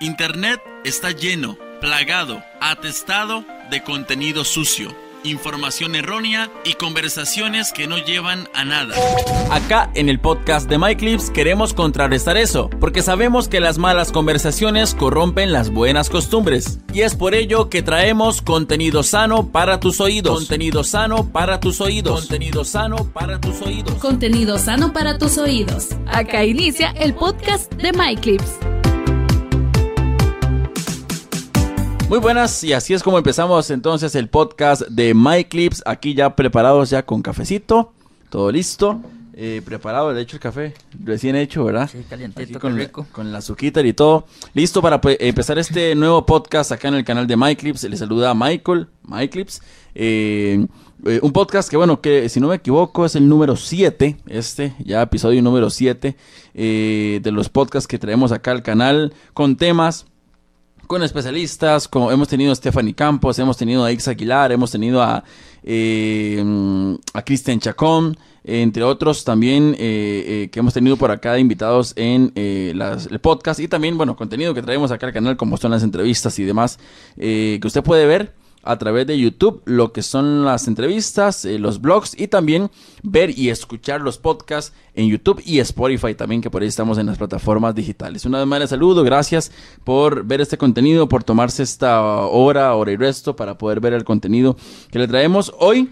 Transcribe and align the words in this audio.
Internet 0.00 0.62
está 0.82 1.10
lleno, 1.10 1.58
plagado, 1.82 2.42
atestado 2.58 3.44
de 3.70 3.82
contenido 3.82 4.44
sucio 4.44 4.94
información 5.24 5.94
errónea 5.94 6.50
y 6.64 6.74
conversaciones 6.74 7.72
que 7.72 7.86
no 7.86 7.98
llevan 7.98 8.48
a 8.54 8.64
nada. 8.64 8.94
Acá 9.50 9.90
en 9.94 10.08
el 10.08 10.18
podcast 10.18 10.68
de 10.68 10.78
MyClips 10.78 11.28
queremos 11.28 11.74
contrarrestar 11.74 12.38
eso, 12.38 12.70
porque 12.80 13.02
sabemos 13.02 13.48
que 13.48 13.60
las 13.60 13.76
malas 13.76 14.12
conversaciones 14.12 14.94
corrompen 14.94 15.52
las 15.52 15.70
buenas 15.70 16.08
costumbres. 16.08 16.78
Y 16.92 17.02
es 17.02 17.14
por 17.14 17.34
ello 17.34 17.68
que 17.68 17.82
traemos 17.82 18.42
contenido 18.42 19.02
sano 19.02 19.48
para 19.48 19.80
tus 19.80 20.00
oídos. 20.00 20.38
Contenido 20.38 20.84
sano 20.84 21.30
para 21.30 21.60
tus 21.60 21.82
oídos. 21.82 22.20
Contenido 22.20 22.64
sano 22.64 23.12
para 23.12 23.38
tus 23.38 23.60
oídos. 23.60 23.94
Contenido 23.96 24.58
sano 24.58 24.92
para 24.92 25.18
tus 25.18 25.36
oídos. 25.36 25.88
Acá 26.06 26.44
inicia 26.44 26.92
el 26.92 27.14
podcast 27.14 27.70
de 27.74 27.92
MyClips. 27.92 28.79
Muy 32.10 32.18
buenas 32.18 32.64
y 32.64 32.72
así 32.72 32.92
es 32.92 33.04
como 33.04 33.18
empezamos 33.18 33.70
entonces 33.70 34.16
el 34.16 34.28
podcast 34.28 34.82
de 34.88 35.14
MyClips, 35.14 35.80
aquí 35.86 36.12
ya 36.12 36.34
preparados 36.34 36.90
ya 36.90 37.06
con 37.06 37.22
cafecito, 37.22 37.92
todo 38.30 38.50
listo, 38.50 39.00
eh, 39.32 39.62
preparado, 39.64 40.12
de 40.12 40.20
hecho 40.20 40.34
el 40.34 40.40
café 40.40 40.74
recién 41.04 41.36
hecho, 41.36 41.62
¿verdad? 41.62 41.88
Sí, 41.88 42.04
calientito, 42.10 42.58
con, 42.58 42.76
rico. 42.76 43.06
con 43.12 43.30
la 43.30 43.38
azuquita 43.38 43.80
y 43.82 43.92
todo, 43.92 44.26
listo 44.54 44.82
para 44.82 45.00
pues, 45.00 45.18
empezar 45.20 45.60
este 45.60 45.94
nuevo 45.94 46.26
podcast 46.26 46.72
acá 46.72 46.88
en 46.88 46.94
el 46.94 47.04
canal 47.04 47.28
de 47.28 47.36
MyClips, 47.36 47.84
le 47.84 47.96
saluda 47.96 48.34
Michael, 48.34 48.88
MyClips, 49.04 49.62
eh, 49.94 50.66
eh, 51.06 51.20
un 51.22 51.32
podcast 51.32 51.70
que 51.70 51.76
bueno, 51.76 52.00
que 52.00 52.28
si 52.28 52.40
no 52.40 52.48
me 52.48 52.56
equivoco 52.56 53.06
es 53.06 53.14
el 53.14 53.28
número 53.28 53.54
7, 53.54 54.16
este, 54.26 54.74
ya 54.80 55.00
episodio 55.00 55.40
número 55.42 55.70
7 55.70 56.16
de 56.54 57.30
los 57.30 57.48
podcasts 57.48 57.86
que 57.86 58.00
traemos 58.00 58.32
acá 58.32 58.50
al 58.50 58.64
canal 58.64 59.14
con 59.32 59.54
temas 59.54 60.06
con 60.90 61.04
especialistas, 61.04 61.86
como 61.86 62.10
hemos 62.10 62.26
tenido 62.26 62.50
a 62.50 62.54
Stephanie 62.56 62.94
Campos, 62.94 63.38
hemos 63.38 63.56
tenido 63.56 63.84
a 63.84 63.92
Ix 63.92 64.08
Aguilar, 64.08 64.50
hemos 64.50 64.72
tenido 64.72 65.00
a, 65.00 65.22
eh, 65.62 66.44
a 67.14 67.22
Cristian 67.22 67.60
Chacón, 67.60 68.18
entre 68.42 68.82
otros 68.82 69.22
también 69.22 69.76
eh, 69.78 70.24
eh, 70.26 70.48
que 70.50 70.58
hemos 70.58 70.74
tenido 70.74 70.96
por 70.96 71.12
acá 71.12 71.38
invitados 71.38 71.92
en 71.94 72.32
las, 72.76 73.06
el 73.06 73.20
podcast 73.20 73.60
y 73.60 73.68
también, 73.68 73.96
bueno, 73.96 74.16
contenido 74.16 74.52
que 74.52 74.62
traemos 74.62 74.90
acá 74.90 75.06
al 75.06 75.12
canal 75.12 75.36
como 75.36 75.56
son 75.58 75.70
las 75.70 75.84
entrevistas 75.84 76.36
y 76.40 76.42
demás 76.42 76.80
que 77.16 77.60
usted 77.62 77.84
puede 77.84 78.06
ver 78.06 78.39
a 78.62 78.76
través 78.78 79.06
de 79.06 79.18
YouTube 79.18 79.62
lo 79.64 79.92
que 79.92 80.02
son 80.02 80.44
las 80.44 80.68
entrevistas, 80.68 81.44
eh, 81.44 81.58
los 81.58 81.80
blogs 81.80 82.18
y 82.18 82.28
también 82.28 82.70
ver 83.02 83.36
y 83.38 83.48
escuchar 83.48 84.00
los 84.00 84.18
podcasts 84.18 84.74
en 84.94 85.08
YouTube 85.08 85.42
y 85.44 85.60
Spotify 85.60 86.14
también, 86.14 86.42
que 86.42 86.50
por 86.50 86.62
ahí 86.62 86.68
estamos 86.68 86.98
en 86.98 87.06
las 87.06 87.18
plataformas 87.18 87.74
digitales. 87.74 88.26
Una 88.26 88.38
vez 88.38 88.46
más 88.46 88.60
les 88.60 88.70
saludo, 88.70 89.02
gracias 89.02 89.50
por 89.84 90.24
ver 90.24 90.40
este 90.40 90.58
contenido, 90.58 91.08
por 91.08 91.24
tomarse 91.24 91.62
esta 91.62 92.00
hora, 92.02 92.74
hora 92.74 92.92
y 92.92 92.96
resto 92.96 93.34
para 93.34 93.56
poder 93.56 93.80
ver 93.80 93.94
el 93.94 94.04
contenido 94.04 94.56
que 94.90 94.98
le 94.98 95.08
traemos 95.08 95.52
hoy. 95.58 95.90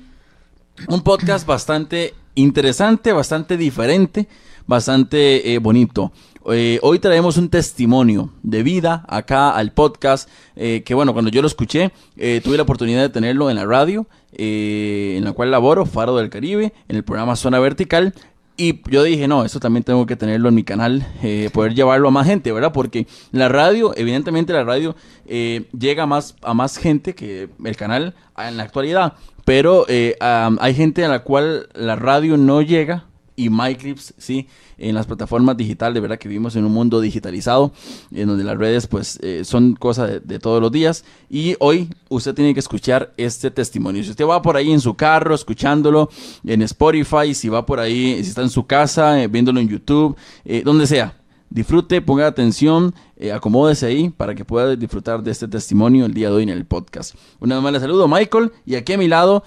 Un 0.89 1.03
podcast 1.03 1.47
bastante 1.47 2.15
interesante, 2.35 3.13
bastante 3.13 3.57
diferente, 3.57 4.29
bastante 4.67 5.55
eh, 5.55 5.59
bonito. 5.59 6.13
Eh, 6.51 6.79
hoy 6.83 6.99
traemos 6.99 7.37
un 7.37 7.51
testimonio 7.51 8.31
de 8.43 8.63
vida 8.63 9.05
acá 9.09 9.51
al 9.51 9.73
podcast, 9.73 10.31
eh, 10.57 10.83
que 10.83 10.95
bueno, 10.95 11.13
cuando 11.13 11.31
yo 11.31 11.43
lo 11.43 11.49
escuché, 11.49 11.93
eh, 12.17 12.41
tuve 12.43 12.57
la 12.57 12.63
oportunidad 12.63 13.03
de 13.03 13.11
tenerlo 13.11 13.51
en 13.51 13.57
la 13.57 13.67
radio, 13.67 14.07
en 14.33 15.25
la 15.25 15.33
cual 15.33 15.51
laboro, 15.51 15.85
Faro 15.85 16.17
del 16.17 16.31
Caribe, 16.31 16.73
en 16.89 16.97
el 16.97 17.05
programa 17.05 17.37
Zona 17.37 17.59
Vertical. 17.59 18.15
Y 18.57 18.81
yo 18.91 19.03
dije, 19.03 19.29
no, 19.29 19.45
eso 19.45 19.61
también 19.61 19.85
tengo 19.85 20.07
que 20.07 20.17
tenerlo 20.17 20.49
en 20.49 20.55
mi 20.55 20.65
canal, 20.65 21.07
poder 21.53 21.75
llevarlo 21.75 22.09
a 22.09 22.11
más 22.11 22.27
gente, 22.27 22.51
¿verdad? 22.51 22.73
Porque 22.73 23.07
la 23.31 23.49
radio, 23.49 23.93
evidentemente 23.97 24.53
la 24.53 24.65
radio 24.65 24.97
llega 25.27 26.07
más, 26.07 26.35
a 26.43 26.55
más 26.55 26.77
gente 26.77 27.15
que 27.15 27.51
el 27.63 27.77
canal 27.77 28.15
en 28.37 28.57
la 28.57 28.65
actualidad. 28.65 29.15
Pero 29.45 29.87
hay 29.89 30.75
gente 30.75 31.05
a 31.05 31.09
la 31.09 31.21
cual 31.21 31.69
la 31.75 31.97
radio 31.97 32.37
no 32.37 32.63
llega 32.63 33.05
y 33.39 33.51
MyClips, 33.51 34.15
sí, 34.19 34.49
en 34.79 34.97
las 34.97 35.07
plataformas 35.07 35.57
digitales, 35.57 36.03
¿verdad? 36.03 36.19
Que 36.19 36.29
vivimos 36.29 36.57
en 36.57 36.65
un 36.65 36.73
mundo 36.73 37.01
digitalizado, 37.01 37.73
en 38.11 38.27
donde 38.27 38.43
las 38.43 38.59
redes, 38.59 38.89
pues, 38.89 39.17
eh, 39.23 39.45
son 39.45 39.75
cosas 39.75 40.21
de, 40.27 40.39
todos 40.41 40.61
los 40.61 40.73
días. 40.73 41.05
Y 41.31 41.55
hoy 41.61 41.89
usted 42.09 42.35
tiene 42.35 42.53
que 42.53 42.59
escuchar 42.59 43.13
este 43.17 43.53
testimonio. 43.53 44.03
Si 44.03 44.11
usted 44.11 44.27
va 44.27 44.43
por 44.43 44.57
ahí 44.57 44.73
en 44.73 44.81
su 44.81 44.95
carro, 44.95 45.37
escuchándolo 45.37 46.11
en 46.45 46.63
Spotify, 46.63 47.33
si 47.33 47.49
va 47.49 47.65
por 47.65 47.79
ahí, 47.79 48.17
si 48.25 48.31
está 48.31 48.43
en 48.43 48.51
su 48.51 48.67
casa, 48.67 49.23
eh, 49.23 49.29
viéndolo 49.29 49.61
en 49.61 49.69
YouTube, 49.69 50.17
eh, 50.45 50.63
donde 50.65 50.89
sea. 50.89 51.15
Disfrute, 51.51 52.03
ponga 52.03 52.27
atención, 52.27 52.93
acomódese 53.33 53.87
ahí 53.87 54.11
para 54.11 54.35
que 54.35 54.45
pueda 54.45 54.77
disfrutar 54.77 55.23
de 55.23 55.31
este 55.31 55.49
testimonio 55.49 56.05
el 56.05 56.13
día 56.13 56.29
de 56.29 56.35
hoy 56.35 56.43
en 56.43 56.51
el 56.51 56.67
podcast. 56.67 57.15
Una 57.41 57.55
vez 57.55 57.65
más 57.65 57.73
le 57.73 57.81
saludo, 57.81 58.07
Michael, 58.07 58.53
y 58.67 58.75
aquí 58.75 58.93
a 58.93 58.99
mi 58.99 59.09
lado, 59.09 59.45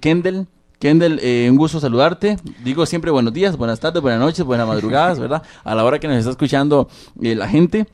Kendall 0.00 0.46
Kendall, 0.84 1.18
eh, 1.22 1.48
un 1.50 1.56
gusto 1.56 1.80
saludarte. 1.80 2.36
Digo 2.62 2.84
siempre 2.84 3.10
buenos 3.10 3.32
días, 3.32 3.56
buenas 3.56 3.80
tardes, 3.80 4.02
buenas 4.02 4.20
noches, 4.20 4.44
buenas 4.44 4.68
madrugadas, 4.68 5.18
¿verdad? 5.18 5.42
A 5.64 5.74
la 5.74 5.82
hora 5.82 5.98
que 5.98 6.06
nos 6.06 6.18
está 6.18 6.32
escuchando 6.32 6.90
eh, 7.22 7.34
la 7.34 7.48
gente. 7.48 7.86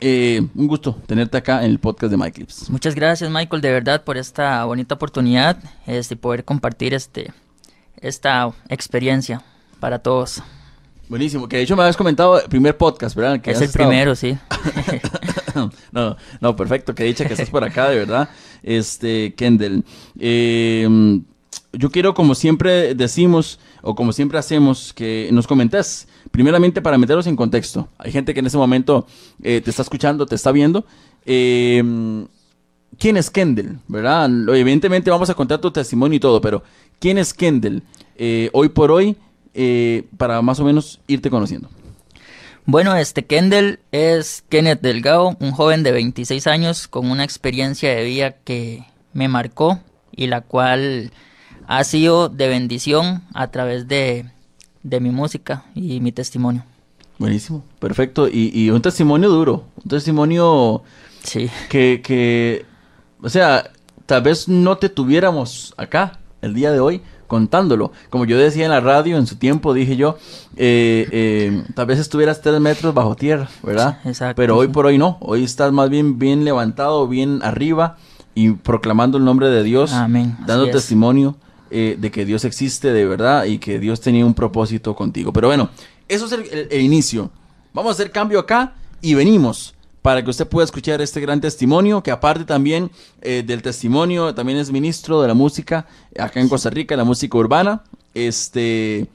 Eh, 0.00 0.42
un 0.56 0.66
gusto 0.66 1.00
tenerte 1.06 1.36
acá 1.36 1.64
en 1.64 1.70
el 1.70 1.78
podcast 1.78 2.10
de 2.10 2.16
MyClips. 2.16 2.70
Muchas 2.70 2.96
gracias, 2.96 3.30
Michael, 3.30 3.62
de 3.62 3.70
verdad, 3.70 4.02
por 4.02 4.18
esta 4.18 4.64
bonita 4.64 4.96
oportunidad 4.96 5.58
este, 5.86 6.16
poder 6.16 6.44
compartir 6.44 6.92
este, 6.92 7.32
esta 8.00 8.50
experiencia 8.68 9.40
para 9.78 10.00
todos. 10.00 10.42
Buenísimo, 11.08 11.48
que 11.48 11.58
de 11.58 11.62
hecho 11.62 11.76
me 11.76 11.82
habías 11.82 11.96
comentado 11.96 12.40
el 12.40 12.48
primer 12.48 12.76
podcast, 12.76 13.14
¿verdad? 13.14 13.40
es 13.44 13.60
el 13.60 13.70
primero, 13.70 14.16
sí. 14.16 14.36
no, 15.92 16.16
no, 16.40 16.56
perfecto, 16.56 16.96
que 16.96 17.04
dicha 17.04 17.26
que 17.26 17.34
estás 17.34 17.48
por 17.48 17.62
acá, 17.62 17.88
de 17.88 17.96
verdad. 17.96 18.28
Este, 18.64 19.34
Kendall. 19.36 19.84
Eh, 20.18 21.20
yo 21.72 21.90
quiero, 21.90 22.14
como 22.14 22.34
siempre 22.34 22.94
decimos, 22.94 23.58
o 23.82 23.94
como 23.94 24.12
siempre 24.12 24.38
hacemos, 24.38 24.92
que 24.92 25.28
nos 25.32 25.46
comentes, 25.46 26.08
primeramente 26.30 26.80
para 26.80 26.98
meterlos 26.98 27.26
en 27.26 27.36
contexto. 27.36 27.88
Hay 27.98 28.10
gente 28.10 28.32
que 28.34 28.40
en 28.40 28.46
ese 28.46 28.56
momento 28.56 29.06
eh, 29.42 29.60
te 29.60 29.70
está 29.70 29.82
escuchando, 29.82 30.26
te 30.26 30.34
está 30.34 30.52
viendo. 30.52 30.86
Eh, 31.26 31.82
¿Quién 32.98 33.16
es 33.16 33.30
Kendall? 33.30 33.78
¿Verdad? 33.86 34.30
Evidentemente 34.56 35.10
vamos 35.10 35.30
a 35.30 35.34
contar 35.34 35.60
tu 35.60 35.70
testimonio 35.70 36.16
y 36.16 36.20
todo, 36.20 36.40
pero 36.40 36.62
¿quién 36.98 37.18
es 37.18 37.34
Kendall 37.34 37.82
eh, 38.16 38.50
hoy 38.52 38.70
por 38.70 38.90
hoy 38.90 39.16
para 40.16 40.40
más 40.40 40.60
o 40.60 40.64
menos 40.64 41.00
irte 41.06 41.30
conociendo? 41.30 41.68
Bueno, 42.64 42.94
este 42.96 43.24
Kendall 43.24 43.80
es 43.92 44.44
Kenneth 44.48 44.80
Delgado, 44.80 45.36
un 45.40 45.52
joven 45.52 45.82
de 45.82 45.92
26 45.92 46.46
años 46.46 46.86
con 46.86 47.10
una 47.10 47.24
experiencia 47.24 47.94
de 47.94 48.04
vida 48.04 48.32
que 48.44 48.84
me 49.12 49.28
marcó 49.28 49.80
y 50.14 50.26
la 50.26 50.42
cual 50.42 51.10
ha 51.68 51.84
sido 51.84 52.30
de 52.30 52.48
bendición 52.48 53.22
a 53.34 53.48
través 53.48 53.86
de, 53.86 54.24
mi 54.82 55.10
música 55.10 55.64
y 55.74 56.00
mi 56.00 56.12
testimonio. 56.12 56.64
Buenísimo, 57.18 57.62
perfecto. 57.78 58.26
Y, 58.26 58.70
un 58.70 58.80
testimonio 58.80 59.28
duro, 59.28 59.64
un 59.84 59.88
testimonio 59.88 60.82
sí. 61.22 61.50
que, 61.68 62.00
que, 62.02 62.64
o 63.22 63.28
sea, 63.28 63.70
tal 64.06 64.22
vez 64.22 64.48
no 64.48 64.78
te 64.78 64.88
tuviéramos 64.88 65.74
acá 65.76 66.18
el 66.40 66.54
día 66.54 66.72
de 66.72 66.80
hoy 66.80 67.02
contándolo. 67.26 67.92
Como 68.08 68.24
yo 68.24 68.38
decía 68.38 68.64
en 68.64 68.70
la 68.70 68.80
radio 68.80 69.18
en 69.18 69.26
su 69.26 69.36
tiempo, 69.36 69.74
dije 69.74 69.96
yo, 69.96 70.16
eh, 70.56 71.06
eh, 71.12 71.64
tal 71.74 71.84
vez 71.84 71.98
estuvieras 71.98 72.40
tres 72.40 72.58
metros 72.60 72.94
bajo 72.94 73.14
tierra, 73.14 73.50
¿verdad? 73.62 73.98
Exacto. 74.06 74.36
Pero 74.36 74.56
hoy 74.56 74.68
por 74.68 74.86
hoy 74.86 74.96
no, 74.96 75.18
hoy 75.20 75.44
estás 75.44 75.70
más 75.70 75.90
bien 75.90 76.18
bien 76.18 76.46
levantado, 76.46 77.06
bien 77.08 77.40
arriba 77.42 77.98
y 78.34 78.52
proclamando 78.52 79.18
el 79.18 79.26
nombre 79.26 79.50
de 79.50 79.62
Dios, 79.62 79.92
Amén. 79.92 80.34
dando 80.46 80.70
testimonio 80.70 81.36
eh, 81.70 81.96
de 81.98 82.10
que 82.10 82.24
Dios 82.24 82.44
existe 82.44 82.92
de 82.92 83.04
verdad 83.04 83.44
y 83.44 83.58
que 83.58 83.78
Dios 83.78 84.00
tenía 84.00 84.24
un 84.24 84.34
propósito 84.34 84.94
contigo. 84.94 85.32
Pero 85.32 85.48
bueno, 85.48 85.70
eso 86.08 86.26
es 86.26 86.32
el, 86.32 86.80
inicio. 86.80 87.30
Vamos 87.72 87.90
a 87.90 87.92
hacer 87.94 88.10
cambio 88.10 88.38
acá 88.38 88.74
y 89.00 89.14
venimos 89.14 89.74
para 90.02 90.22
que 90.22 90.30
usted 90.30 90.46
pueda 90.46 90.64
escuchar 90.64 91.00
este 91.00 91.20
gran 91.20 91.40
testimonio, 91.40 92.02
que 92.02 92.10
aparte 92.10 92.44
también 92.44 92.90
eh, 93.20 93.42
del 93.46 93.62
testimonio, 93.62 94.34
también 94.34 94.58
es 94.58 94.70
ministro 94.70 95.20
de 95.20 95.28
la 95.28 95.34
música 95.34 95.86
acá 96.18 96.40
en 96.40 96.48
Costa 96.48 96.70
Rica, 96.70 96.96
la 96.96 97.04
música 97.04 97.36
urbana. 97.36 97.82
Este, 98.14 99.08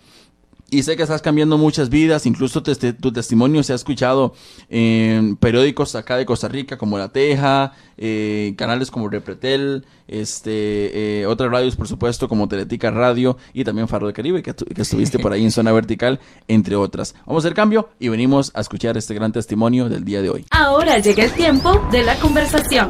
y 0.74 0.81
sé 0.81 0.98
que 0.98 1.04
estás 1.04 1.22
cambiando 1.22 1.58
muchas 1.58 1.90
vidas, 1.90 2.25
incluso 2.25 2.64
tu 2.64 3.12
testimonio 3.12 3.62
se 3.62 3.74
ha 3.74 3.75
escuchado 3.75 4.34
en 4.70 5.36
periódicos 5.36 5.94
acá 5.96 6.18
de 6.18 6.25
Costa 6.25 6.48
Rica 6.48 6.78
como 6.78 6.98
La 6.98 7.10
Teja, 7.10 7.74
eh, 7.98 8.56
canales 8.58 8.90
como 8.90 9.08
Repretel, 9.08 9.86
este, 10.08 11.22
eh, 11.22 11.25
otras 11.28 11.52
radios 11.52 11.75
por 11.75 11.88
supuesto 11.88 12.28
como 12.28 12.48
Teletica 12.48 12.90
Radio 12.90 13.38
y 13.54 13.64
también 13.64 13.88
Faro 13.88 14.08
del 14.08 14.16
Caribe 14.16 14.42
que, 14.42 14.54
que 14.54 14.81
estuviste 14.81 15.20
por 15.20 15.31
ahí 15.31 15.44
en 15.44 15.52
zona 15.52 15.72
vertical, 15.72 16.20
entre 16.48 16.75
otras. 16.75 17.14
Vamos 17.25 17.44
a 17.44 17.48
hacer 17.48 17.56
cambio 17.56 17.90
y 18.00 18.10
venimos 18.10 18.52
a 18.56 18.62
escuchar 18.62 18.98
este 18.98 19.14
gran 19.14 19.31
testimonio 19.31 19.90
del 19.90 20.04
día 20.04 20.24
de 20.24 20.31
hoy. 20.31 20.46
Ahora 20.50 20.98
llega 20.98 21.24
el 21.24 21.31
tiempo 21.34 21.88
de 21.92 22.02
la 22.02 22.16
conversación. 22.16 22.90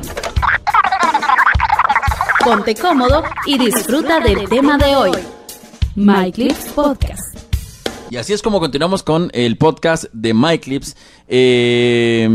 Ponte 2.43 2.75
cómodo 2.75 3.23
y 3.45 3.57
disfruta 3.57 4.19
del 4.21 4.47
tema 4.47 4.77
de 4.77 4.95
hoy. 4.95 5.11
My 5.95 6.31
Clips 6.31 6.71
Podcast. 6.73 7.42
Y 8.13 8.17
así 8.17 8.31
es 8.31 8.43
como 8.43 8.59
continuamos 8.59 9.01
con 9.01 9.31
el 9.33 9.57
podcast 9.57 10.05
de 10.13 10.35
MyClips. 10.35 10.95
Eh, 11.27 12.29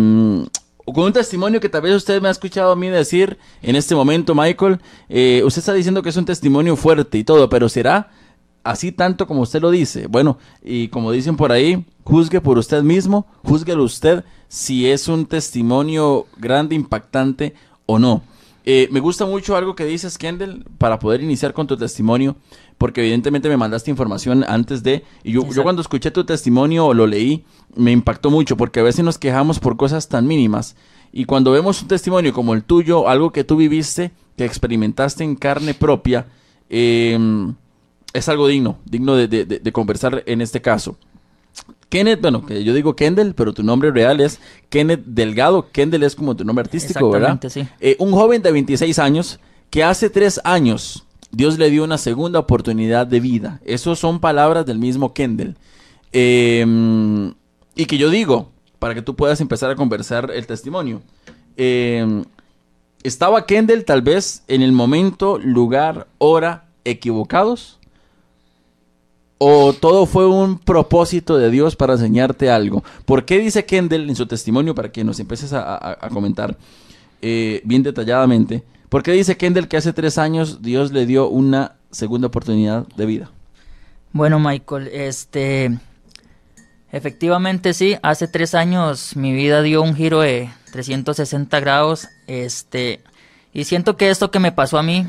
con 0.85 1.05
un 1.05 1.13
testimonio 1.13 1.61
que 1.61 1.69
tal 1.69 1.83
vez 1.83 1.95
usted 1.95 2.21
me 2.21 2.27
ha 2.27 2.33
escuchado 2.33 2.73
a 2.73 2.75
mí 2.75 2.89
decir 2.89 3.39
en 3.63 3.77
este 3.77 3.95
momento, 3.95 4.35
Michael, 4.35 4.81
eh, 5.09 5.41
usted 5.45 5.61
está 5.61 5.73
diciendo 5.73 6.03
que 6.03 6.09
es 6.09 6.17
un 6.17 6.25
testimonio 6.25 6.75
fuerte 6.75 7.17
y 7.17 7.23
todo, 7.23 7.49
pero 7.49 7.69
¿será 7.69 8.11
así 8.65 8.91
tanto 8.91 9.29
como 9.29 9.43
usted 9.43 9.63
lo 9.63 9.71
dice? 9.71 10.09
Bueno, 10.09 10.39
y 10.65 10.89
como 10.89 11.13
dicen 11.13 11.37
por 11.37 11.53
ahí, 11.53 11.87
juzgue 12.03 12.41
por 12.41 12.59
usted 12.59 12.83
mismo, 12.83 13.29
juzguelo 13.45 13.85
usted 13.85 14.25
si 14.49 14.91
es 14.91 15.07
un 15.07 15.27
testimonio 15.27 16.27
grande, 16.39 16.75
impactante 16.75 17.55
o 17.87 18.01
no. 18.01 18.25
Eh, 18.71 18.87
me 18.91 19.01
gusta 19.01 19.25
mucho 19.25 19.57
algo 19.57 19.75
que 19.75 19.87
dices, 19.87 20.19
Kendall, 20.19 20.63
para 20.77 20.99
poder 20.99 21.23
iniciar 21.23 21.55
con 21.55 21.67
tu 21.67 21.77
testimonio, 21.77 22.37
porque 22.79 23.01
evidentemente 23.03 23.49
me 23.49 23.57
mandaste 23.57 23.91
información 23.91 24.45
antes 24.47 24.83
de, 24.83 25.05
y 25.25 25.33
yo, 25.33 25.47
yo 25.53 25.63
cuando 25.63 25.83
escuché 25.83 26.11
tu 26.11 26.25
testimonio 26.25 26.87
o 26.87 26.95
lo 26.95 27.07
leí, 27.07 27.45
me 27.75 27.93
impactó 27.93 28.31
mucho, 28.31 28.57
porque 28.57 28.81
a 28.81 28.85
veces 28.85 29.05
nos 29.05 29.19
quejamos 29.19 29.59
por 29.59 29.77
cosas 29.77 30.09
tan 30.09 30.27
mínimas, 30.27 30.77
y 31.13 31.25
cuando 31.25 31.53
vemos 31.53 31.83
un 31.83 31.89
testimonio 31.89 32.33
como 32.33 32.55
el 32.55 32.63
tuyo, 32.63 33.09
algo 33.09 33.33
que 33.33 33.45
tú 33.45 33.57
viviste, 33.57 34.13
que 34.37 34.45
experimentaste 34.45 35.25
en 35.25 35.37
carne 35.37 35.75
propia, 35.75 36.27
em, 36.71 37.55
es 38.13 38.29
algo 38.29 38.47
digno, 38.47 38.79
digno 38.85 39.17
de, 39.17 39.27
de 39.27 39.73
conversar 39.73 40.23
en 40.27 40.41
este 40.41 40.63
caso. 40.63 40.97
Kenneth, 41.89 42.21
bueno, 42.21 42.45
que 42.45 42.65
yo 42.65 42.75
digo 42.75 42.95
Kendall, 42.95 43.35
pero 43.35 43.55
tu 43.55 43.63
nombre 43.63 43.91
real 43.91 44.21
es 44.21 44.41
Kenneth 44.69 45.05
Delgado. 45.07 45.71
Kendall 45.73 46.03
es 46.03 46.15
como 46.15 46.37
tu 46.37 46.45
nombre 46.45 46.63
artístico, 46.63 47.11
¿verdad? 47.11 47.41
Sí. 47.49 47.67
Eh, 47.81 47.97
un 47.99 48.13
joven 48.13 48.43
de 48.43 48.53
26 48.53 48.99
años 48.99 49.41
que 49.71 49.83
hace 49.83 50.11
tres 50.11 50.41
años 50.45 51.07
Dios 51.31 51.59
le 51.59 51.71
dio 51.71 51.85
una 51.85 51.99
segunda 51.99 52.39
oportunidad 52.39 53.07
de 53.07 53.21
vida. 53.21 53.61
Esas 53.65 53.99
son 53.99 54.21
palabras 54.21 54.65
del 54.67 54.79
mismo 54.79 55.13
Kendall. 55.13 55.57
Em, 56.13 57.35
y 57.75 57.85
que 57.87 57.99
yo 57.99 58.11
digo, 58.11 58.51
para 58.79 58.95
que 58.95 59.03
tú 59.03 59.15
puedas 59.15 59.41
empezar 59.41 59.71
a 59.71 59.77
conversar 59.77 60.31
el 60.33 60.47
testimonio. 60.47 61.03
Em, 61.57 62.25
¿Estaba 63.03 63.47
Kendall 63.47 63.85
tal 63.85 64.03
vez 64.03 64.43
en 64.49 64.63
el 64.63 64.73
momento, 64.73 65.39
lugar, 65.39 66.09
hora 66.19 66.69
equivocados? 66.85 67.79
¿O 69.39 69.73
todo 69.73 70.07
fue 70.07 70.27
un 70.27 70.59
propósito 70.59 71.39
de 71.39 71.51
Dios 71.51 71.77
para 71.77 71.93
enseñarte 71.93 72.51
algo? 72.51 72.83
¿Por 73.05 73.25
qué 73.25 73.39
dice 73.39 73.65
Kendall 73.65 74.09
en 74.09 74.17
su 74.17 74.27
testimonio, 74.27 74.75
para 74.75 74.91
que 74.91 75.05
nos 75.05 75.21
empieces 75.21 75.53
a, 75.53 75.97
comentar 76.13 76.57
eh, 77.23 77.61
bien 77.65 77.85
detalladamente, 77.85 78.65
por 78.89 79.03
qué 79.03 79.13
dice 79.13 79.37
Kendall 79.37 79.69
que 79.69 79.77
hace 79.77 79.93
tres 79.93 80.19
años 80.19 80.63
Dios 80.63 80.93
le 80.93 81.07
dio 81.07 81.29
una 81.29 81.77
segunda 81.91 82.29
oportunidad 82.29 82.87
de 82.97 83.07
vida? 83.07 83.31
Bueno, 84.13 84.39
Michael, 84.39 84.89
este, 84.89 85.79
efectivamente 86.91 87.75
sí, 87.75 87.97
hace 88.03 88.29
tres 88.29 88.55
años 88.55 89.17
mi 89.17 89.33
vida 89.33 89.63
dio 89.63 89.83
un 89.83 89.95
giro 89.95 90.21
de 90.21 90.51
360 90.73 91.61
grados, 91.61 92.09
este, 92.27 93.03
y 93.53 93.65
siento 93.65 93.97
que 93.97 94.11
esto 94.11 94.31
que 94.31 94.39
me 94.39 94.53
pasó 94.53 94.79
a 94.79 94.83
mí 94.83 95.07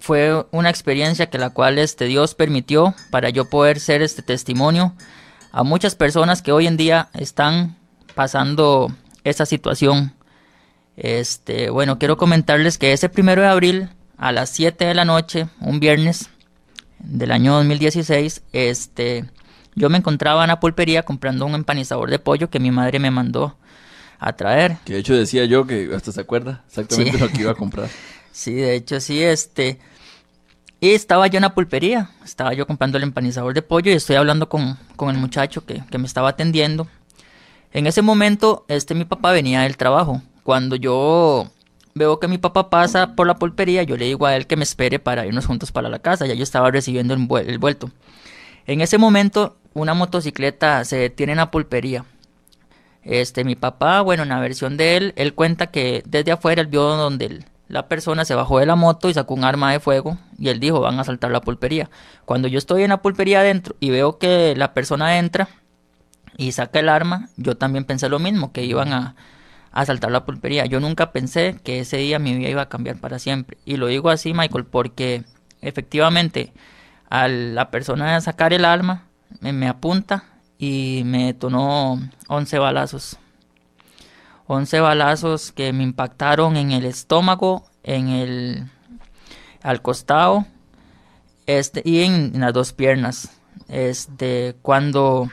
fue 0.00 0.46
una 0.50 0.70
experiencia 0.70 1.28
que 1.28 1.38
la 1.38 1.50
cual 1.50 1.78
este 1.78 2.06
Dios 2.06 2.34
permitió 2.34 2.94
para 3.10 3.30
yo 3.30 3.48
poder 3.48 3.80
ser 3.80 4.02
este 4.02 4.22
testimonio 4.22 4.94
a 5.52 5.62
muchas 5.62 5.94
personas 5.94 6.42
que 6.42 6.52
hoy 6.52 6.66
en 6.66 6.76
día 6.76 7.08
están 7.14 7.76
pasando 8.14 8.92
esa 9.24 9.46
situación. 9.46 10.14
Este, 11.00 11.70
bueno, 11.70 11.98
quiero 12.00 12.16
comentarles 12.16 12.76
que 12.76 12.92
ese 12.92 13.08
primero 13.08 13.40
de 13.42 13.48
abril 13.48 13.88
a 14.16 14.32
las 14.32 14.50
7 14.50 14.84
de 14.84 14.94
la 14.94 15.04
noche, 15.04 15.48
un 15.60 15.78
viernes 15.78 16.28
del 16.98 17.30
año 17.30 17.54
2016, 17.54 18.42
este, 18.52 19.24
yo 19.76 19.90
me 19.90 19.98
encontraba 19.98 20.42
en 20.42 20.48
la 20.48 20.58
pulpería 20.58 21.04
comprando 21.04 21.46
un 21.46 21.54
empanizador 21.54 22.10
de 22.10 22.18
pollo 22.18 22.50
que 22.50 22.58
mi 22.58 22.72
madre 22.72 22.98
me 22.98 23.12
mandó 23.12 23.56
a 24.18 24.32
traer. 24.32 24.78
Que 24.84 24.94
de 24.94 24.98
hecho 24.98 25.14
decía 25.14 25.44
yo 25.44 25.68
que 25.68 25.88
hasta 25.94 26.10
se 26.10 26.20
acuerda 26.20 26.64
exactamente 26.66 27.16
lo 27.16 27.28
que 27.28 27.42
iba 27.42 27.52
a 27.52 27.54
comprar. 27.54 27.88
Sí, 28.30 28.54
de 28.54 28.76
hecho 28.76 29.00
sí, 29.00 29.20
este... 29.20 29.80
Y 30.80 30.90
estaba 30.90 31.26
yo 31.26 31.38
en 31.38 31.42
la 31.42 31.54
pulpería, 31.54 32.10
estaba 32.24 32.52
yo 32.52 32.68
comprando 32.68 32.96
el 32.96 33.02
empanizador 33.02 33.52
de 33.52 33.62
pollo 33.62 33.90
y 33.90 33.94
estoy 33.94 34.14
hablando 34.14 34.48
con, 34.48 34.78
el 35.08 35.16
muchacho 35.16 35.66
que, 35.66 35.82
me 35.98 36.06
estaba 36.06 36.28
atendiendo. 36.28 36.86
En 37.72 37.88
ese 37.88 38.00
momento, 38.00 38.64
este 38.68 38.94
mi 38.94 39.04
papá 39.04 39.32
venía 39.32 39.62
del 39.62 39.76
trabajo. 39.76 40.22
Cuando 40.48 40.76
yo 40.76 41.46
veo 41.94 42.18
que 42.20 42.26
mi 42.26 42.38
papá 42.38 42.70
pasa 42.70 43.14
por 43.14 43.26
la 43.26 43.34
pulpería, 43.34 43.82
yo 43.82 43.98
le 43.98 44.06
digo 44.06 44.24
a 44.24 44.34
él 44.34 44.46
que 44.46 44.56
me 44.56 44.62
espere 44.62 44.98
para 44.98 45.26
irnos 45.26 45.44
juntos 45.44 45.72
para 45.72 45.90
la 45.90 45.98
casa. 45.98 46.24
Ya 46.24 46.32
yo 46.32 46.42
estaba 46.42 46.70
recibiendo 46.70 47.12
el, 47.12 47.28
el 47.46 47.58
vuelto. 47.58 47.90
En 48.66 48.80
ese 48.80 48.96
momento, 48.96 49.58
una 49.74 49.92
motocicleta 49.92 50.86
se 50.86 50.96
detiene 50.96 51.32
en 51.32 51.36
la 51.36 51.50
pulpería. 51.50 52.06
Este, 53.02 53.44
mi 53.44 53.56
papá, 53.56 54.00
bueno, 54.00 54.22
en 54.22 54.30
la 54.30 54.40
versión 54.40 54.78
de 54.78 54.96
él, 54.96 55.12
él 55.16 55.34
cuenta 55.34 55.66
que 55.66 56.02
desde 56.06 56.32
afuera 56.32 56.62
él 56.62 56.68
vio 56.68 56.80
donde 56.80 57.44
la 57.68 57.86
persona 57.86 58.24
se 58.24 58.34
bajó 58.34 58.58
de 58.58 58.64
la 58.64 58.74
moto 58.74 59.10
y 59.10 59.12
sacó 59.12 59.34
un 59.34 59.44
arma 59.44 59.70
de 59.70 59.80
fuego 59.80 60.16
y 60.38 60.48
él 60.48 60.60
dijo, 60.60 60.80
van 60.80 60.98
a 60.98 61.04
saltar 61.04 61.30
la 61.30 61.42
pulpería. 61.42 61.90
Cuando 62.24 62.48
yo 62.48 62.56
estoy 62.56 62.84
en 62.84 62.88
la 62.88 63.02
pulpería 63.02 63.40
adentro 63.40 63.76
y 63.80 63.90
veo 63.90 64.16
que 64.16 64.54
la 64.56 64.72
persona 64.72 65.18
entra 65.18 65.50
y 66.38 66.52
saca 66.52 66.80
el 66.80 66.88
arma, 66.88 67.28
yo 67.36 67.58
también 67.58 67.84
pensé 67.84 68.08
lo 68.08 68.18
mismo, 68.18 68.50
que 68.50 68.64
iban 68.64 68.94
a, 68.94 69.14
a 69.72 69.84
saltar 69.84 70.10
la 70.10 70.24
pulpería. 70.24 70.66
Yo 70.66 70.80
nunca 70.80 71.12
pensé 71.12 71.58
que 71.62 71.80
ese 71.80 71.98
día 71.98 72.18
mi 72.18 72.36
vida 72.36 72.48
iba 72.48 72.62
a 72.62 72.68
cambiar 72.68 72.98
para 72.98 73.18
siempre. 73.18 73.58
Y 73.64 73.76
lo 73.76 73.86
digo 73.86 74.10
así, 74.10 74.34
Michael, 74.34 74.64
porque 74.64 75.24
efectivamente 75.60 76.52
a 77.10 77.28
la 77.28 77.70
persona 77.70 78.20
sacar 78.20 78.52
el 78.52 78.64
arma 78.64 79.06
me, 79.40 79.68
apunta 79.68 80.24
y 80.58 81.02
me 81.04 81.26
detonó 81.26 82.00
11 82.28 82.58
balazos. 82.58 83.18
11 84.46 84.80
balazos 84.80 85.52
que 85.52 85.72
me 85.72 85.82
impactaron 85.82 86.56
en 86.56 86.72
el 86.72 86.84
estómago, 86.84 87.68
en 87.82 88.08
el 88.08 88.70
al 89.62 89.82
costado 89.82 90.46
este 91.46 91.82
y 91.84 92.02
en, 92.02 92.38
las 92.38 92.52
dos 92.52 92.72
piernas. 92.72 93.30
Este, 93.68 94.56
cuando 94.62 95.28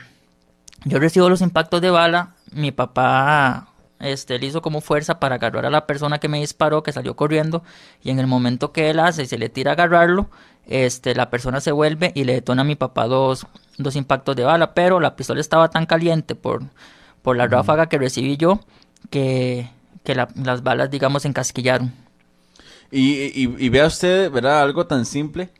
yo 0.84 0.98
recibo 0.98 1.28
los 1.28 1.42
impactos 1.42 1.80
de 1.80 1.90
bala, 1.90 2.34
mi 2.52 2.72
papá 2.72 3.68
este, 4.00 4.38
le 4.38 4.46
hizo 4.46 4.62
como 4.62 4.80
fuerza 4.80 5.18
para 5.18 5.36
agarrar 5.36 5.66
a 5.66 5.70
la 5.70 5.86
persona 5.86 6.18
que 6.18 6.28
me 6.28 6.40
disparó, 6.40 6.82
que 6.82 6.92
salió 6.92 7.16
corriendo, 7.16 7.62
y 8.02 8.10
en 8.10 8.18
el 8.18 8.26
momento 8.26 8.72
que 8.72 8.90
él 8.90 9.00
hace 9.00 9.22
y 9.22 9.26
se 9.26 9.38
le 9.38 9.48
tira 9.48 9.72
a 9.72 9.74
agarrarlo, 9.74 10.28
este, 10.66 11.14
la 11.14 11.30
persona 11.30 11.60
se 11.60 11.72
vuelve 11.72 12.12
y 12.14 12.24
le 12.24 12.34
detona 12.34 12.62
a 12.62 12.64
mi 12.64 12.74
papá 12.74 13.06
dos, 13.06 13.46
dos 13.78 13.96
impactos 13.96 14.34
de 14.36 14.44
bala, 14.44 14.74
pero 14.74 15.00
la 15.00 15.16
pistola 15.16 15.40
estaba 15.40 15.70
tan 15.70 15.86
caliente 15.86 16.34
por, 16.34 16.62
por 17.22 17.36
la 17.36 17.46
ráfaga 17.46 17.88
que 17.88 17.98
recibí 17.98 18.36
yo, 18.36 18.60
que, 19.10 19.68
las 20.04 20.62
balas, 20.62 20.90
digamos, 20.90 21.24
encasquillaron. 21.24 21.92
Y, 22.90 23.68
vea 23.68 23.86
usted, 23.86 24.30
¿verdad? 24.30 24.62
Algo 24.62 24.86
tan 24.86 25.04
simple 25.04 25.50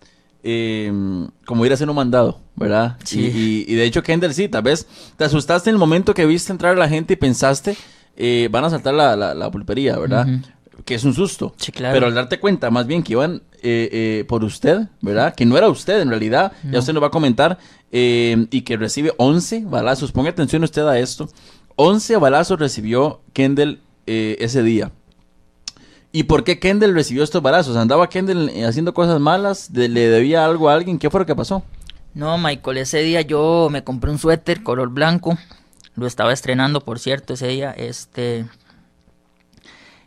em, 0.42 1.28
como 1.44 1.66
ir 1.66 1.72
a 1.72 1.74
hacer 1.74 1.88
un 1.88 1.96
mandado, 1.96 2.40
¿verdad? 2.54 2.96
Sí. 3.04 3.64
Y, 3.66 3.74
de 3.74 3.84
hecho, 3.84 4.02
Kendall, 4.02 4.34
sí, 4.34 4.48
tal 4.48 4.62
vez 4.62 4.86
te 5.16 5.24
asustaste 5.24 5.70
en 5.70 5.74
el 5.74 5.80
momento 5.80 6.14
que 6.14 6.26
viste 6.26 6.52
entrar 6.52 6.74
a 6.74 6.78
la 6.78 6.88
gente 6.88 7.14
y 7.14 7.16
pensaste, 7.16 7.76
eh, 8.16 8.48
van 8.50 8.64
a 8.64 8.70
saltar 8.70 8.94
la, 8.94 9.16
la, 9.16 9.50
pulpería, 9.50 9.98
¿verdad? 9.98 10.26
Que 10.84 10.94
es 10.94 11.04
un 11.04 11.14
susto. 11.14 11.54
Sí, 11.56 11.72
claro. 11.72 11.94
Pero 11.94 12.06
al 12.06 12.14
darte 12.14 12.38
cuenta, 12.38 12.70
más 12.70 12.86
bien 12.86 13.02
que 13.02 13.12
iban 13.12 13.42
eh, 13.62 13.88
eh, 13.92 14.24
por 14.28 14.44
usted, 14.44 14.88
¿verdad? 15.00 15.34
Que 15.34 15.44
no 15.46 15.56
era 15.56 15.68
usted 15.68 16.00
en 16.00 16.10
realidad, 16.10 16.52
ya 16.70 16.78
usted 16.78 16.94
lo 16.94 17.00
va 17.00 17.08
a 17.08 17.10
comentar, 17.10 17.58
em, 17.90 18.46
y 18.50 18.62
que 18.62 18.76
recibe 18.76 19.12
11 19.16 19.64
balazos. 19.66 20.12
Ponga 20.12 20.30
atención 20.30 20.62
usted 20.62 20.86
a 20.86 20.98
esto. 20.98 21.28
11 21.76 22.16
balazos 22.16 22.58
recibió 22.58 23.20
Kendall 23.32 23.80
eh, 24.06 24.36
ese 24.40 24.62
día. 24.62 24.92
¿Y 26.12 26.22
por 26.22 26.44
qué 26.44 26.58
Kendall 26.58 26.94
recibió 26.94 27.22
estos 27.22 27.42
balazos? 27.42 27.76
¿Andaba 27.76 28.08
Kendall 28.08 28.48
eh, 28.48 28.64
haciendo 28.64 28.94
cosas 28.94 29.20
malas? 29.20 29.68
¿Le 29.70 29.88
debía 29.88 30.46
algo 30.46 30.70
a 30.70 30.74
alguien? 30.74 30.98
¿Qué 30.98 31.10
fue 31.10 31.20
lo 31.20 31.26
que 31.26 31.36
pasó? 31.36 31.62
No, 32.14 32.38
Michael, 32.38 32.78
ese 32.78 33.00
día 33.00 33.20
yo 33.20 33.68
me 33.70 33.84
compré 33.84 34.10
un 34.10 34.18
suéter 34.18 34.62
color 34.62 34.88
blanco. 34.88 35.36
Lo 35.96 36.06
estaba 36.06 36.32
estrenando, 36.32 36.80
por 36.80 36.98
cierto, 36.98 37.34
ese 37.34 37.48
día. 37.48 37.72
Este. 37.72 38.46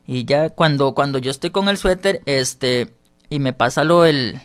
Y 0.08 0.25
ya 0.25 0.50
cuando, 0.50 0.93
cuando 0.93 1.19
yo 1.19 1.31
estoy 1.31 1.50
con 1.50 1.67
el 1.67 1.77
suéter, 1.77 2.22
este. 2.25 2.93
Y 3.29 3.39
me 3.39 3.53
pasa 3.53 3.84
lo 3.84 4.03
del, 4.03 4.41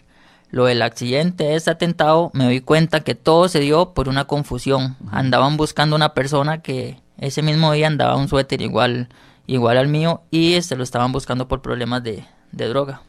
lo 0.55 0.67
del 0.67 0.83
accidente, 0.83 1.55
ese 1.57 1.71
atentado, 1.71 2.31
me 2.33 2.45
doy 2.45 2.61
cuenta 2.61 3.01
que 3.01 3.15
todo 3.15 3.49
se 3.49 3.61
dio 3.61 3.93
por 3.93 4.09
una 4.09 4.27
confusión. 4.27 4.97
Andaban 5.11 5.57
buscando 5.57 5.97
una 5.97 6.15
persona 6.15 6.63
que 6.63 7.01
ese 7.19 7.43
mismo 7.43 7.73
día 7.73 7.89
andaba 7.89 8.17
un 8.17 8.29
suéter 8.29 8.63
igual, 8.63 9.09
igual 9.47 9.79
al 9.79 9.89
mío 9.89 10.23
y 10.31 10.55
este 10.55 10.77
lo 10.77 10.85
estaban 10.85 11.11
buscando 11.11 11.49
por 11.49 11.61
problemas 11.61 12.03
de, 12.03 12.25
droga. 12.53 13.03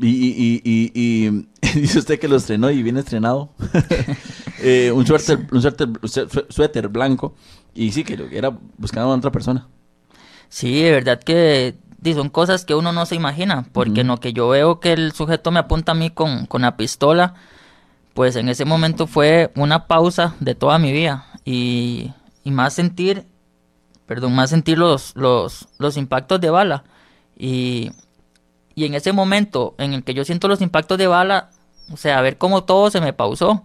Y, 0.00 0.60
y, 0.64 1.48
dice 1.74 1.98
usted 1.98 2.18
que 2.18 2.28
lo 2.28 2.36
estrenó 2.36 2.70
y 2.70 2.82
viene 2.82 3.00
estrenado. 3.00 3.50
Eh, 4.60 4.90
un, 4.90 5.06
suéter, 5.06 5.46
un 5.52 5.62
suéter, 6.48 6.88
blanco. 6.88 7.36
Y 7.76 7.92
sí, 7.92 8.02
que 8.02 8.18
era 8.32 8.50
buscando 8.76 9.12
a 9.12 9.16
otra 9.16 9.30
persona. 9.30 9.68
Sí, 10.48 10.82
de 10.82 10.90
verdad 10.90 11.20
que 11.22 11.76
son 12.04 12.28
cosas 12.28 12.64
que 12.64 12.74
uno 12.74 12.92
no 12.92 13.06
se 13.06 13.14
imagina. 13.14 13.68
Porque 13.70 14.00
en 14.00 14.08
lo 14.08 14.16
que 14.16 14.32
yo 14.32 14.48
veo 14.48 14.80
que 14.80 14.94
el 14.94 15.12
sujeto 15.12 15.52
me 15.52 15.60
apunta 15.60 15.92
a 15.92 15.94
mí 15.94 16.10
con, 16.10 16.46
con 16.46 16.62
la 16.62 16.76
pistola, 16.76 17.34
pues 18.14 18.34
en 18.34 18.48
ese 18.48 18.64
momento 18.64 19.06
fue 19.06 19.52
una 19.54 19.86
pausa 19.86 20.34
de 20.40 20.56
toda 20.56 20.80
mi 20.80 20.90
vida. 20.90 21.26
Y 21.44 22.10
y 22.48 22.50
más 22.50 22.72
sentir 22.72 23.26
perdón, 24.06 24.34
más 24.34 24.48
sentir 24.48 24.78
los, 24.78 25.14
los, 25.16 25.68
los 25.76 25.98
impactos 25.98 26.40
de 26.40 26.48
bala. 26.48 26.84
Y, 27.36 27.90
y 28.78 28.84
en 28.84 28.94
ese 28.94 29.12
momento 29.12 29.74
en 29.78 29.92
el 29.92 30.04
que 30.04 30.14
yo 30.14 30.24
siento 30.24 30.46
los 30.46 30.60
impactos 30.60 30.98
de 30.98 31.08
bala, 31.08 31.50
o 31.92 31.96
sea, 31.96 32.20
ver 32.20 32.38
cómo 32.38 32.62
todo 32.62 32.92
se 32.92 33.00
me 33.00 33.12
pausó. 33.12 33.50
O 33.50 33.64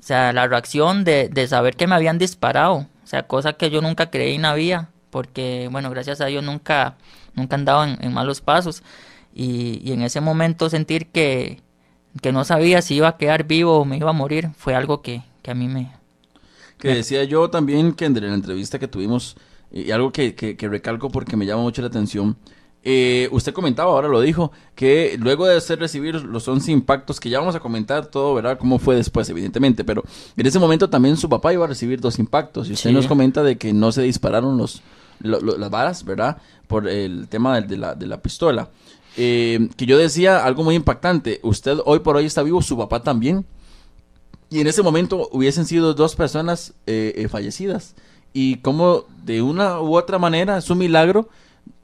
sea, 0.00 0.34
la 0.34 0.46
reacción 0.46 1.04
de, 1.04 1.30
de 1.30 1.48
saber 1.48 1.74
que 1.74 1.86
me 1.86 1.94
habían 1.94 2.18
disparado. 2.18 2.86
O 3.02 3.06
sea, 3.06 3.22
cosa 3.26 3.54
que 3.54 3.70
yo 3.70 3.80
nunca 3.80 4.10
creí 4.10 4.34
en 4.34 4.44
había. 4.44 4.90
Porque, 5.08 5.70
bueno, 5.72 5.88
gracias 5.88 6.20
a 6.20 6.26
Dios 6.26 6.44
nunca, 6.44 6.98
nunca 7.34 7.56
andaba 7.56 7.88
en, 7.88 7.96
en 8.04 8.12
malos 8.12 8.42
pasos. 8.42 8.82
Y, 9.34 9.80
y, 9.88 9.92
en 9.92 10.02
ese 10.02 10.20
momento 10.20 10.68
sentir 10.68 11.06
que, 11.06 11.62
que 12.20 12.30
no 12.32 12.44
sabía 12.44 12.82
si 12.82 12.96
iba 12.96 13.08
a 13.08 13.16
quedar 13.16 13.44
vivo 13.44 13.78
o 13.78 13.84
me 13.86 13.96
iba 13.96 14.10
a 14.10 14.12
morir, 14.12 14.50
fue 14.58 14.74
algo 14.74 15.00
que, 15.00 15.22
que 15.40 15.50
a 15.50 15.54
mí 15.54 15.66
me... 15.66 15.92
Que 16.78 16.88
decía 16.88 17.24
yo 17.24 17.48
también, 17.48 17.94
que 17.94 18.04
en 18.04 18.20
la 18.20 18.34
entrevista 18.34 18.78
que 18.78 18.88
tuvimos, 18.88 19.34
y 19.70 19.92
algo 19.92 20.12
que, 20.12 20.34
que, 20.34 20.58
que 20.58 20.68
recalco 20.68 21.08
porque 21.08 21.38
me 21.38 21.46
llama 21.46 21.62
mucho 21.62 21.80
la 21.80 21.88
atención, 21.88 22.36
eh, 22.84 23.28
usted 23.30 23.52
comentaba, 23.52 23.92
ahora 23.92 24.08
lo 24.08 24.20
dijo, 24.20 24.50
que 24.74 25.16
luego 25.20 25.46
de 25.46 25.56
hacer 25.56 25.78
recibir 25.78 26.16
los 26.16 26.48
11 26.48 26.72
impactos, 26.72 27.20
que 27.20 27.30
ya 27.30 27.38
vamos 27.38 27.54
a 27.54 27.60
comentar 27.60 28.06
todo, 28.06 28.34
¿verdad? 28.34 28.58
Cómo 28.58 28.78
fue 28.78 28.96
después, 28.96 29.28
evidentemente, 29.28 29.84
pero 29.84 30.02
en 30.36 30.46
ese 30.46 30.58
momento 30.58 30.90
también 30.90 31.16
su 31.16 31.28
papá 31.28 31.52
iba 31.52 31.64
a 31.64 31.68
recibir 31.68 32.00
dos 32.00 32.18
impactos 32.18 32.68
y 32.68 32.72
usted 32.72 32.90
Sí. 32.90 32.94
nos 32.94 33.06
comenta 33.06 33.42
de 33.42 33.56
que 33.56 33.72
no 33.72 33.92
se 33.92 34.02
dispararon 34.02 34.58
los, 34.58 34.82
lo- 35.20 35.40
lo- 35.40 35.56
las 35.58 35.70
balas, 35.70 36.04
¿verdad? 36.04 36.38
Por 36.66 36.88
el 36.88 37.28
tema 37.28 37.60
de, 37.60 37.68
de 37.68 37.76
la, 37.76 37.94
de 37.94 38.06
la 38.06 38.20
pistola. 38.20 38.68
Eh, 39.16 39.68
que 39.76 39.86
yo 39.86 39.98
decía 39.98 40.44
algo 40.44 40.64
muy 40.64 40.74
impactante, 40.74 41.38
usted 41.42 41.78
hoy 41.84 42.00
por 42.00 42.16
hoy 42.16 42.24
está 42.24 42.42
vivo, 42.42 42.62
su 42.62 42.76
papá 42.78 43.02
también, 43.02 43.44
y 44.50 44.60
en 44.60 44.66
ese 44.66 44.82
momento 44.82 45.28
hubiesen 45.32 45.66
sido 45.66 45.94
dos 45.94 46.14
personas 46.16 46.74
eh, 46.86 47.12
eh, 47.16 47.28
fallecidas. 47.28 47.94
Y 48.34 48.56
como 48.56 49.04
de 49.24 49.40
una 49.42 49.80
u 49.80 49.96
otra 49.96 50.18
manera 50.18 50.58
es 50.58 50.68
un 50.70 50.78
milagro 50.78 51.28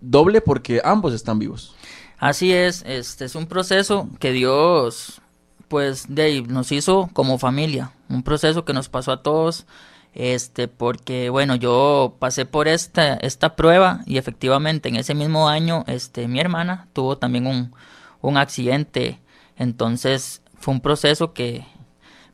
doble 0.01 0.41
porque 0.41 0.81
ambos 0.85 1.15
están 1.15 1.39
vivos. 1.39 1.75
Así 2.19 2.53
es, 2.53 2.83
este 2.87 3.25
es 3.25 3.35
un 3.35 3.47
proceso 3.47 4.09
que 4.19 4.33
Dios 4.33 5.21
pues 5.69 6.07
de 6.09 6.43
nos 6.43 6.73
hizo 6.73 7.11
como 7.13 7.39
familia, 7.39 7.93
un 8.09 8.23
proceso 8.23 8.65
que 8.65 8.73
nos 8.73 8.89
pasó 8.89 9.13
a 9.13 9.23
todos, 9.23 9.67
este 10.15 10.67
porque 10.67 11.31
bueno, 11.31 11.55
yo 11.55 12.17
pasé 12.19 12.47
por 12.47 12.67
esta 12.67 13.15
esta 13.15 13.55
prueba 13.55 14.01
y 14.07 14.17
efectivamente 14.17 14.89
en 14.89 14.97
ese 14.97 15.15
mismo 15.15 15.49
año 15.49 15.85
este 15.87 16.27
mi 16.27 16.41
hermana 16.41 16.89
tuvo 16.93 17.19
también 17.19 17.47
un 17.47 17.73
un 18.21 18.37
accidente, 18.37 19.21
entonces 19.57 20.43
fue 20.59 20.75
un 20.75 20.81
proceso 20.81 21.33
que 21.33 21.65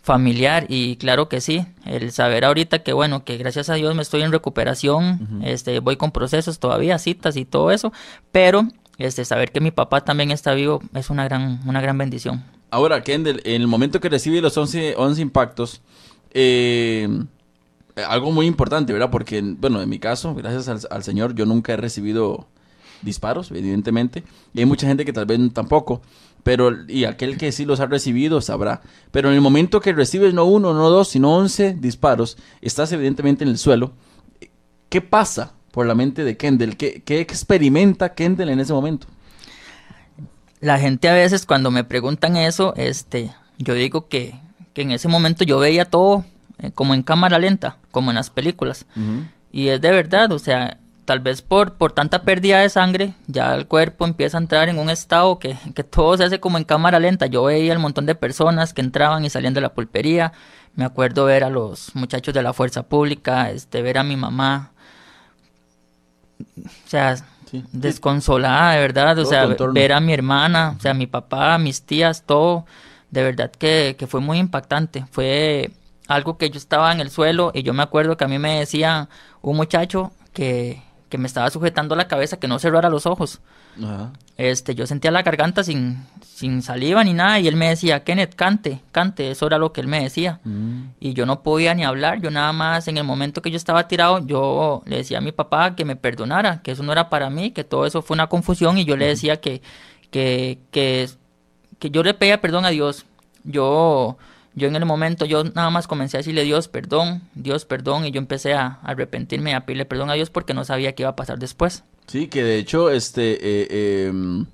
familiar 0.05 0.67
y 0.69 0.97
claro 0.97 1.31
que 1.31 1.41
sí, 1.41 1.67
el 1.87 2.13
saber 2.13 2.45
ahorita 2.45 2.83
que 2.83 2.93
bueno, 2.93 3.25
que 3.25 3.39
gracias 3.39 3.71
a 3.71 3.75
Dios 3.75 3.95
me 3.95 4.03
estoy 4.03 4.21
en 4.21 4.33
recuperación, 4.33 5.41
este 5.43 5.81
voy 5.81 5.97
con 5.97 6.13
procesos 6.13 6.59
todavía, 6.59 6.99
citas 6.99 7.37
y 7.37 7.47
todo 7.47 7.71
eso, 7.71 7.91
pero 8.31 8.69
este 8.99 9.25
saber 9.25 9.51
que 9.51 9.63
mi 9.63 9.71
papá 9.71 10.05
también 10.05 10.31
está 10.31 10.53
vivo 10.53 10.83
es 10.95 11.09
una 11.09 11.25
gran 11.25 11.61
una 11.67 11.81
gran 11.81 11.97
bendición. 11.97 12.45
Ahora, 12.71 13.03
Kendall, 13.03 13.41
en 13.45 13.63
el 13.63 13.67
momento 13.67 13.99
que 13.99 14.11
recibe 14.11 14.43
los 14.43 14.55
11, 14.59 14.95
11 14.99 15.23
impactos, 15.23 15.81
eh, 16.33 17.09
algo 17.97 18.31
muy 18.31 18.47
importante, 18.47 18.93
¿verdad? 18.93 19.11
Porque, 19.11 19.41
bueno, 19.41 19.81
en 19.81 19.89
mi 19.89 20.01
caso, 20.01 20.35
gracias 20.35 20.69
al, 20.69 20.81
al 20.91 21.03
Señor, 21.03 21.35
yo 21.35 21.47
nunca 21.47 21.73
he 21.73 21.77
recibido 21.77 22.47
disparos, 23.01 23.53
evidentemente. 23.53 24.25
Y 24.53 24.59
hay 24.59 24.67
mucha 24.67 24.87
gente 24.87 25.05
que 25.05 25.13
tal 25.13 25.25
vez 25.25 25.39
tampoco. 25.53 26.03
Pero, 26.45 26.87
y 26.87 27.07
aquel 27.07 27.37
que 27.37 27.51
sí 27.51 27.65
los 27.65 27.81
ha 27.81 27.87
recibido 27.87 28.41
sabrá. 28.41 28.83
Pero 29.11 29.31
en 29.31 29.35
el 29.35 29.41
momento 29.41 29.81
que 29.81 29.93
recibes 29.93 30.35
no 30.35 30.45
uno, 30.45 30.75
no 30.75 30.91
dos, 30.91 31.09
sino 31.09 31.35
11 31.35 31.79
disparos, 31.81 32.37
estás 32.61 32.93
evidentemente 32.93 33.43
en 33.43 33.51
el 33.51 33.59
suelo. 33.59 33.93
¿Qué 34.89 35.01
pasa 35.01 35.55
por 35.73 35.87
la 35.87 35.97
mente 35.97 36.23
de 36.23 36.37
Kendall? 36.37 36.77
¿Qué, 36.77 37.03
qué 37.05 37.21
experimenta 37.21 38.15
Kendall 38.15 38.51
en 38.51 38.61
ese 38.61 38.73
momento? 38.73 39.09
La 40.61 40.79
gente 40.79 41.09
a 41.09 41.15
veces 41.15 41.47
cuando 41.47 41.71
me 41.71 41.83
preguntan 41.83 42.37
eso, 42.37 42.75
este, 42.77 43.35
yo 43.59 43.75
digo 43.75 44.09
que, 44.09 44.39
que 44.73 44.83
en 44.83 44.93
ese 44.93 45.09
momento 45.09 45.45
yo 45.45 45.59
veía 45.59 45.87
todo 45.87 46.25
eh, 46.59 46.71
como 46.73 46.95
en 46.95 47.03
cámara 47.03 47.39
lenta, 47.39 47.79
como 47.91 48.11
en 48.11 48.17
las 48.17 48.31
películas. 48.31 48.87
Y 49.51 49.69
es 49.69 49.81
de 49.81 49.91
verdad, 49.91 50.31
o 50.33 50.39
sea, 50.39 50.79
tal 51.05 51.21
vez 51.21 51.43
por, 51.43 51.75
por 51.75 51.93
tanta 51.93 52.23
pérdida 52.23 52.61
de 52.61 52.69
sangre, 52.71 53.15
ya 53.27 53.55
el 53.55 53.67
cuerpo 53.67 54.05
empieza 54.05 54.39
a 54.39 54.41
entrar 54.41 54.69
en 54.69 54.79
un 54.79 54.91
estado 54.91 55.39
que, 55.39 55.57
que 55.75 55.85
todo 55.85 56.17
se 56.17 56.25
hace 56.25 56.41
como 56.41 56.59
en 56.59 56.65
cámara 56.65 56.99
lenta. 57.01 57.27
Yo 57.27 57.45
veía 57.45 57.73
el 57.73 57.79
montón 57.79 58.07
de 58.07 58.15
personas 58.15 58.73
que 58.75 58.81
entraban 58.83 59.25
y 59.25 59.31
salían 59.31 59.55
de 59.55 59.61
la 59.61 59.75
pulpería. 59.75 60.33
Me 60.75 60.85
acuerdo 60.85 61.25
ver 61.27 61.45
a 61.45 61.51
los 61.51 61.95
muchachos 61.95 62.35
de 62.35 62.43
la 62.43 62.53
fuerza 62.53 62.85
pública, 62.85 63.51
este, 63.51 63.83
ver 63.83 63.99
a 63.99 64.03
mi 64.05 64.17
mamá. 64.17 64.73
O 66.41 66.89
sea, 66.89 67.17
Sí. 67.51 67.63
desconsolada, 67.73 68.73
de 68.73 68.81
verdad. 68.81 69.19
O 69.19 69.25
sea, 69.27 69.47
ver 69.47 69.93
a 69.93 70.01
mi 70.01 70.13
hermana, 70.13 70.75
o 70.77 70.81
sea, 70.81 70.95
mi 70.95 71.07
papá, 71.07 71.59
mis 71.59 71.83
tías, 71.83 72.25
todo. 72.27 72.67
De 73.11 73.23
verdad 73.23 73.51
que, 73.53 73.97
que 73.99 74.07
fue 74.07 74.21
muy 74.21 74.39
impactante. 74.39 75.05
Fue 75.11 75.71
algo 76.09 76.37
que 76.39 76.51
yo 76.51 76.59
estaba 76.59 76.93
en 76.93 77.01
el 77.01 77.11
suelo 77.11 77.53
y 77.55 77.63
yo 77.63 77.73
me 77.75 77.83
acuerdo 77.83 78.17
que 78.17 78.25
a 78.25 78.29
mí 78.29 78.39
me 78.39 78.59
decía 78.59 79.09
un 79.43 79.57
muchacho 79.57 80.13
que, 80.33 80.83
que 81.15 81.19
me 81.19 81.29
estaba 81.29 81.49
sujetando 81.49 81.95
la 81.95 82.09
cabeza 82.09 82.41
que 82.41 82.49
no 82.49 82.59
cerrara 82.59 82.91
los 82.91 83.07
ojos. 83.07 83.39
Ajá. 83.81 84.11
Este, 84.37 84.75
yo 84.75 84.85
sentía 84.85 85.13
la 85.13 85.23
garganta 85.23 85.63
sin, 85.63 86.05
sin 86.25 86.61
saliva 86.61 87.05
ni 87.05 87.13
nada 87.13 87.39
y 87.39 87.47
él 87.47 87.55
me 87.55 87.69
decía, 87.69 88.03
Kenneth, 88.03 88.35
cante, 88.35 88.81
cante, 88.91 89.31
eso 89.31 89.47
era 89.47 89.57
lo 89.57 89.73
que 89.73 89.81
él 89.81 89.87
me 89.87 90.03
decía. 90.03 90.41
Mm. 90.43 90.87
Y 90.99 91.15
yo 91.15 91.25
no 91.25 91.45
podía 91.45 91.73
ni 91.73 91.85
hablar, 91.85 92.21
yo 92.21 92.33
nada 92.33 92.53
más 92.53 92.89
en 92.89 92.97
el 92.97 93.05
momento 93.05 93.43
que 93.43 93.53
yo 93.53 93.57
estaba 93.57 93.87
tirado, 93.87 94.27
yo 94.27 94.83
le 94.87 94.97
decía 94.97 95.19
a 95.19 95.21
mi 95.21 95.31
papá 95.31 95.77
que 95.77 95.85
me 95.85 95.95
perdonara, 95.95 96.63
que 96.63 96.73
eso 96.73 96.83
no 96.83 96.91
era 96.91 97.09
para 97.09 97.31
mí, 97.31 97.53
que 97.53 97.63
todo 97.63 97.87
eso 97.87 98.03
fue 98.03 98.17
una 98.17 98.27
confusión 98.27 98.77
y 98.77 98.85
yo 98.85 98.97
le 98.97 99.07
decía 99.07 99.37
que, 99.37 99.63
que, 100.11 100.59
que, 100.73 101.09
que 101.79 101.91
yo 101.91 102.03
le 102.03 102.15
pedía 102.15 102.41
perdón 102.41 102.65
a 102.65 102.71
Dios. 102.71 103.07
Yo, 103.45 104.19
yo 104.55 104.69
en 104.69 104.77
el 104.77 104.85
momento, 104.87 105.25
yo 105.25 105.45
nada 105.45 105.71
más 105.71 105.87
comencé 105.87 106.17
a 106.17 106.21
decirle 106.21 106.45
Dios, 106.45 106.69
perdón, 106.69 107.23
Dios, 107.35 107.65
perdón, 107.65 108.05
y 108.07 108.11
yo 108.13 108.19
empecé 108.19 108.55
a 108.55 108.79
arrepentirme, 108.83 109.55
a 109.55 109.67
pedirle 109.67 109.85
perdón 109.85 110.11
a 110.11 110.15
Dios 110.15 110.31
porque 110.31 110.55
no 110.55 110.65
sabía 110.65 110.95
qué 110.95 111.03
iba 111.03 111.11
a 111.11 111.17
pasar 111.17 111.39
después. 111.39 111.83
Sí, 112.07 112.29
que 112.29 112.43
de 112.45 112.59
hecho, 112.59 112.91
este, 112.91 113.39
eh, 113.41 114.07
em, 114.09 114.47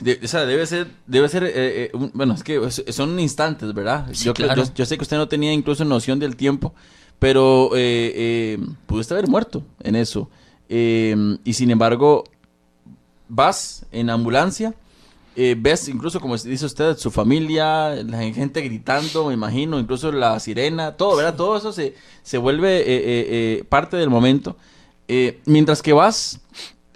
de- 0.00 0.20
o 0.24 0.28
sea, 0.28 0.46
debe 0.46 0.66
ser, 0.66 0.88
debe 1.06 1.28
ser, 1.28 1.44
eh, 1.44 1.52
eh, 1.54 1.90
un- 1.92 2.10
bueno, 2.14 2.34
es 2.34 2.42
que 2.42 2.58
son 2.92 3.18
instantes, 3.20 3.72
¿verdad? 3.74 4.06
Sí, 4.12 4.24
yo, 4.24 4.34
creo- 4.34 4.48
claro. 4.48 4.64
yo, 4.64 4.72
yo 4.74 4.86
sé 4.86 4.96
que 4.96 5.02
usted 5.02 5.16
no 5.16 5.28
tenía 5.28 5.52
incluso 5.52 5.84
noción 5.84 6.18
del 6.18 6.36
tiempo, 6.36 6.74
pero 7.18 7.70
eh, 7.76 8.12
eh, 8.14 8.58
pudiste 8.86 9.14
haber 9.14 9.28
muerto 9.28 9.62
en 9.82 9.96
eso. 9.96 10.30
Em, 10.68 11.38
y 11.44 11.52
sin 11.52 11.70
embargo, 11.70 12.24
vas 13.28 13.84
en 13.92 14.10
ambulancia, 14.10 14.74
eh, 15.36 15.54
ves 15.58 15.88
incluso, 15.88 16.18
como 16.20 16.36
dice 16.36 16.64
usted, 16.66 16.96
su 16.96 17.10
familia, 17.10 17.90
la 18.02 18.18
gente 18.32 18.62
gritando, 18.62 19.26
me 19.28 19.34
imagino, 19.34 19.78
incluso 19.78 20.10
la 20.10 20.40
sirena, 20.40 20.92
todo, 20.96 21.16
¿verdad? 21.16 21.34
Todo 21.36 21.56
eso 21.56 21.72
se, 21.72 21.94
se 22.22 22.38
vuelve 22.38 22.78
eh, 22.78 22.84
eh, 22.86 23.26
eh, 23.60 23.64
parte 23.68 23.96
del 23.96 24.10
momento. 24.10 24.56
Eh, 25.08 25.40
mientras 25.44 25.82
que 25.82 25.92
vas 25.92 26.40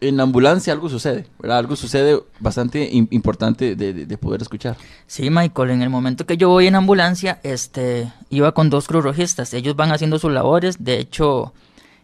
en 0.00 0.16
la 0.16 0.22
ambulancia, 0.22 0.72
algo 0.72 0.88
sucede, 0.88 1.26
¿verdad? 1.38 1.58
Algo 1.58 1.76
sucede 1.76 2.18
bastante 2.38 2.90
im- 2.90 3.06
importante 3.10 3.76
de, 3.76 3.92
de- 3.92 4.06
de 4.06 4.18
poder 4.18 4.40
escuchar. 4.42 4.76
Sí, 5.06 5.28
Michael, 5.28 5.70
en 5.70 5.82
el 5.82 5.90
momento 5.90 6.24
que 6.24 6.38
yo 6.38 6.48
voy 6.48 6.66
en 6.66 6.74
ambulancia, 6.74 7.38
este, 7.42 8.10
iba 8.30 8.52
con 8.52 8.70
dos 8.70 8.86
cruzrojistas. 8.88 9.52
Ellos 9.52 9.76
van 9.76 9.92
haciendo 9.92 10.18
sus 10.18 10.32
labores. 10.32 10.82
De 10.82 10.98
hecho, 10.98 11.52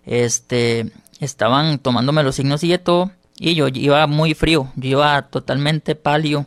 este, 0.04 0.92
estaban 1.20 1.78
tomándome 1.78 2.22
los 2.22 2.34
signos 2.36 2.62
y 2.64 2.68
de 2.68 2.78
todo. 2.78 3.10
Y 3.38 3.54
yo 3.54 3.68
iba 3.68 4.06
muy 4.06 4.34
frío. 4.34 4.72
Yo 4.76 4.88
iba 4.90 5.22
totalmente 5.22 5.94
pálido 5.94 6.46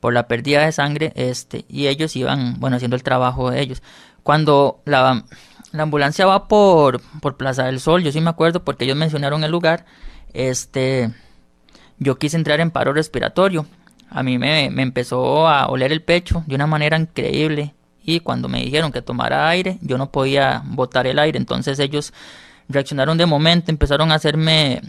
por 0.00 0.12
la 0.12 0.28
pérdida 0.28 0.64
de 0.64 0.72
sangre. 0.72 1.12
Este, 1.16 1.64
y 1.68 1.88
ellos 1.88 2.14
iban, 2.16 2.58
bueno, 2.60 2.76
haciendo 2.76 2.96
el 2.96 3.02
trabajo 3.02 3.50
de 3.50 3.60
ellos. 3.60 3.82
Cuando 4.22 4.80
la, 4.84 5.24
la 5.72 5.82
ambulancia 5.82 6.26
va 6.26 6.48
por, 6.48 7.00
por 7.20 7.36
Plaza 7.36 7.64
del 7.64 7.80
Sol, 7.80 8.02
yo 8.02 8.12
sí 8.12 8.20
me 8.20 8.30
acuerdo 8.30 8.64
porque 8.64 8.84
ellos 8.84 8.96
mencionaron 8.96 9.44
el 9.44 9.50
lugar. 9.50 9.86
Este, 10.32 11.10
yo 11.98 12.18
quise 12.18 12.36
entrar 12.36 12.60
en 12.60 12.70
paro 12.70 12.92
respiratorio. 12.92 13.66
A 14.08 14.22
mí 14.22 14.38
me, 14.38 14.70
me 14.70 14.82
empezó 14.82 15.48
a 15.48 15.68
oler 15.68 15.92
el 15.92 16.02
pecho 16.02 16.44
de 16.46 16.54
una 16.54 16.66
manera 16.66 16.98
increíble. 16.98 17.74
Y 18.02 18.20
cuando 18.20 18.48
me 18.48 18.60
dijeron 18.60 18.92
que 18.92 19.02
tomara 19.02 19.48
aire, 19.48 19.78
yo 19.82 19.98
no 19.98 20.10
podía 20.10 20.62
botar 20.64 21.06
el 21.06 21.18
aire. 21.18 21.38
Entonces 21.38 21.78
ellos 21.78 22.12
reaccionaron 22.68 23.18
de 23.18 23.26
momento, 23.26 23.70
empezaron 23.70 24.10
a 24.10 24.16
hacerme, 24.16 24.80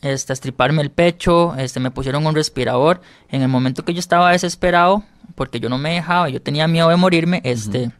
este, 0.00 0.32
estriparme 0.32 0.82
el 0.82 0.90
pecho, 0.90 1.54
este, 1.56 1.80
me 1.80 1.90
pusieron 1.90 2.26
un 2.26 2.34
respirador. 2.34 3.00
En 3.28 3.42
el 3.42 3.48
momento 3.48 3.84
que 3.84 3.94
yo 3.94 4.00
estaba 4.00 4.32
desesperado, 4.32 5.04
porque 5.34 5.60
yo 5.60 5.68
no 5.68 5.78
me 5.78 5.94
dejaba, 5.94 6.28
yo 6.28 6.42
tenía 6.42 6.68
miedo 6.68 6.88
de 6.88 6.96
morirme, 6.96 7.40
este, 7.44 7.90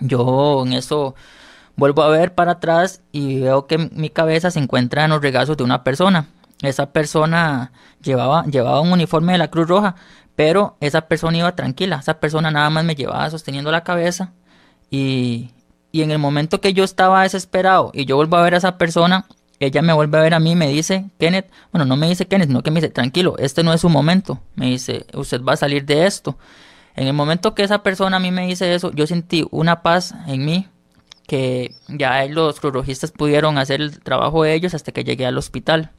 yo 0.00 0.62
en 0.66 0.72
eso 0.72 1.14
vuelvo 1.76 2.02
a 2.02 2.08
ver 2.08 2.34
para 2.34 2.52
atrás 2.52 3.02
y 3.12 3.40
veo 3.40 3.66
que 3.66 3.78
mi 3.78 4.10
cabeza 4.10 4.50
se 4.50 4.58
encuentra 4.58 5.04
en 5.04 5.10
los 5.10 5.22
regazos 5.22 5.56
de 5.56 5.64
una 5.64 5.84
persona. 5.84 6.28
Esa 6.62 6.92
persona 6.92 7.72
llevaba, 8.02 8.44
llevaba 8.44 8.80
un 8.80 8.92
uniforme 8.92 9.32
de 9.32 9.38
la 9.38 9.50
Cruz 9.50 9.68
Roja, 9.68 9.96
pero 10.36 10.76
esa 10.80 11.02
persona 11.02 11.38
iba 11.38 11.56
tranquila. 11.56 11.96
Esa 12.00 12.20
persona 12.20 12.50
nada 12.50 12.70
más 12.70 12.84
me 12.84 12.94
llevaba 12.94 13.28
sosteniendo 13.30 13.72
la 13.72 13.84
cabeza 13.84 14.32
y, 14.90 15.50
y 15.90 16.02
en 16.02 16.10
el 16.10 16.18
momento 16.18 16.60
que 16.60 16.72
yo 16.72 16.84
estaba 16.84 17.22
desesperado 17.22 17.90
y 17.94 18.04
yo 18.04 18.16
vuelvo 18.16 18.36
a 18.36 18.42
ver 18.42 18.54
a 18.54 18.58
esa 18.58 18.78
persona, 18.78 19.26
ella 19.66 19.82
me 19.82 19.92
vuelve 19.92 20.18
a 20.18 20.22
ver 20.22 20.34
a 20.34 20.40
mí 20.40 20.52
y 20.52 20.56
me 20.56 20.68
dice, 20.68 21.10
Kenneth, 21.18 21.50
bueno, 21.72 21.84
no 21.84 21.96
me 21.96 22.08
dice 22.08 22.26
Kenneth, 22.26 22.48
sino 22.48 22.62
que 22.62 22.70
me 22.70 22.80
dice, 22.80 22.92
tranquilo, 22.92 23.36
este 23.38 23.62
no 23.62 23.72
es 23.72 23.80
su 23.80 23.88
momento. 23.88 24.40
Me 24.54 24.66
dice, 24.66 25.06
usted 25.14 25.42
va 25.42 25.54
a 25.54 25.56
salir 25.56 25.84
de 25.84 26.06
esto. 26.06 26.38
En 26.94 27.06
el 27.06 27.14
momento 27.14 27.54
que 27.54 27.62
esa 27.62 27.82
persona 27.82 28.18
a 28.18 28.20
mí 28.20 28.30
me 28.30 28.46
dice 28.46 28.74
eso, 28.74 28.92
yo 28.92 29.06
sentí 29.06 29.46
una 29.50 29.82
paz 29.82 30.14
en 30.26 30.44
mí 30.44 30.68
que 31.26 31.74
ya 31.88 32.24
los 32.26 32.60
crurologistas 32.60 33.10
pudieron 33.10 33.56
hacer 33.58 33.80
el 33.80 34.00
trabajo 34.00 34.42
de 34.42 34.54
ellos 34.54 34.74
hasta 34.74 34.92
que 34.92 35.04
llegué 35.04 35.24
al 35.24 35.38
hospital. 35.38 35.92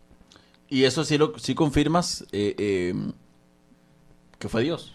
¿Y 0.70 0.84
eso 0.84 1.04
sí, 1.04 1.18
lo, 1.18 1.38
sí 1.38 1.56
confirmas 1.56 2.26
eh, 2.32 2.56
eh, 2.58 2.94
que 4.40 4.50
fue 4.50 4.64
Dios? 4.64 4.94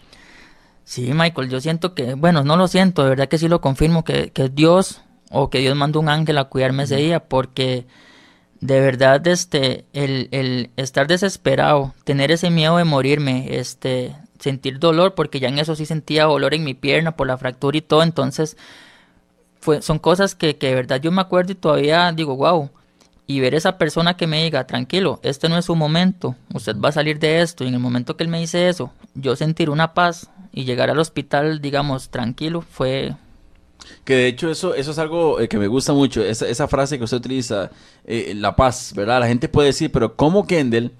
Sí, 0.83 1.11
Michael, 1.13 1.49
yo 1.49 1.61
siento 1.61 1.93
que, 1.93 2.13
bueno, 2.15 2.43
no 2.43 2.57
lo 2.57 2.67
siento, 2.67 3.03
de 3.03 3.09
verdad 3.09 3.27
que 3.27 3.37
sí 3.37 3.47
lo 3.47 3.61
confirmo, 3.61 4.03
que, 4.03 4.31
que 4.31 4.45
es 4.45 4.55
Dios 4.55 5.01
o 5.29 5.49
que 5.49 5.59
Dios 5.59 5.75
mandó 5.75 5.99
un 5.99 6.09
ángel 6.09 6.37
a 6.37 6.45
cuidarme 6.45 6.83
ese 6.83 6.95
día, 6.95 7.27
porque 7.27 7.85
de 8.61 8.79
verdad, 8.81 9.25
este, 9.27 9.85
el, 9.93 10.27
el 10.31 10.69
estar 10.75 11.07
desesperado, 11.07 11.93
tener 12.03 12.31
ese 12.31 12.49
miedo 12.49 12.77
de 12.77 12.83
morirme, 12.83 13.57
este, 13.57 14.15
sentir 14.39 14.79
dolor, 14.79 15.15
porque 15.15 15.39
ya 15.39 15.47
en 15.47 15.59
eso 15.59 15.75
sí 15.75 15.85
sentía 15.85 16.25
dolor 16.25 16.53
en 16.53 16.63
mi 16.63 16.73
pierna 16.73 17.15
por 17.15 17.27
la 17.27 17.37
fractura 17.37 17.77
y 17.77 17.81
todo, 17.81 18.03
entonces 18.03 18.57
fue, 19.61 19.81
son 19.81 19.99
cosas 19.99 20.35
que, 20.35 20.57
que 20.57 20.67
de 20.67 20.75
verdad 20.75 21.01
yo 21.01 21.11
me 21.11 21.21
acuerdo 21.21 21.53
y 21.53 21.55
todavía 21.55 22.11
digo, 22.11 22.35
wow, 22.35 22.69
y 23.27 23.39
ver 23.39 23.53
esa 23.53 23.77
persona 23.77 24.17
que 24.17 24.27
me 24.27 24.43
diga, 24.43 24.65
tranquilo, 24.65 25.19
este 25.23 25.47
no 25.49 25.57
es 25.57 25.65
su 25.65 25.75
momento, 25.75 26.35
usted 26.53 26.75
va 26.77 26.89
a 26.89 26.93
salir 26.93 27.19
de 27.19 27.41
esto, 27.41 27.63
y 27.63 27.67
en 27.67 27.75
el 27.75 27.79
momento 27.79 28.17
que 28.17 28.23
él 28.23 28.29
me 28.29 28.39
dice 28.39 28.67
eso, 28.67 28.91
yo 29.13 29.35
sentir 29.35 29.69
una 29.69 29.93
paz 29.93 30.29
y 30.51 30.65
llegar 30.65 30.89
al 30.89 30.99
hospital, 30.99 31.61
digamos, 31.61 32.09
tranquilo, 32.09 32.61
fue... 32.61 33.15
Que 34.03 34.15
de 34.15 34.27
hecho 34.27 34.49
eso, 34.49 34.73
eso 34.75 34.91
es 34.91 34.99
algo 34.99 35.39
eh, 35.39 35.47
que 35.47 35.57
me 35.57 35.67
gusta 35.67 35.93
mucho, 35.93 36.23
esa, 36.23 36.47
esa 36.47 36.67
frase 36.67 36.97
que 36.97 37.03
usted 37.03 37.17
utiliza, 37.17 37.71
eh, 38.05 38.33
la 38.35 38.55
paz, 38.55 38.93
¿verdad? 38.95 39.19
La 39.19 39.27
gente 39.27 39.47
puede 39.49 39.67
decir, 39.67 39.91
pero 39.91 40.15
¿cómo 40.15 40.45
Kendall, 40.45 40.91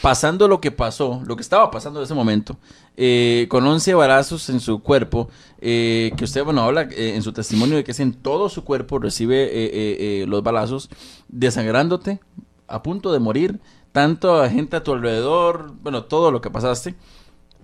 pasando 0.00 0.48
lo 0.48 0.60
que 0.60 0.70
pasó, 0.70 1.22
lo 1.26 1.36
que 1.36 1.42
estaba 1.42 1.70
pasando 1.70 2.00
en 2.00 2.04
ese 2.04 2.14
momento, 2.14 2.56
eh, 2.96 3.46
con 3.48 3.66
11 3.66 3.94
barazos 3.94 4.48
en 4.50 4.60
su 4.60 4.80
cuerpo, 4.82 5.28
eh, 5.60 6.12
que 6.16 6.24
usted, 6.24 6.44
bueno, 6.44 6.62
habla 6.62 6.88
en 6.90 7.22
su 7.22 7.32
testimonio 7.32 7.76
de 7.76 7.84
que 7.84 7.92
es 7.92 8.00
en 8.00 8.12
todo 8.12 8.48
su 8.48 8.64
cuerpo, 8.64 8.98
recibe 8.98 10.26
los 10.26 10.42
balazos, 10.42 10.90
desangrándote, 11.28 12.20
a 12.68 12.82
punto 12.82 13.12
de 13.12 13.18
morir, 13.18 13.60
tanto 13.92 14.48
gente 14.48 14.76
a 14.76 14.82
tu 14.82 14.92
alrededor, 14.92 15.72
bueno, 15.82 16.04
todo 16.04 16.30
lo 16.30 16.40
que 16.40 16.50
pasaste. 16.50 16.94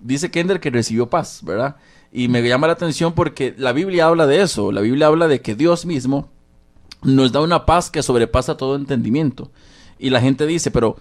Dice 0.01 0.31
Kendall 0.31 0.59
que 0.59 0.69
recibió 0.69 1.09
paz, 1.09 1.41
¿verdad? 1.43 1.75
Y 2.11 2.27
me 2.27 2.41
llama 2.41 2.67
la 2.67 2.73
atención 2.73 3.13
porque 3.13 3.53
la 3.57 3.71
Biblia 3.71 4.07
habla 4.07 4.25
de 4.25 4.41
eso, 4.41 4.71
la 4.71 4.81
Biblia 4.81 5.07
habla 5.07 5.27
de 5.27 5.41
que 5.41 5.55
Dios 5.55 5.85
mismo 5.85 6.29
nos 7.03 7.31
da 7.31 7.41
una 7.41 7.65
paz 7.65 7.89
que 7.89 8.03
sobrepasa 8.03 8.57
todo 8.57 8.75
entendimiento. 8.75 9.51
Y 9.97 10.09
la 10.09 10.21
gente 10.21 10.45
dice, 10.45 10.71
pero 10.71 10.97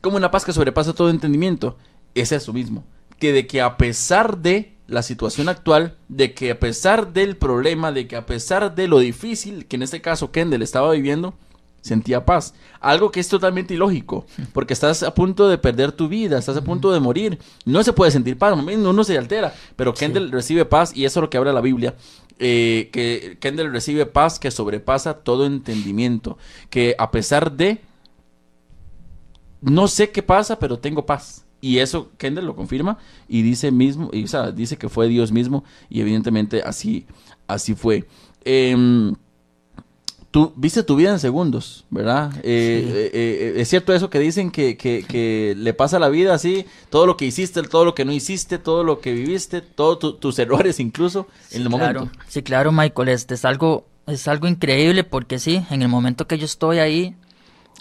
¿cómo 0.00 0.16
una 0.16 0.30
paz 0.30 0.44
que 0.44 0.52
sobrepasa 0.52 0.94
todo 0.94 1.10
entendimiento? 1.10 1.76
Es 2.14 2.32
eso 2.32 2.52
mismo, 2.52 2.84
que 3.18 3.32
de 3.32 3.46
que 3.46 3.60
a 3.60 3.76
pesar 3.76 4.38
de 4.38 4.76
la 4.86 5.02
situación 5.02 5.48
actual, 5.48 5.96
de 6.08 6.34
que 6.34 6.50
a 6.50 6.60
pesar 6.60 7.12
del 7.12 7.36
problema, 7.36 7.92
de 7.92 8.06
que 8.06 8.16
a 8.16 8.26
pesar 8.26 8.74
de 8.74 8.88
lo 8.88 8.98
difícil 8.98 9.66
que 9.66 9.76
en 9.76 9.82
este 9.82 10.00
caso 10.00 10.30
Kendall 10.32 10.62
estaba 10.62 10.92
viviendo, 10.92 11.34
sentía 11.82 12.24
paz. 12.24 12.54
Algo 12.80 13.10
que 13.10 13.20
es 13.20 13.28
totalmente 13.28 13.74
ilógico, 13.74 14.24
porque 14.54 14.72
estás 14.72 15.02
a 15.02 15.14
punto 15.14 15.48
de 15.48 15.58
perder 15.58 15.92
tu 15.92 16.08
vida, 16.08 16.38
estás 16.38 16.56
a 16.56 16.64
punto 16.64 16.90
de 16.90 17.00
morir. 17.00 17.38
No 17.66 17.84
se 17.84 17.92
puede 17.92 18.10
sentir 18.10 18.38
paz, 18.38 18.54
uno 18.58 19.04
se 19.04 19.18
altera, 19.18 19.52
pero 19.76 19.92
Kendall 19.92 20.32
recibe 20.32 20.64
paz 20.64 20.96
y 20.96 21.04
eso 21.04 21.20
es 21.20 21.22
lo 21.22 21.28
que 21.28 21.36
habla 21.36 21.52
la 21.52 21.60
Biblia. 21.60 21.94
eh, 22.38 22.88
que 22.92 23.36
Kendall 23.40 23.72
recibe 23.72 24.06
paz 24.06 24.38
que 24.38 24.50
sobrepasa 24.50 25.14
todo 25.14 25.44
entendimiento, 25.46 26.38
que 26.70 26.94
a 26.98 27.10
pesar 27.10 27.52
de 27.52 27.80
no 29.60 29.86
sé 29.86 30.10
qué 30.10 30.22
pasa, 30.22 30.58
pero 30.58 30.78
tengo 30.78 31.06
paz. 31.06 31.44
Y 31.60 31.78
eso 31.78 32.10
Kendall 32.18 32.46
lo 32.46 32.56
confirma 32.56 32.98
y 33.28 33.42
dice 33.42 33.70
mismo, 33.70 34.10
y, 34.12 34.24
o 34.24 34.26
sea, 34.26 34.50
dice 34.50 34.76
que 34.76 34.88
fue 34.88 35.06
Dios 35.06 35.30
mismo 35.30 35.62
y 35.88 36.00
evidentemente 36.00 36.62
así, 36.62 37.06
así 37.46 37.74
fue. 37.74 38.08
Em, 38.44 39.14
tú 40.32 40.52
viste 40.56 40.82
tu 40.82 40.96
vida 40.96 41.10
en 41.10 41.20
segundos, 41.20 41.84
¿verdad? 41.90 42.32
Eh, 42.42 42.82
Sí. 42.84 42.92
eh, 42.96 43.10
eh, 43.12 43.60
es 43.60 43.68
cierto 43.68 43.92
eso 43.94 44.10
que 44.10 44.18
dicen 44.18 44.50
que, 44.50 44.76
que- 44.76 45.04
que 45.06 45.54
le 45.56 45.72
pasa 45.74 46.00
la 46.00 46.08
vida 46.08 46.34
así, 46.34 46.66
todo 46.90 47.06
lo 47.06 47.16
que 47.16 47.26
hiciste, 47.26 47.62
todo 47.62 47.84
lo 47.84 47.94
que 47.94 48.04
no 48.04 48.10
hiciste, 48.12 48.58
todo 48.58 48.82
lo 48.82 48.98
que 49.00 49.12
viviste, 49.12 49.60
todos 49.60 50.18
tus 50.18 50.38
errores 50.40 50.80
incluso 50.80 51.28
en 51.52 51.62
el 51.62 51.68
claro, 51.68 52.00
momento. 52.00 52.18
Sí, 52.28 52.42
claro, 52.42 52.72
Michael, 52.72 53.10
este 53.10 53.34
es 53.34 53.44
algo, 53.44 53.86
es 54.08 54.26
algo 54.26 54.48
increíble 54.48 55.04
porque 55.04 55.38
sí, 55.38 55.62
en 55.70 55.82
el 55.82 55.88
momento 55.88 56.26
que 56.26 56.38
yo 56.38 56.46
estoy 56.46 56.78
ahí, 56.80 57.14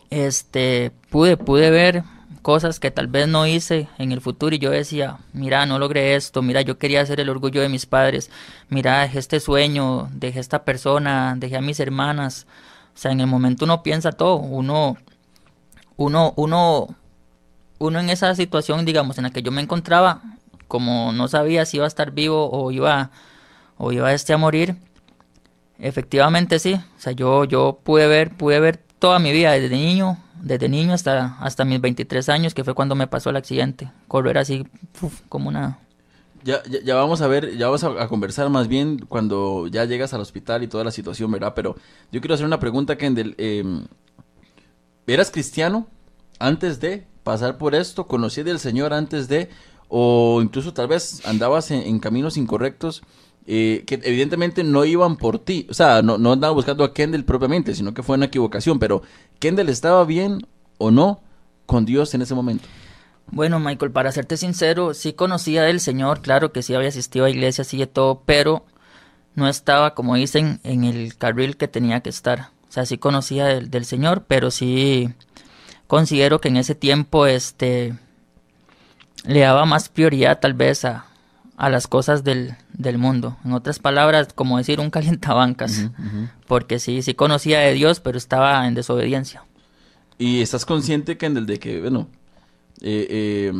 este, 0.09 0.91
pude, 1.09 1.37
pude 1.37 1.69
ver 1.71 2.03
cosas 2.41 2.80
que 2.80 2.91
tal 2.91 3.08
vez 3.08 3.27
no 3.27 3.45
hice 3.45 3.88
en 3.97 4.12
el 4.12 4.21
futuro 4.21 4.56
y 4.56 4.60
yo 4.60 4.71
decía, 4.71 5.17
mira, 5.34 5.65
no 5.65 5.80
logré 5.80 6.15
esto, 6.15 6.41
mira, 6.41 6.62
yo 6.62 6.77
quería 6.77 7.06
ser 7.06 7.19
el 7.19 7.30
orgullo 7.30 7.62
de 7.62 7.69
mis 7.69 7.86
padres, 7.86 8.30
mira, 8.69 9.01
dejé 9.01 9.19
este 9.19 9.39
sueño, 9.39 10.10
dejé 10.13 10.39
esta 10.39 10.63
persona, 10.63 11.36
dejé 11.38 11.58
a 11.58 11.62
mis 11.62 11.80
hermanas, 11.80 12.47
o 12.95 12.97
sea, 12.97 13.12
en 13.12 13.21
el 13.21 13.27
momento 13.27 13.65
uno 13.65 13.84
piensa 13.84 14.12
todo, 14.12 14.36
uno, 14.36 14.97
uno, 15.97 16.34
uno, 16.36 16.95
uno 17.80 17.99
en 17.99 18.10
esa 18.10 18.34
situación, 18.36 18.86
digamos, 18.86 19.17
en 19.17 19.25
la 19.25 19.30
que 19.32 19.43
yo 19.43 19.51
me 19.51 19.62
encontraba, 19.62 20.21
como 20.67 21.12
no 21.12 21.27
sabía 21.27 21.65
si 21.65 21.77
iba 21.77 21.86
a 21.86 21.88
estar 21.88 22.12
vivo 22.12 22.49
o 22.51 22.71
iba, 22.71 23.12
o 23.77 23.91
iba 23.91 24.13
este 24.13 24.34
a 24.34 24.38
morir, 24.38 24.77
efectivamente 25.80 26.60
sí, 26.60 26.73
o 26.73 26.99
sea, 26.99 27.13
yo, 27.13 27.45
yo 27.45 27.80
pude 27.84 28.08
ver, 28.08 28.36
pude 28.36 28.60
ver 28.60 28.77
toda 28.99 29.19
mi 29.19 29.32
vida 29.32 29.51
desde 29.51 29.75
niño, 29.75 30.17
desde 30.41 30.69
niño 30.69 30.93
hasta, 30.93 31.38
hasta 31.39 31.65
mis 31.65 31.80
23 31.80 32.30
años, 32.30 32.54
que 32.54 32.63
fue 32.63 32.73
cuando 32.73 32.95
me 32.95 33.08
pasó 33.08 33.30
el 33.30 33.38
accidente, 33.38 33.91
correr 34.08 34.38
así, 34.38 34.65
como 35.30 35.49
una... 35.49 35.80
Ya, 36.43 36.63
ya, 36.63 36.95
vamos 36.95 37.21
a 37.21 37.27
ver, 37.27 37.56
ya 37.56 37.67
vamos 37.67 37.84
a, 37.84 38.08
conversar 38.08 38.49
más 38.49 38.67
bien 38.67 38.97
cuando 39.08 39.67
ya 39.67 39.86
llegas 39.86 40.15
al 40.15 40.21
hospital 40.21 40.63
y 40.63 40.67
toda 40.67 40.84
la 40.84 40.89
situación, 40.89 41.30
¿verdad? 41.30 41.54
Pero 41.56 41.75
yo 42.12 42.19
quiero 42.19 42.34
hacer 42.34 42.47
una 42.47 42.60
pregunta, 42.60 42.97
Kendall. 42.97 43.36
Eh, 43.38 43.63
¿Eras 45.06 45.30
cristiano 45.30 45.86
antes 46.39 46.80
de 46.80 47.06
pasar 47.23 47.60
por 47.60 47.75
esto? 47.75 48.08
¿Conocías 48.08 48.47
del 48.47 48.58
Señor 48.58 48.91
antes 48.91 49.27
de? 49.27 49.49
¿O 49.88 50.41
incluso 50.41 50.73
tal 50.73 50.88
vez 50.88 51.23
andabas 51.27 51.69
en 51.69 51.99
caminos 51.99 52.38
incorrectos 52.38 53.04
eh, 53.47 53.84
que 53.86 53.99
evidentemente 54.04 54.63
no 54.63 54.86
iban 54.86 55.17
por 55.17 55.39
ti? 55.39 55.67
O 55.69 55.73
sea, 55.73 56.01
no, 56.01 56.17
no 56.17 56.34
andaba 56.34 56.54
buscando 56.54 56.84
a 56.84 56.93
Kendall 56.93 57.25
propiamente, 57.25 57.75
sino 57.75 57.93
que 57.93 58.04
fue 58.04 58.15
una 58.15 58.25
equivocación. 58.25 58.80
Pero, 58.80 59.01
¿Kendall 59.39 59.69
estaba 59.69 60.04
bien 60.06 60.47
o 60.77 60.91
no 60.91 61.21
con 61.65 61.86
Dios 61.86 62.13
en 62.13 62.21
ese 62.21 62.36
momento? 62.36 62.67
Bueno, 63.27 63.60
Michael, 63.60 63.91
para 63.91 64.12
serte 64.12 64.38
sincero, 64.38 64.93
sí 64.93 65.13
conocía 65.13 65.63
del 65.63 65.80
Señor, 65.80 66.21
claro 66.21 66.51
que 66.51 66.63
sí 66.63 66.73
había 66.73 66.89
asistido 66.89 67.25
a 67.25 67.30
iglesia, 67.30 67.63
sí 67.63 67.77
de 67.77 67.88
todo, 67.88 68.23
pero 68.25 68.65
no 69.36 69.47
estaba, 69.47 69.95
como 69.95 70.15
dicen, 70.15 70.60
en 70.63 70.84
el 70.84 71.15
carril 71.15 71.56
que 71.56 71.67
tenía 71.69 72.01
que 72.01 72.10
estar. 72.10 72.49
O 72.67 72.71
sea, 72.71 72.86
sí 72.86 72.97
conocía 72.97 73.45
del, 73.45 73.69
del 73.69 73.86
Señor, 73.86 74.25
pero 74.27 74.51
sí 74.51 75.13
considero 75.88 76.41
que 76.41 76.49
en 76.49 76.58
ese 76.58 76.75
tiempo, 76.75 77.25
este, 77.25 77.95
le 79.25 79.41
daba 79.41 79.65
más 79.65 79.89
prioridad 79.89 80.39
tal 80.39 80.54
vez 80.54 80.86
a, 80.86 81.06
a 81.62 81.69
las 81.69 81.86
cosas 81.86 82.24
del, 82.24 82.56
del 82.74 82.97
mundo. 82.97 83.38
En 83.45 83.54
otras 83.54 83.78
palabras, 83.78 84.30
como 84.34 84.58
decir 84.58 84.80
un 84.80 84.89
calientabancas, 84.89 85.91
porque 86.47 86.80
sí, 86.80 87.04
sí 87.04 87.13
conocía 87.13 87.60
de 87.60 87.74
Dios, 87.74 88.00
pero 88.00 88.17
estaba 88.17 88.65
en 88.67 88.74
desobediencia. 88.74 89.43
Y 90.17 90.41
estás 90.41 90.65
consciente, 90.65 91.19
Kendall, 91.19 91.45
de 91.45 91.60
que, 91.60 91.80
bueno, 91.80 92.08
eh, 92.82 93.52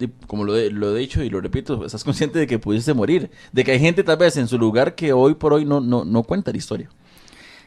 eh, 0.00 0.08
como 0.26 0.44
lo 0.44 0.56
he, 0.56 0.70
lo 0.70 0.96
he 0.96 0.98
dicho 0.98 1.22
y 1.22 1.28
lo 1.28 1.42
repito, 1.42 1.84
estás 1.84 2.02
consciente 2.02 2.38
de 2.38 2.46
que 2.46 2.58
pudiste 2.58 2.94
morir, 2.94 3.30
de 3.52 3.62
que 3.62 3.72
hay 3.72 3.78
gente 3.78 4.02
tal 4.04 4.16
vez 4.16 4.38
en 4.38 4.48
su 4.48 4.58
lugar 4.58 4.94
que 4.94 5.12
hoy 5.12 5.34
por 5.34 5.52
hoy 5.52 5.66
no, 5.66 5.82
no, 5.82 6.06
no 6.06 6.22
cuenta 6.22 6.50
la 6.50 6.56
historia. 6.56 6.88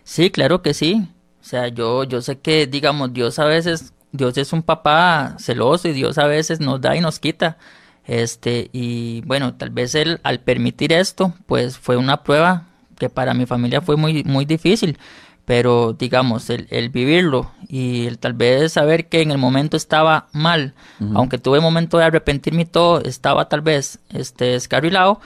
Sí, 0.04 0.32
claro 0.32 0.63
que 0.63 0.74
sí. 0.74 1.08
O 1.40 1.44
sea, 1.44 1.68
yo, 1.68 2.04
yo 2.04 2.24
sé 2.24 2.40
que, 2.40 2.66
digamos, 2.66 3.13
Dios 3.13 3.38
a 3.38 3.46
veces, 3.46 3.94
Dios 4.12 4.40
es 4.40 4.54
un 4.54 4.63
papá 4.63 5.36
celoso 5.38 5.88
y 5.88 5.94
Dios 5.94 6.18
a 6.18 6.26
veces 6.26 6.60
nos 6.60 6.82
da 6.82 6.96
y 6.96 7.00
nos 7.00 7.20
quita. 7.20 7.60
Este, 8.08 8.70
y 8.72 9.22
bueno, 9.26 9.56
tal 9.56 9.70
vez 9.70 9.93
él 9.93 10.20
al 10.24 10.39
permitir 10.39 10.93
esto, 10.93 11.34
pues 11.46 11.78
fue 11.78 11.98
una 11.98 12.24
prueba 12.24 12.67
que 12.98 13.10
para 13.10 13.34
mi 13.34 13.46
familia 13.46 13.82
fue 13.82 13.98
muy, 13.98 14.24
muy 14.24 14.46
difícil. 14.46 14.98
Pero 15.46 15.93
digamos, 15.93 16.50
el, 16.50 16.67
el 16.72 16.89
vivirlo 16.89 17.52
y 17.70 18.06
el 18.08 18.17
tal 18.20 18.34
vez 18.34 18.74
saber 18.74 19.08
que 19.08 19.22
en 19.22 19.32
el 19.32 19.38
momento 19.38 19.78
estaba 19.78 20.28
mal, 20.34 20.74
aunque 21.13 21.38
tuve 21.38 21.62
momento 21.62 21.98
de 21.98 22.04
arrepentirme 22.04 22.63
y 22.63 22.65
todo, 22.65 23.02
estaba 23.02 23.48
tal 23.48 23.62
vez 23.62 24.00
este 24.10 24.46
descarrilado, 24.46 25.22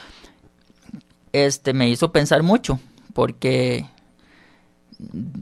este 1.33 1.73
me 1.73 1.89
hizo 1.89 2.11
pensar 2.11 2.43
mucho, 2.43 2.79
porque 3.15 3.87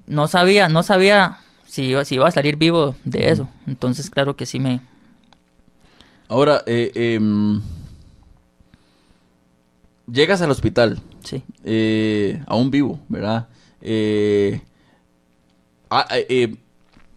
no 0.08 0.28
sabía, 0.28 0.70
no 0.70 0.84
sabía 0.84 1.40
si 1.68 1.84
iba, 1.84 2.06
si 2.06 2.16
iba 2.16 2.28
a 2.28 2.32
salir 2.32 2.56
vivo 2.56 2.96
de 3.04 3.32
eso. 3.32 3.50
Entonces, 3.68 4.10
claro 4.10 4.36
que 4.36 4.46
sí 4.46 4.60
me... 4.60 4.80
Ahora, 6.30 6.64
eh, 6.68 6.92
em, 6.94 7.60
llegas 10.12 10.42
al 10.42 10.52
hospital, 10.52 11.00
Sí. 11.24 11.44
eh, 11.64 12.42
aún 12.48 12.72
vivo, 12.72 13.00
¿verdad? 13.10 13.48
Eh, 13.82 14.62
ah, 15.90 16.08
eh, 16.12 16.26
eh, 16.30 16.56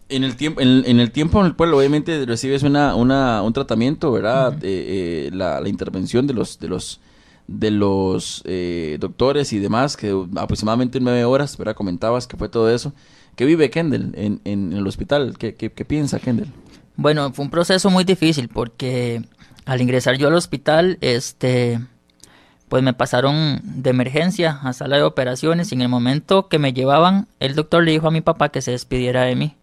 En 0.09 0.23
el 0.23 0.35
tiempo, 0.35 0.61
en, 0.61 0.83
en 0.85 0.99
el 0.99 1.11
tiempo 1.11 1.39
en 1.39 1.47
el 1.47 1.55
cual 1.55 1.73
obviamente 1.73 2.25
recibes 2.25 2.61
una, 2.63 2.93
una, 2.95 3.41
un 3.41 3.51
tratamiento, 3.53 4.11
¿verdad? 4.11 4.53
Eh, 4.63 5.27
eh, 5.27 5.31
la, 5.33 5.59
la 5.61 5.69
intervención 5.69 6.27
de 6.27 6.33
los, 6.35 6.59
de 6.59 6.67
los, 6.67 6.99
de 7.47 7.71
los 7.71 8.43
eh, 8.45 8.97
doctores 8.99 9.53
y 9.53 9.59
demás, 9.59 9.97
que 9.97 10.13
aproximadamente 10.35 10.99
nueve 10.99 11.23
horas, 11.25 11.57
¿verdad? 11.57 11.73
Comentabas 11.75 12.27
que 12.27 12.37
fue 12.37 12.47
todo 12.49 12.69
eso. 12.69 12.93
¿Qué 13.35 13.45
vive 13.45 13.69
Kendall 13.71 14.11
en, 14.15 14.39
en 14.43 14.73
el 14.73 14.85
hospital? 14.85 15.35
¿Qué, 15.39 15.55
qué, 15.55 15.71
qué 15.71 15.85
piensa 15.85 16.19
Kendall? 16.19 16.49
Bueno, 16.95 17.33
fue 17.33 17.45
un 17.45 17.51
proceso 17.51 17.89
muy 17.89 18.03
difícil 18.03 18.49
porque 18.49 19.23
al 19.65 19.81
ingresar 19.81 20.17
yo 20.17 20.27
al 20.27 20.35
hospital, 20.35 20.97
este, 21.01 21.79
pues 22.69 22.83
me 22.83 22.93
pasaron 22.93 23.61
de 23.63 23.89
emergencia 23.89 24.59
a 24.63 24.73
sala 24.73 24.97
de 24.97 25.03
operaciones 25.03 25.71
y 25.71 25.75
en 25.75 25.81
el 25.81 25.89
momento 25.89 26.47
que 26.47 26.59
me 26.59 26.73
llevaban, 26.73 27.27
el 27.39 27.55
doctor 27.55 27.83
le 27.83 27.91
dijo 27.91 28.07
a 28.07 28.11
mi 28.11 28.21
papá 28.21 28.49
que 28.49 28.61
se 28.61 28.71
despidiera 28.71 29.23
de 29.23 29.35
mí. 29.35 29.55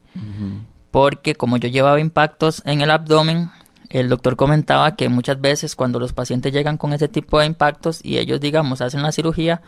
Porque 0.91 1.35
como 1.35 1.57
yo 1.57 1.69
llevaba 1.69 2.01
impactos 2.01 2.63
en 2.65 2.81
el 2.81 2.91
abdomen, 2.91 3.51
el 3.91 4.09
doctor 4.09 4.37
comentaba 4.37 4.97
que 4.97 5.09
muchas 5.09 5.41
veces 5.41 5.77
cuando 5.77 5.99
los 5.99 6.13
pacientes 6.13 6.53
llegan 6.53 6.77
con 6.77 6.93
ese 6.93 7.09
tipo 7.09 7.39
de 7.39 7.47
impactos 7.47 8.01
y 8.05 8.19
ellos, 8.19 8.41
digamos, 8.41 8.81
hacen 8.81 9.03
la 9.03 9.13
cirugía 9.13 9.63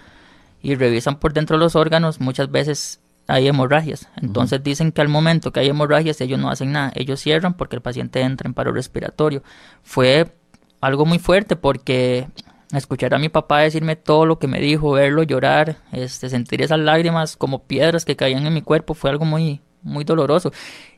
y 0.63 0.77
revisan 0.77 1.19
por 1.19 1.33
dentro 1.33 1.59
los 1.59 1.75
órganos, 1.75 2.21
muchas 2.21 2.51
veces 2.51 3.01
hay 3.27 3.49
hemorragias. 3.49 4.09
Entonces 4.21 4.63
dicen 4.63 4.93
que 4.93 5.01
al 5.01 5.09
momento 5.09 5.53
que 5.53 5.61
hay 5.61 5.69
hemorragias 5.69 6.21
ellos 6.21 6.39
no 6.39 6.51
hacen 6.51 6.73
nada, 6.73 6.93
ellos 6.95 7.21
cierran 7.21 7.55
porque 7.55 7.77
el 7.77 7.83
paciente 7.83 8.21
entra 8.21 8.47
en 8.47 8.55
paro 8.55 8.73
respiratorio. 8.73 9.43
Fue 9.83 10.33
algo 10.81 11.07
muy 11.07 11.19
fuerte 11.19 11.57
porque 11.57 12.29
escuchar 12.73 13.15
a 13.15 13.19
mi 13.19 13.29
papá 13.29 13.61
decirme 13.61 13.97
todo 13.97 14.27
lo 14.27 14.39
que 14.39 14.49
me 14.49 14.61
dijo, 14.61 14.93
verlo 14.93 15.23
llorar, 15.23 15.77
este, 15.93 16.29
sentir 16.29 16.63
esas 16.63 16.81
lágrimas 16.81 17.37
como 17.37 17.63
piedras 17.65 18.05
que 18.05 18.17
caían 18.17 18.47
en 18.47 18.55
mi 18.55 18.63
cuerpo 18.63 18.95
fue 18.95 19.11
algo 19.11 19.25
muy, 19.25 19.61
muy 19.83 20.05
doloroso. 20.05 20.53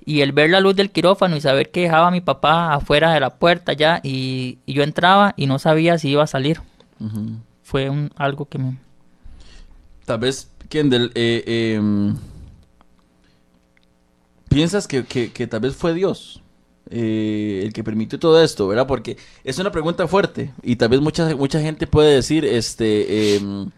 Y 0.04 0.20
el 0.20 0.32
ver 0.32 0.50
la 0.50 0.60
luz 0.60 0.76
del 0.76 0.90
quirófano 0.90 1.36
y 1.36 1.40
saber 1.40 1.70
que 1.70 1.82
dejaba 1.82 2.08
a 2.08 2.10
mi 2.10 2.20
papá 2.20 2.74
afuera 2.74 3.12
de 3.12 3.20
la 3.20 3.30
puerta 3.30 3.72
ya 3.72 4.00
y, 4.02 4.58
y 4.66 4.74
yo 4.74 4.82
entraba 4.82 5.34
y 5.36 5.46
no 5.46 5.58
sabía 5.58 5.98
si 5.98 6.10
iba 6.10 6.22
a 6.22 6.28
salir. 6.28 6.60
Fue 7.62 7.90
un, 7.90 8.10
algo 8.16 8.46
que 8.46 8.58
me... 8.58 8.78
Tal 10.04 10.18
vez, 10.18 10.50
Kendall, 10.68 11.10
eh, 11.14 11.42
eh, 11.46 12.14
piensas 14.48 14.86
que, 14.86 15.04
que, 15.04 15.32
que 15.32 15.46
tal 15.46 15.60
vez 15.60 15.74
fue 15.74 15.94
Dios 15.94 16.42
eh, 16.90 17.62
el 17.64 17.72
que 17.72 17.82
permitió 17.82 18.18
todo 18.18 18.42
esto, 18.42 18.68
¿verdad? 18.68 18.86
Porque 18.86 19.16
es 19.42 19.58
una 19.58 19.72
pregunta 19.72 20.06
fuerte 20.06 20.52
y 20.62 20.76
tal 20.76 20.90
vez 20.90 21.00
mucha, 21.00 21.34
mucha 21.34 21.60
gente 21.60 21.86
puede 21.86 22.14
decir, 22.16 22.44
este, 22.44 23.36
em, 23.36 23.70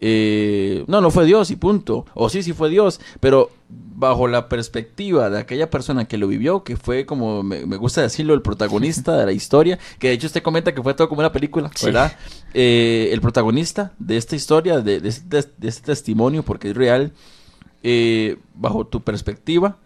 eh, 0.00 0.84
no, 0.86 1.00
no 1.00 1.10
fue 1.10 1.26
Dios 1.26 1.50
y 1.50 1.56
punto. 1.56 2.06
O 2.14 2.28
sí, 2.28 2.42
sí 2.42 2.52
fue 2.52 2.70
Dios, 2.70 3.00
pero 3.20 3.50
bajo 3.98 4.28
la 4.28 4.48
perspectiva 4.48 5.28
de 5.28 5.40
aquella 5.40 5.70
persona 5.70 6.04
que 6.06 6.18
lo 6.18 6.28
vivió, 6.28 6.62
que 6.62 6.76
fue 6.76 7.04
como, 7.04 7.42
me, 7.42 7.66
me 7.66 7.76
gusta 7.76 8.00
decirlo, 8.00 8.32
el 8.32 8.42
protagonista 8.42 9.16
de 9.16 9.26
la 9.26 9.32
historia, 9.32 9.76
que 9.98 10.06
de 10.08 10.14
hecho 10.14 10.28
usted 10.28 10.40
comenta 10.40 10.72
que 10.72 10.80
fue 10.84 10.94
todo 10.94 11.08
como 11.08 11.18
una 11.18 11.32
película, 11.32 11.68
Sí. 11.74 11.86
¿verdad? 11.86 12.12
Eh, 12.54 13.10
el 13.12 13.20
protagonista 13.20 13.92
de 13.98 14.16
esta 14.16 14.36
historia, 14.36 14.80
de, 14.80 15.00
de 15.00 15.08
este, 15.08 15.42
de 15.56 15.68
este 15.68 15.82
testimonio, 15.86 16.44
porque 16.44 16.70
es 16.70 16.76
real, 16.76 17.12
eh, 17.82 18.36
bajo 18.54 18.86
tu 18.86 19.00
perspectiva, 19.02 19.78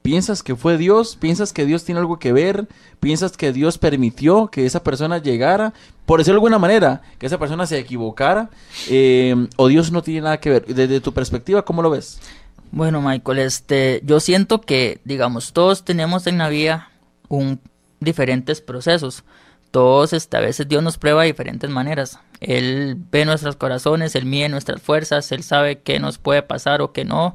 ¿Piensas 0.00 0.42
que 0.42 0.56
fue 0.56 0.78
Dios? 0.78 1.16
¿Piensas 1.16 1.52
que 1.52 1.66
Dios 1.66 1.84
tiene 1.84 1.98
algo 2.00 2.18
que 2.18 2.32
ver? 2.32 2.66
¿Piensas 2.98 3.36
que 3.36 3.52
Dios 3.52 3.76
permitió 3.76 4.46
que 4.46 4.64
esa 4.64 4.82
persona 4.82 5.18
llegara? 5.18 5.74
Por 6.06 6.20
decirlo 6.20 6.36
de 6.36 6.46
alguna 6.46 6.58
manera, 6.58 7.02
que 7.18 7.26
esa 7.26 7.38
persona 7.38 7.66
se 7.66 7.78
equivocara. 7.78 8.48
Eh, 8.88 9.48
¿O 9.56 9.68
Dios 9.68 9.92
no 9.92 10.02
tiene 10.02 10.22
nada 10.22 10.40
que 10.40 10.48
ver? 10.48 10.66
Desde 10.66 11.00
tu 11.00 11.12
perspectiva, 11.12 11.62
¿cómo 11.62 11.82
lo 11.82 11.90
ves? 11.90 12.20
Bueno, 12.70 13.00
Michael, 13.00 13.38
este, 13.38 14.00
yo 14.04 14.20
siento 14.20 14.60
que, 14.60 15.00
digamos, 15.04 15.52
todos 15.52 15.84
tenemos 15.84 16.26
en 16.26 16.38
la 16.38 16.48
vida 16.48 16.90
un, 17.28 17.60
diferentes 18.00 18.60
procesos. 18.60 19.24
Todos, 19.70 20.12
este, 20.12 20.36
a 20.36 20.40
veces 20.40 20.68
Dios 20.68 20.82
nos 20.82 20.98
prueba 20.98 21.22
de 21.22 21.28
diferentes 21.28 21.68
maneras. 21.70 22.20
Él 22.40 22.96
ve 23.10 23.24
nuestros 23.24 23.56
corazones, 23.56 24.14
Él 24.14 24.24
mide 24.24 24.48
nuestras 24.48 24.80
fuerzas, 24.80 25.30
Él 25.32 25.42
sabe 25.42 25.80
qué 25.80 25.98
nos 25.98 26.18
puede 26.18 26.42
pasar 26.42 26.80
o 26.80 26.92
qué 26.92 27.04
no. 27.04 27.34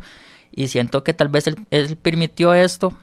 Y 0.52 0.68
siento 0.68 1.04
que 1.04 1.14
tal 1.14 1.30
vez 1.30 1.48
Él, 1.48 1.58
él 1.72 1.96
permitió 1.98 2.54
esto 2.54 2.94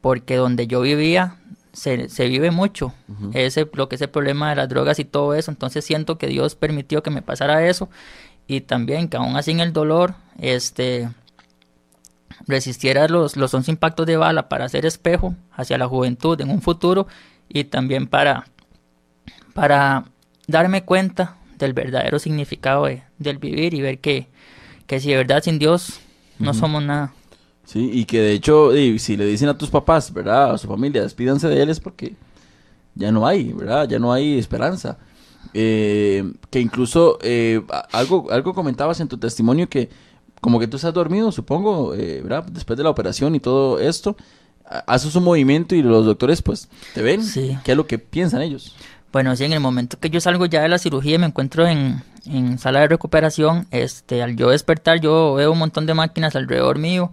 porque 0.00 0.36
donde 0.36 0.66
yo 0.66 0.80
vivía 0.80 1.36
se, 1.72 2.08
se 2.08 2.28
vive 2.28 2.50
mucho. 2.50 2.92
ese, 3.32 3.68
lo 3.72 3.88
que 3.88 3.96
es 3.96 4.02
el 4.02 4.10
problema 4.10 4.50
de 4.50 4.56
las 4.56 4.68
drogas 4.68 4.98
y 4.98 5.04
todo 5.04 5.34
eso. 5.34 5.50
Entonces 5.50 5.84
siento 5.84 6.18
que 6.18 6.26
Dios 6.26 6.54
permitió 6.54 7.02
que 7.02 7.10
me 7.10 7.22
pasara 7.22 7.66
eso. 7.66 7.88
Y 8.46 8.62
también 8.62 9.08
que 9.08 9.16
aún 9.16 9.36
así 9.36 9.50
en 9.50 9.60
el 9.60 9.72
dolor, 9.72 10.14
este 10.38 11.08
resistiera 12.46 13.08
los, 13.08 13.36
los 13.36 13.52
11 13.54 13.70
impactos 13.72 14.06
de 14.06 14.16
bala 14.16 14.48
para 14.48 14.64
hacer 14.66 14.86
espejo 14.86 15.34
hacia 15.52 15.78
la 15.78 15.88
juventud 15.88 16.40
en 16.40 16.50
un 16.50 16.62
futuro 16.62 17.06
y 17.48 17.64
también 17.64 18.06
para, 18.06 18.46
para 19.54 20.04
darme 20.46 20.84
cuenta 20.84 21.36
del 21.58 21.72
verdadero 21.72 22.18
significado 22.18 22.86
de- 22.86 23.02
del 23.18 23.38
vivir 23.38 23.74
y 23.74 23.80
ver 23.80 23.98
que, 23.98 24.28
que 24.86 25.00
si 25.00 25.10
de 25.10 25.16
verdad 25.16 25.42
sin 25.42 25.58
Dios 25.58 26.00
no 26.38 26.54
somos 26.54 26.82
nada. 26.82 27.12
Sí, 27.64 27.90
y 27.92 28.04
que 28.04 28.20
de 28.20 28.32
hecho, 28.32 28.70
si 28.98 29.16
le 29.16 29.26
dicen 29.26 29.48
a 29.48 29.58
tus 29.58 29.68
papás, 29.70 30.12
¿verdad? 30.12 30.52
A 30.54 30.58
su 30.58 30.68
familia, 30.68 31.02
despídanse 31.02 31.48
de 31.48 31.60
él 31.62 31.68
es 31.68 31.80
porque 31.80 32.14
ya 32.94 33.10
no 33.12 33.26
hay, 33.26 33.52
¿verdad? 33.52 33.88
Ya 33.88 33.98
no 33.98 34.12
hay 34.12 34.38
esperanza. 34.38 34.98
Eh, 35.54 36.32
que 36.50 36.60
incluso 36.60 37.18
eh, 37.22 37.60
algo, 37.92 38.28
algo 38.30 38.54
comentabas 38.54 39.00
en 39.00 39.08
tu 39.08 39.18
testimonio 39.18 39.68
que 39.68 39.88
como 40.40 40.58
que 40.60 40.66
tú 40.68 40.76
estás 40.76 40.94
dormido, 40.94 41.32
supongo, 41.32 41.94
eh, 41.94 42.20
¿verdad? 42.22 42.44
Después 42.44 42.76
de 42.76 42.84
la 42.84 42.90
operación 42.90 43.34
y 43.34 43.40
todo 43.40 43.78
esto, 43.80 44.16
ha- 44.64 44.84
haces 44.86 45.14
un 45.16 45.24
movimiento 45.24 45.74
y 45.74 45.82
los 45.82 46.04
doctores 46.06 46.42
pues 46.42 46.68
te 46.94 47.02
ven. 47.02 47.22
Sí. 47.24 47.58
¿Qué 47.64 47.72
es 47.72 47.76
lo 47.76 47.86
que 47.86 47.98
piensan 47.98 48.42
ellos? 48.42 48.74
Bueno, 49.12 49.34
sí, 49.36 49.44
en 49.44 49.52
el 49.54 49.60
momento 49.60 49.98
que 49.98 50.10
yo 50.10 50.20
salgo 50.20 50.44
ya 50.46 50.60
de 50.62 50.68
la 50.68 50.78
cirugía 50.78 51.14
y 51.14 51.18
me 51.18 51.26
encuentro 51.26 51.66
en, 51.66 52.02
en 52.26 52.58
sala 52.58 52.80
de 52.80 52.88
recuperación, 52.88 53.66
este, 53.70 54.22
al 54.22 54.36
yo 54.36 54.50
despertar 54.50 55.00
yo 55.00 55.34
veo 55.34 55.50
un 55.52 55.58
montón 55.58 55.86
de 55.86 55.94
máquinas 55.94 56.36
alrededor 56.36 56.78
mío, 56.78 57.10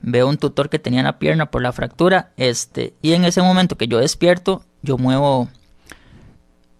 veo 0.00 0.28
un 0.28 0.36
tutor 0.36 0.68
que 0.68 0.80
tenía 0.80 1.00
en 1.00 1.06
la 1.06 1.18
pierna 1.20 1.46
por 1.50 1.62
la 1.62 1.70
fractura, 1.72 2.30
este, 2.36 2.94
y 3.02 3.12
en 3.12 3.24
ese 3.24 3.40
momento 3.40 3.76
que 3.76 3.86
yo 3.86 3.98
despierto, 3.98 4.64
yo 4.82 4.98
muevo, 4.98 5.48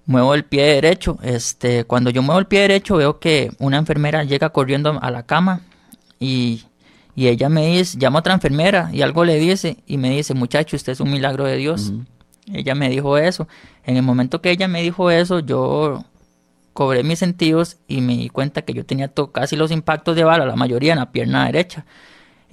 muevo 0.06 0.34
el 0.34 0.44
pie 0.44 0.64
derecho, 0.74 1.18
este, 1.22 1.84
cuando 1.84 2.10
yo 2.10 2.22
muevo 2.22 2.40
el 2.40 2.46
pie 2.46 2.60
derecho 2.62 2.96
veo 2.96 3.20
que 3.20 3.52
una 3.58 3.76
enfermera 3.78 4.24
llega 4.24 4.50
corriendo 4.50 4.98
a 5.00 5.10
la 5.12 5.22
cama 5.24 5.60
y, 6.18 6.64
y 7.14 7.28
ella 7.28 7.48
me 7.48 7.66
dice, 7.66 7.98
llama 7.98 8.18
a 8.18 8.20
otra 8.20 8.34
enfermera 8.34 8.90
y 8.92 9.02
algo 9.02 9.24
le 9.24 9.36
dice 9.36 9.78
y 9.86 9.98
me 9.98 10.10
dice, 10.10 10.34
muchacho, 10.34 10.76
usted 10.76 10.92
es 10.92 11.00
un 11.00 11.10
milagro 11.10 11.44
de 11.44 11.56
Dios. 11.56 11.92
Ella 12.52 12.74
me 12.74 12.88
dijo 12.88 13.18
eso. 13.18 13.46
En 13.84 13.96
el 13.96 14.02
momento 14.02 14.40
que 14.40 14.50
ella 14.50 14.68
me 14.68 14.82
dijo 14.82 15.10
eso, 15.10 15.40
yo 15.40 16.04
cobré 16.72 17.02
mis 17.02 17.18
sentidos 17.18 17.76
y 17.88 18.00
me 18.00 18.16
di 18.16 18.28
cuenta 18.28 18.62
que 18.62 18.72
yo 18.72 18.86
tenía 18.86 19.12
casi 19.32 19.56
los 19.56 19.70
impactos 19.70 20.14
de 20.16 20.24
bala, 20.24 20.46
la 20.46 20.56
mayoría 20.56 20.92
en 20.92 21.00
la 21.00 21.10
pierna 21.10 21.46
derecha. 21.46 21.84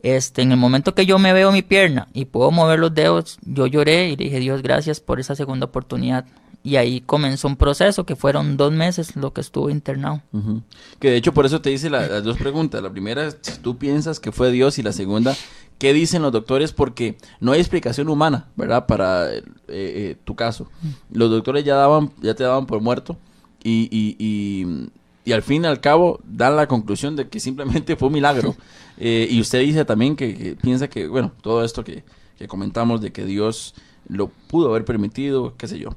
Este, 0.01 0.41
en 0.41 0.51
el 0.51 0.57
momento 0.57 0.93
que 0.93 1.05
yo 1.05 1.17
me 1.19 1.33
veo 1.33 1.51
mi 1.51 1.61
pierna 1.61 2.07
y 2.13 2.25
puedo 2.25 2.51
mover 2.51 2.79
los 2.79 2.93
dedos, 2.93 3.37
yo 3.43 3.67
lloré 3.67 4.09
y 4.09 4.15
le 4.15 4.25
dije, 4.25 4.39
Dios, 4.39 4.61
gracias 4.61 4.99
por 4.99 5.19
esa 5.19 5.35
segunda 5.35 5.67
oportunidad. 5.67 6.25
Y 6.65 6.77
ahí 6.77 6.99
comenzó 7.01 7.47
un 7.47 7.57
proceso 7.57 8.05
que 8.07 8.15
fueron 8.15 8.57
dos 8.57 8.73
meses 8.73 9.15
lo 9.15 9.31
que 9.33 9.41
estuve 9.41 9.71
internado. 9.71 10.23
Ujú. 10.33 10.63
Que 10.99 11.11
de 11.11 11.17
hecho 11.17 11.31
por 11.31 11.45
eso 11.45 11.61
te 11.61 11.71
hice 11.71 11.91
la- 11.91 12.07
las 12.07 12.23
dos 12.23 12.37
preguntas. 12.37 12.81
La 12.81 12.89
primera 12.89 13.29
si 13.29 13.59
tú 13.61 13.77
piensas 13.77 14.19
que 14.19 14.31
fue 14.31 14.51
Dios 14.51 14.79
y 14.79 14.81
la 14.83 14.91
segunda, 14.91 15.35
¿qué 15.77 15.93
dicen 15.93 16.23
los 16.23 16.31
doctores? 16.31 16.71
Porque 16.73 17.17
no 17.39 17.51
hay 17.51 17.59
explicación 17.59 18.09
humana, 18.09 18.47
¿verdad? 18.55 18.87
Para 18.87 19.31
eh, 19.31 19.43
eh, 19.67 20.17
tu 20.23 20.35
caso. 20.35 20.67
Los 21.11 21.29
doctores 21.29 21.63
ya 21.63 21.75
daban, 21.75 22.11
ya 22.21 22.33
te 22.33 22.43
daban 22.43 22.65
por 22.65 22.81
muerto 22.81 23.15
y, 23.63 23.87
y, 23.91 24.15
y, 24.17 24.89
y 25.23 25.33
al 25.33 25.43
fin 25.43 25.65
y 25.65 25.67
al 25.67 25.79
cabo 25.81 26.19
dan 26.23 26.55
la 26.55 26.67
conclusión 26.67 27.15
de 27.15 27.29
que 27.29 27.39
simplemente 27.39 27.95
fue 27.95 28.07
un 28.07 28.13
milagro. 28.15 28.55
Eh, 28.97 29.27
y 29.29 29.41
usted 29.41 29.59
dice 29.59 29.83
también 29.83 30.15
que, 30.15 30.33
que 30.37 30.55
piensa 30.55 30.87
que, 30.87 31.05
bueno, 31.09 31.33
todo 31.41 31.65
esto 31.65 31.83
que, 31.83 32.05
que 32.37 32.47
comentamos 32.47 33.01
de 33.01 33.11
que 33.11 33.25
Dios 33.25 33.75
lo 34.07 34.29
pudo 34.29 34.69
haber 34.69 34.85
permitido, 34.85 35.53
qué 35.57 35.67
sé 35.67 35.77
yo. 35.79 35.89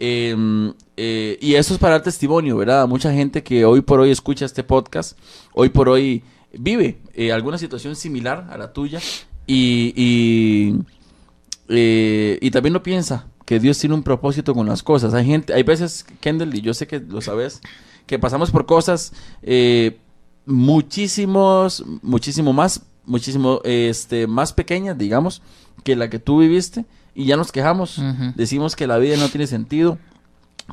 Eh, 0.00 0.34
eh, 1.02 1.38
y 1.40 1.54
eso 1.54 1.72
es 1.72 1.80
para 1.80 1.94
dar 1.94 2.02
testimonio, 2.02 2.58
¿verdad? 2.58 2.86
Mucha 2.86 3.10
gente 3.10 3.42
que 3.42 3.64
hoy 3.64 3.80
por 3.80 4.00
hoy 4.00 4.10
escucha 4.10 4.44
este 4.44 4.64
podcast, 4.64 5.18
hoy 5.54 5.70
por 5.70 5.88
hoy 5.88 6.22
vive 6.52 6.98
eh, 7.14 7.32
alguna 7.32 7.56
situación 7.56 7.96
similar 7.96 8.48
a 8.50 8.58
la 8.58 8.72
tuya 8.74 9.00
y, 9.46 9.94
y, 9.96 10.74
eh, 11.68 12.38
y 12.42 12.50
también 12.50 12.72
lo 12.74 12.82
piensa 12.82 13.28
que 13.46 13.58
Dios 13.58 13.78
tiene 13.78 13.94
un 13.94 14.02
propósito 14.02 14.54
con 14.54 14.66
las 14.66 14.82
cosas. 14.82 15.14
Hay 15.14 15.24
gente, 15.24 15.54
hay 15.54 15.62
veces, 15.62 16.04
Kendall, 16.20 16.54
y 16.54 16.60
yo 16.60 16.74
sé 16.74 16.86
que 16.86 17.00
lo 17.00 17.22
sabes, 17.22 17.62
que 18.06 18.18
pasamos 18.18 18.50
por 18.50 18.66
cosas 18.66 19.14
muchísimos, 20.44 21.84
muchísimo 22.02 22.52
más, 22.52 22.82
muchísimo 23.06 23.62
este, 23.64 24.26
más 24.26 24.52
pequeñas, 24.52 24.98
digamos, 24.98 25.40
que 25.82 25.96
la 25.96 26.10
que 26.10 26.18
tú 26.18 26.40
viviste 26.40 26.84
y 27.14 27.24
ya 27.26 27.36
nos 27.36 27.52
quejamos. 27.52 27.98
Decimos 28.36 28.76
que 28.76 28.86
la 28.86 28.98
vida 28.98 29.16
no 29.16 29.28
tiene 29.28 29.46
sentido, 29.46 29.98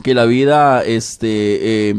que 0.03 0.13
la 0.13 0.25
vida, 0.25 0.83
este, 0.83 1.89
eh, 1.89 1.95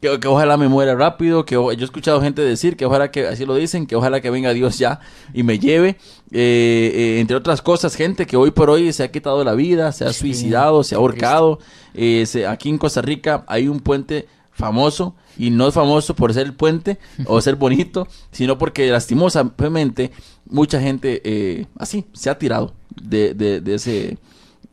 que, 0.00 0.20
que 0.20 0.28
ojalá 0.28 0.56
me 0.56 0.68
muera 0.68 0.94
rápido, 0.94 1.44
que 1.44 1.54
yo 1.54 1.70
he 1.72 1.82
escuchado 1.84 2.20
gente 2.20 2.42
decir 2.42 2.76
que 2.76 2.84
ojalá 2.86 3.10
que, 3.10 3.26
así 3.26 3.44
lo 3.46 3.54
dicen, 3.56 3.86
que 3.86 3.96
ojalá 3.96 4.20
que 4.20 4.30
venga 4.30 4.52
Dios 4.52 4.78
ya 4.78 5.00
y 5.34 5.42
me 5.42 5.58
lleve, 5.58 5.96
eh, 6.30 6.92
eh, 6.94 7.20
entre 7.20 7.36
otras 7.36 7.62
cosas, 7.62 7.96
gente 7.96 8.26
que 8.26 8.36
hoy 8.36 8.50
por 8.52 8.70
hoy 8.70 8.92
se 8.92 9.02
ha 9.02 9.10
quitado 9.10 9.42
la 9.42 9.54
vida, 9.54 9.90
se 9.92 10.04
ha 10.04 10.12
Sí, 10.12 10.20
suicidado, 10.20 10.84
se 10.84 10.94
ha 10.94 10.98
ahorcado, 10.98 11.58
eh, 11.94 12.24
se- 12.26 12.46
aquí 12.46 12.68
en 12.68 12.78
Costa 12.78 13.02
Rica 13.02 13.44
hay 13.48 13.66
un 13.68 13.80
puente 13.80 14.28
famoso 14.52 15.14
y 15.36 15.50
no 15.50 15.68
es 15.68 15.74
famoso 15.74 16.14
por 16.14 16.34
ser 16.34 16.46
el 16.46 16.52
puente 16.52 16.98
o 17.26 17.40
ser 17.40 17.56
bonito, 17.56 18.06
sino 18.30 18.58
porque 18.58 18.88
lastimosamente 18.90 20.10
mucha 20.50 20.80
gente 20.80 21.20
eh, 21.24 21.66
así 21.78 22.04
se 22.12 22.30
ha 22.30 22.38
tirado 22.38 22.72
de, 23.02 23.34
de- 23.34 23.60
de 23.60 23.74
ese 23.74 24.18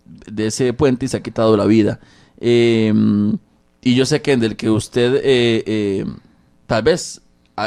de 0.05 0.47
ese 0.47 0.73
puente 0.73 1.05
y 1.05 1.09
se 1.09 1.17
ha 1.17 1.23
quitado 1.23 1.57
la 1.57 1.65
vida. 1.65 1.99
Eh, 2.39 2.93
y 3.81 3.95
yo 3.95 4.05
sé 4.05 4.21
el 4.25 4.55
que 4.55 4.69
usted 4.69 5.15
eh, 5.23 5.63
eh, 5.65 6.05
tal 6.67 6.83
vez 6.83 7.21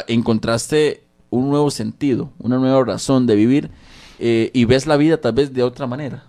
encontraste 0.08 1.04
un 1.30 1.48
nuevo 1.48 1.70
sentido, 1.70 2.32
una 2.38 2.58
nueva 2.58 2.84
razón 2.84 3.26
de 3.26 3.36
vivir 3.36 3.70
eh, 4.18 4.50
y 4.52 4.64
ves 4.64 4.86
la 4.86 4.96
vida 4.96 5.20
tal 5.20 5.32
vez 5.32 5.52
de 5.52 5.62
otra 5.62 5.86
manera. 5.86 6.24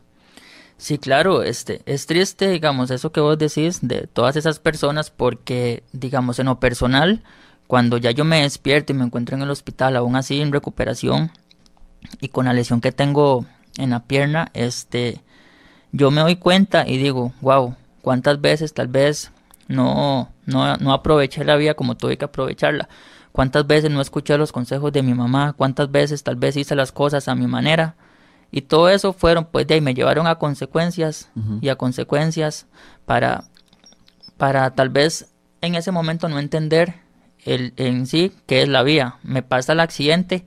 Sí, 0.77 0.97
claro, 0.97 1.43
este, 1.43 1.81
es 1.85 2.05
triste, 2.05 2.49
digamos, 2.49 2.89
eso 2.91 3.11
que 3.11 3.19
vos 3.19 3.37
decís 3.37 3.79
de 3.81 4.07
todas 4.07 4.35
esas 4.37 4.59
personas 4.59 5.11
porque, 5.11 5.83
digamos, 5.91 6.39
en 6.39 6.45
lo 6.45 6.59
personal, 6.59 7.23
cuando 7.67 7.97
ya 7.97 8.11
yo 8.11 8.23
me 8.23 8.41
despierto 8.43 8.93
y 8.93 8.95
me 8.95 9.03
encuentro 9.03 9.35
en 9.35 9.41
el 9.41 9.49
hospital, 9.49 9.97
aún 9.97 10.15
así 10.15 10.39
en 10.39 10.53
recuperación 10.53 11.31
y 12.21 12.29
con 12.29 12.45
la 12.45 12.53
lesión 12.53 12.81
que 12.81 12.91
tengo 12.91 13.45
en 13.79 13.91
la 13.91 14.01
pierna, 14.01 14.51
este, 14.53 15.21
yo 15.91 16.11
me 16.11 16.21
doy 16.21 16.35
cuenta 16.35 16.87
y 16.87 16.97
digo, 16.97 17.33
wow, 17.41 17.75
cuántas 18.01 18.41
veces 18.41 18.73
tal 18.73 18.87
vez 18.87 19.31
no, 19.67 20.29
no, 20.45 20.77
no 20.77 20.93
aproveché 20.93 21.43
la 21.43 21.55
vida 21.55 21.73
como 21.73 21.95
tuve 21.95 22.17
que 22.17 22.25
aprovecharla. 22.25 22.89
Cuántas 23.31 23.67
veces 23.67 23.91
no 23.91 24.01
escuché 24.01 24.37
los 24.37 24.51
consejos 24.51 24.91
de 24.91 25.03
mi 25.03 25.13
mamá, 25.13 25.53
cuántas 25.53 25.91
veces 25.91 26.23
tal 26.23 26.35
vez 26.35 26.57
hice 26.57 26.75
las 26.75 26.91
cosas 26.91 27.27
a 27.27 27.35
mi 27.35 27.47
manera. 27.47 27.95
Y 28.51 28.61
todo 28.61 28.89
eso 28.89 29.13
fueron, 29.13 29.45
pues 29.45 29.67
de 29.67 29.75
ahí 29.75 29.81
me 29.81 29.93
llevaron 29.93 30.25
a 30.25 30.35
consecuencias 30.35 31.29
y 31.61 31.69
a 31.69 31.75
consecuencias 31.75 32.65
para, 33.05 33.43
para 34.37 34.71
tal 34.71 34.89
vez 34.89 35.31
en 35.61 35.75
ese 35.75 35.91
momento 35.91 36.27
no 36.29 36.39
entender 36.39 36.95
el, 37.45 37.73
en 37.77 38.07
sí 38.07 38.31
qué 38.47 38.63
es 38.63 38.69
la 38.69 38.81
vida. 38.81 39.19
Me 39.21 39.43
pasa 39.43 39.73
el 39.73 39.79
accidente 39.79 40.45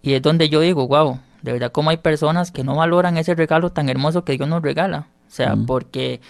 y 0.00 0.14
es 0.14 0.22
donde 0.22 0.48
yo 0.48 0.60
digo, 0.60 0.86
wow, 0.86 1.18
de 1.44 1.52
verdad 1.52 1.72
como 1.72 1.90
hay 1.90 1.98
personas 1.98 2.50
que 2.50 2.64
no 2.64 2.74
valoran 2.74 3.18
ese 3.18 3.34
regalo 3.34 3.70
tan 3.70 3.90
hermoso 3.90 4.24
que 4.24 4.32
Dios 4.32 4.48
nos 4.48 4.62
regala. 4.62 5.08
O 5.28 5.30
sea, 5.30 5.52
Ujú. 5.52 5.66
porque 5.66 6.22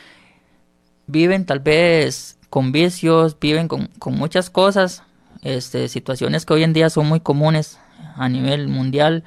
viven 1.07 1.46
tal 1.46 1.61
vez 1.61 2.37
con 2.50 2.72
vicios, 2.72 3.38
viven 3.38 3.68
con, 3.68 3.87
con 4.00 4.16
muchas 4.16 4.50
cosas, 4.50 5.05
este, 5.42 5.87
situaciones 5.87 6.44
que 6.44 6.55
hoy 6.55 6.64
en 6.64 6.72
día 6.72 6.90
son 6.90 7.07
muy 7.07 7.20
comunes 7.20 7.79
a 8.16 8.29
nivel 8.29 8.66
mundial, 8.66 9.22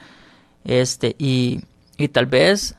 este, 0.66 1.16
y, 1.20 1.62
y 1.98 2.10
tal 2.10 2.26
vez 2.26 2.76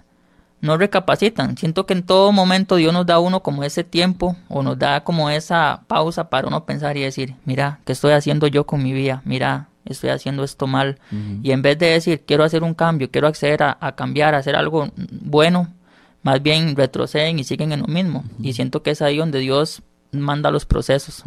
no 0.60 0.76
recapacitan. 0.76 1.56
Siento 1.56 1.86
que 1.86 1.94
en 1.94 2.02
todo 2.02 2.30
momento 2.30 2.76
Dios 2.76 2.92
nos 2.92 3.06
da 3.06 3.14
a 3.14 3.20
uno 3.20 3.42
como 3.42 3.64
ese 3.64 3.84
tiempo 3.84 4.36
o 4.48 4.62
nos 4.62 4.78
da 4.78 5.02
como 5.02 5.30
esa 5.30 5.84
pausa 5.86 6.28
para 6.28 6.46
uno 6.46 6.66
pensar 6.66 6.98
y 6.98 7.02
decir, 7.02 7.36
mira, 7.46 7.80
¿qué 7.86 7.92
estoy 7.92 8.12
haciendo 8.12 8.48
yo 8.48 8.66
con 8.66 8.82
mi 8.82 8.92
vida? 8.92 9.22
Mira, 9.24 9.68
estoy 9.88 10.10
haciendo 10.10 10.44
esto 10.44 10.66
mal. 10.66 10.98
Y 11.42 11.50
en 11.52 11.62
vez 11.62 11.78
de 11.78 11.86
decir, 11.86 12.22
quiero 12.26 12.44
hacer 12.44 12.62
un 12.62 12.74
cambio, 12.74 13.10
quiero 13.10 13.26
acceder 13.28 13.62
a, 13.62 13.78
a 13.80 13.94
cambiar, 13.94 14.34
a 14.34 14.38
hacer 14.38 14.56
algo 14.56 14.90
bueno, 15.10 15.72
más 16.22 16.42
bien 16.42 16.76
retroceden 16.76 17.38
y 17.38 17.44
siguen 17.44 17.72
en 17.72 17.80
lo 17.80 17.86
mismo. 17.86 18.24
Y 18.40 18.52
siento 18.52 18.82
que 18.82 18.90
es 18.90 19.02
ahí 19.02 19.18
donde 19.18 19.38
Dios 19.38 19.82
manda 20.12 20.50
los 20.50 20.64
procesos. 20.64 21.24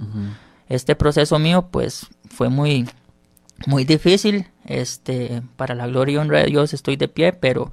Este 0.69 0.95
proceso 0.95 1.37
mío, 1.39 1.67
pues, 1.71 2.07
fue 2.29 2.49
muy, 2.49 2.87
muy 3.65 3.83
difícil. 3.85 4.47
Este, 4.65 5.41
para 5.55 5.75
la 5.75 5.87
gloria 5.87 6.13
y 6.13 6.17
honra 6.17 6.39
de 6.39 6.45
Dios 6.45 6.73
estoy 6.73 6.95
de 6.95 7.07
pie, 7.07 7.33
pero, 7.33 7.71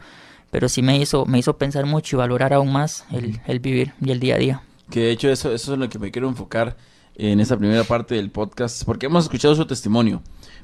pero 0.50 0.68
sí 0.68 0.82
me 0.82 0.98
hizo, 0.98 1.26
me 1.26 1.38
hizo 1.38 1.58
pensar 1.58 1.86
mucho 1.86 2.16
y 2.16 2.18
valorar 2.18 2.52
aún 2.54 2.72
más 2.72 3.04
el, 3.12 3.40
el 3.46 3.60
vivir 3.60 3.92
y 4.00 4.10
el 4.10 4.20
día 4.20 4.36
a 4.36 4.38
día. 4.38 4.62
Que 4.90 5.00
de 5.00 5.10
hecho 5.10 5.28
eso, 5.28 5.52
eso 5.52 5.74
es 5.74 5.78
lo 5.78 5.88
que 5.88 5.98
me 5.98 6.10
quiero 6.10 6.28
enfocar 6.28 6.76
en 7.14 7.40
esa 7.40 7.56
primera 7.56 7.84
parte 7.84 8.14
del 8.14 8.30
podcast, 8.30 8.84
porque 8.84 9.06
hemos 9.06 9.24
escuchado 9.24 9.54
su 9.54 9.66
testimonio, 9.66 10.22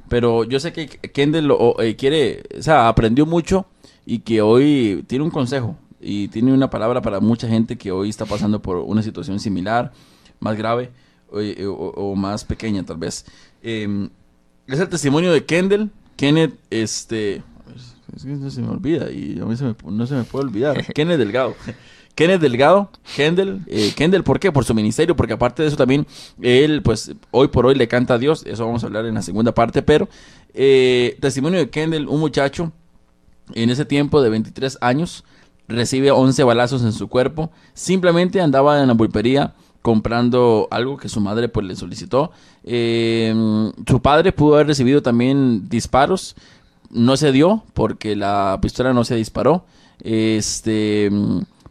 pero 0.09 0.43
yo 0.43 0.59
sé 0.59 0.71
que 0.73 0.87
Kendall 0.87 1.45
lo- 1.47 1.79
eh, 1.81 1.95
quiere, 1.95 2.43
o 2.57 2.61
sea, 2.61 2.87
aprendió 2.87 3.25
mucho 3.25 3.65
y 4.05 4.19
que 4.19 4.41
hoy 4.41 5.03
tiene 5.07 5.23
un 5.25 5.31
consejo 5.31 5.77
y 5.99 6.27
tiene 6.27 6.53
una 6.53 6.69
palabra 6.69 7.01
para 7.01 7.19
mucha 7.19 7.47
gente 7.47 7.77
que 7.77 7.91
hoy 7.91 8.09
está 8.09 8.25
pasando 8.25 8.61
por 8.61 8.77
una 8.77 9.01
situación 9.01 9.39
similar, 9.39 9.91
más 10.39 10.55
grave 10.57 10.91
o, 11.31 11.39
o- 11.39 12.11
o 12.11 12.15
más 12.15 12.43
pequeña 12.45 12.83
tal 12.83 12.97
vez. 12.97 13.25
Eh, 13.63 14.09
es 14.67 14.79
el 14.79 14.89
testimonio 14.89 15.31
de 15.31 15.45
Kendall, 15.45 15.89
Kenneth, 16.15 16.53
este... 16.69 17.41
Es 18.15 18.23
que 18.23 18.29
no 18.29 18.49
se 18.49 18.61
me 18.61 18.69
olvida 18.69 19.11
y 19.11 19.39
a 19.41 19.45
mí 19.45 19.55
se 19.57 19.65
me- 19.65 19.75
no 19.91 20.05
se 20.07 20.15
me 20.15 20.23
puede 20.23 20.45
olvidar. 20.45 20.85
Kenneth 20.93 21.17
Delgado. 21.17 21.55
Kenneth 22.15 22.41
Delgado, 22.41 22.89
Kendall, 23.15 23.61
eh, 23.67 23.93
Kendall, 23.95 24.23
¿por 24.23 24.39
qué? 24.39 24.51
Por 24.51 24.63
su 24.65 24.73
ministerio, 24.73 25.15
porque 25.15 25.33
aparte 25.33 25.61
de 25.61 25.67
eso 25.67 25.77
también, 25.77 26.07
él, 26.41 26.81
pues, 26.81 27.13
hoy 27.31 27.49
por 27.49 27.65
hoy 27.65 27.75
le 27.75 27.87
canta 27.87 28.15
a 28.15 28.17
Dios, 28.17 28.43
eso 28.45 28.65
vamos 28.65 28.83
a 28.83 28.87
hablar 28.87 29.05
en 29.05 29.15
la 29.15 29.21
segunda 29.21 29.53
parte, 29.53 29.81
pero, 29.81 30.07
eh, 30.53 31.17
testimonio 31.19 31.59
de 31.59 31.69
Kendall, 31.69 32.07
un 32.07 32.19
muchacho, 32.21 32.71
en 33.53 33.69
ese 33.69 33.85
tiempo 33.85 34.21
de 34.21 34.29
23 34.29 34.77
años, 34.81 35.23
recibe 35.67 36.11
11 36.11 36.43
balazos 36.43 36.83
en 36.83 36.93
su 36.93 37.09
cuerpo, 37.09 37.51
simplemente 37.73 38.39
andaba 38.39 38.81
en 38.81 38.87
la 38.87 38.95
pulpería 38.95 39.53
comprando 39.81 40.67
algo 40.71 40.97
que 40.97 41.09
su 41.09 41.19
madre, 41.19 41.49
pues, 41.49 41.65
le 41.65 41.75
solicitó, 41.75 42.31
Eh, 42.67 43.31
su 43.87 44.01
padre 44.01 44.31
pudo 44.31 44.55
haber 44.55 44.65
recibido 44.65 45.03
también 45.03 45.69
disparos, 45.69 46.35
no 46.89 47.15
se 47.15 47.31
dio 47.31 47.63
porque 47.75 48.15
la 48.15 48.57
pistola 48.59 48.91
no 48.93 49.03
se 49.03 49.15
disparó. 49.15 49.65
Este, 50.01 51.11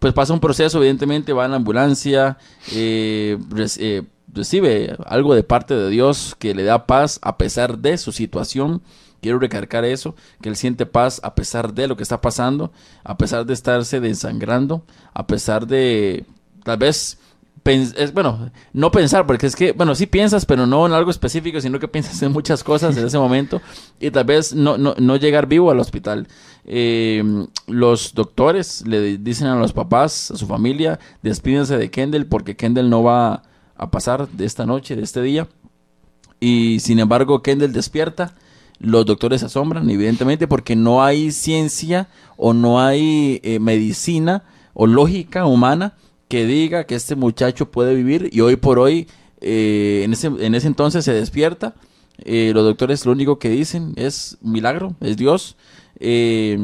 pues 0.04 0.12
pasa 0.12 0.34
un 0.34 0.40
proceso, 0.40 0.76
evidentemente 0.76 1.32
va 1.32 1.46
a 1.46 1.48
la 1.48 1.56
ambulancia, 1.56 2.36
eh, 2.72 3.38
eh, 3.78 4.02
recibe 4.30 4.98
algo 5.06 5.34
de 5.34 5.42
parte 5.44 5.74
de 5.74 5.88
Dios 5.88 6.36
que 6.38 6.54
le 6.54 6.62
da 6.62 6.84
paz 6.84 7.18
a 7.22 7.38
pesar 7.38 7.78
de 7.78 7.96
su 7.96 8.12
situación. 8.12 8.82
Quiero 9.22 9.38
recargar 9.38 9.86
eso, 9.86 10.14
que 10.42 10.50
él 10.50 10.56
siente 10.56 10.84
paz 10.84 11.22
a 11.24 11.34
pesar 11.34 11.72
de 11.72 11.86
lo 11.86 11.96
que 11.96 12.02
está 12.02 12.20
pasando, 12.20 12.70
a 13.02 13.16
pesar 13.16 13.46
de 13.46 13.54
estarse 13.54 13.98
desangrando, 13.98 14.84
a 15.14 15.26
pesar 15.26 15.66
de 15.66 16.26
tal 16.64 16.76
vez 16.76 17.18
es, 17.64 18.12
bueno, 18.12 18.50
no 18.72 18.90
pensar, 18.90 19.26
porque 19.26 19.46
es 19.46 19.56
que, 19.56 19.72
bueno, 19.72 19.94
sí 19.94 20.06
piensas, 20.06 20.44
pero 20.44 20.66
no 20.66 20.86
en 20.86 20.92
algo 20.92 21.10
específico, 21.10 21.60
sino 21.60 21.78
que 21.78 21.88
piensas 21.88 22.20
en 22.22 22.32
muchas 22.32 22.62
cosas 22.62 22.96
en 22.96 23.06
ese 23.06 23.18
momento 23.18 23.62
y 23.98 24.10
tal 24.10 24.24
vez 24.24 24.54
no, 24.54 24.76
no, 24.76 24.94
no 24.98 25.16
llegar 25.16 25.46
vivo 25.46 25.70
al 25.70 25.80
hospital. 25.80 26.28
Eh, 26.66 27.22
los 27.66 28.14
doctores 28.14 28.86
le 28.86 29.00
di- 29.00 29.16
dicen 29.16 29.46
a 29.46 29.56
los 29.56 29.72
papás, 29.72 30.30
a 30.30 30.36
su 30.36 30.46
familia, 30.46 30.98
despídense 31.22 31.78
de 31.78 31.90
Kendall 31.90 32.26
porque 32.26 32.56
Kendall 32.56 32.90
no 32.90 33.02
va 33.02 33.42
a 33.76 33.90
pasar 33.90 34.28
de 34.28 34.44
esta 34.44 34.66
noche, 34.66 34.94
de 34.96 35.02
este 35.02 35.22
día. 35.22 35.48
Y 36.40 36.80
sin 36.80 36.98
embargo, 36.98 37.42
Kendall 37.42 37.72
despierta. 37.72 38.34
Los 38.80 39.06
doctores 39.06 39.40
se 39.40 39.46
asombran, 39.46 39.88
evidentemente, 39.88 40.48
porque 40.48 40.74
no 40.76 41.02
hay 41.04 41.30
ciencia 41.30 42.08
o 42.36 42.52
no 42.52 42.80
hay 42.80 43.40
eh, 43.42 43.58
medicina 43.60 44.42
o 44.74 44.86
lógica 44.86 45.46
humana 45.46 45.94
que 46.28 46.46
diga 46.46 46.84
que 46.84 46.94
este 46.94 47.16
muchacho 47.16 47.70
puede 47.70 47.94
vivir. 47.94 48.28
Y 48.32 48.40
hoy 48.40 48.56
por 48.56 48.78
hoy, 48.78 49.08
eh, 49.40 50.02
en, 50.04 50.12
ese, 50.12 50.28
en 50.28 50.54
ese 50.54 50.66
entonces 50.66 51.04
se 51.04 51.12
despierta. 51.12 51.74
Eh, 52.18 52.52
los 52.54 52.64
doctores 52.64 53.04
lo 53.06 53.12
único 53.12 53.38
que 53.38 53.48
dicen 53.50 53.92
es 53.96 54.38
milagro, 54.40 54.94
es 55.00 55.16
Dios. 55.16 55.56
Eh, 56.00 56.58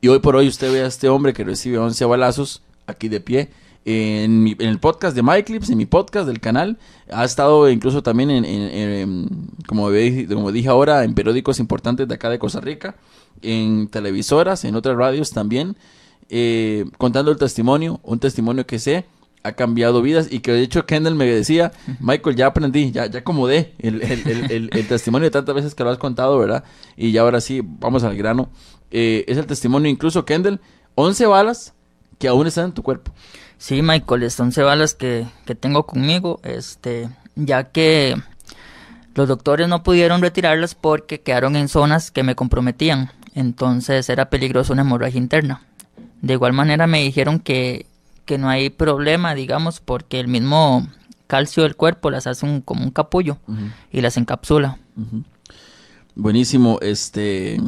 y 0.00 0.08
hoy 0.08 0.18
por 0.20 0.36
hoy 0.36 0.48
usted 0.48 0.72
ve 0.72 0.80
a 0.82 0.86
este 0.86 1.08
hombre 1.08 1.32
que 1.32 1.44
recibe 1.44 1.78
11 1.78 2.04
balazos 2.06 2.62
aquí 2.86 3.08
de 3.08 3.20
pie. 3.20 3.50
En, 3.86 4.42
mi- 4.42 4.56
en 4.58 4.68
el 4.68 4.78
podcast 4.78 5.16
de 5.16 5.22
MyClips, 5.22 5.70
en 5.70 5.78
mi 5.78 5.86
podcast 5.86 6.26
del 6.26 6.38
canal, 6.40 6.78
ha 7.10 7.24
estado 7.24 7.70
incluso 7.70 8.02
también 8.02 8.30
en, 8.30 8.44
en- 8.44 8.70
en- 8.70 9.28
como, 9.66 9.88
ve- 9.88 10.26
como 10.30 10.52
dije 10.52 10.68
ahora, 10.68 11.02
en 11.04 11.14
periódicos 11.14 11.58
importantes 11.60 12.06
de 12.06 12.14
acá 12.14 12.28
de 12.28 12.38
Costa 12.38 12.60
Rica, 12.60 12.96
en 13.40 13.88
televisoras, 13.88 14.64
en 14.66 14.74
otras 14.76 14.96
radios 14.96 15.30
también, 15.30 15.76
eh, 16.30 16.84
contando 16.98 17.30
el 17.30 17.36
testimonio, 17.38 18.00
un 18.02 18.18
testimonio 18.18 18.66
que 18.66 18.78
sé 18.78 19.04
ha 19.42 19.52
cambiado 19.52 20.02
vidas 20.02 20.28
y 20.30 20.40
que 20.40 20.52
de 20.52 20.60
hecho 20.60 20.84
Kendall 20.84 21.14
me 21.14 21.24
decía, 21.24 21.72
Michael, 21.98 22.36
ya 22.36 22.46
aprendí, 22.46 22.90
ya, 22.92 23.06
ya 23.06 23.20
acomodé 23.20 23.72
el, 23.78 24.02
el, 24.02 24.50
el, 24.50 24.70
el- 24.74 24.86
testimonio 24.86 25.24
de 25.26 25.30
tantas 25.30 25.54
veces 25.54 25.74
que 25.74 25.82
lo 25.82 25.88
has 25.90 25.96
contado, 25.98 26.38
¿verdad? 26.38 26.62
Y 26.96 27.12
ya 27.12 27.22
ahora 27.22 27.40
sí, 27.40 27.62
vamos 27.64 28.04
al 28.04 28.16
grano. 28.18 28.50
Eh, 28.90 29.24
es 29.28 29.38
el 29.38 29.46
testimonio 29.46 29.90
incluso, 29.90 30.26
Kendall, 30.26 30.60
11 30.94 31.24
balas 31.26 31.72
que 32.18 32.28
aún 32.28 32.46
están 32.46 32.66
en 32.66 32.72
tu 32.72 32.82
cuerpo. 32.82 33.12
Sí, 33.56 33.80
Michael, 33.80 34.24
estas 34.24 34.40
11 34.40 34.62
balas 34.62 34.94
que, 34.94 35.26
que 35.46 35.54
tengo 35.54 35.86
conmigo, 35.86 36.38
este, 36.44 37.08
ya 37.34 37.64
que 37.64 38.16
los 39.14 39.26
doctores 39.26 39.68
no 39.68 39.82
pudieron 39.82 40.20
retirarlas 40.20 40.74
porque 40.74 41.20
quedaron 41.22 41.56
en 41.56 41.68
zonas 41.68 42.10
que 42.10 42.22
me 42.22 42.34
comprometían, 42.34 43.10
entonces 43.34 44.08
era 44.10 44.28
peligroso 44.28 44.72
una 44.74 44.82
hemorragia 44.82 45.18
interna. 45.18 45.62
De 46.22 46.34
igual 46.34 46.52
manera 46.52 46.86
me 46.86 47.02
dijeron 47.02 47.40
que, 47.40 47.86
que 48.24 48.38
no 48.38 48.48
hay 48.48 48.70
problema, 48.70 49.34
digamos, 49.34 49.80
porque 49.80 50.20
el 50.20 50.28
mismo 50.28 50.86
calcio 51.26 51.62
del 51.62 51.76
cuerpo, 51.76 52.10
las 52.10 52.26
hace 52.26 52.44
un, 52.44 52.60
como 52.60 52.82
un 52.84 52.90
capullo 52.90 53.38
y 53.92 54.00
las 54.00 54.16
encapsula. 54.16 54.78
Buenísimo, 56.14 56.78
este, 56.82 57.60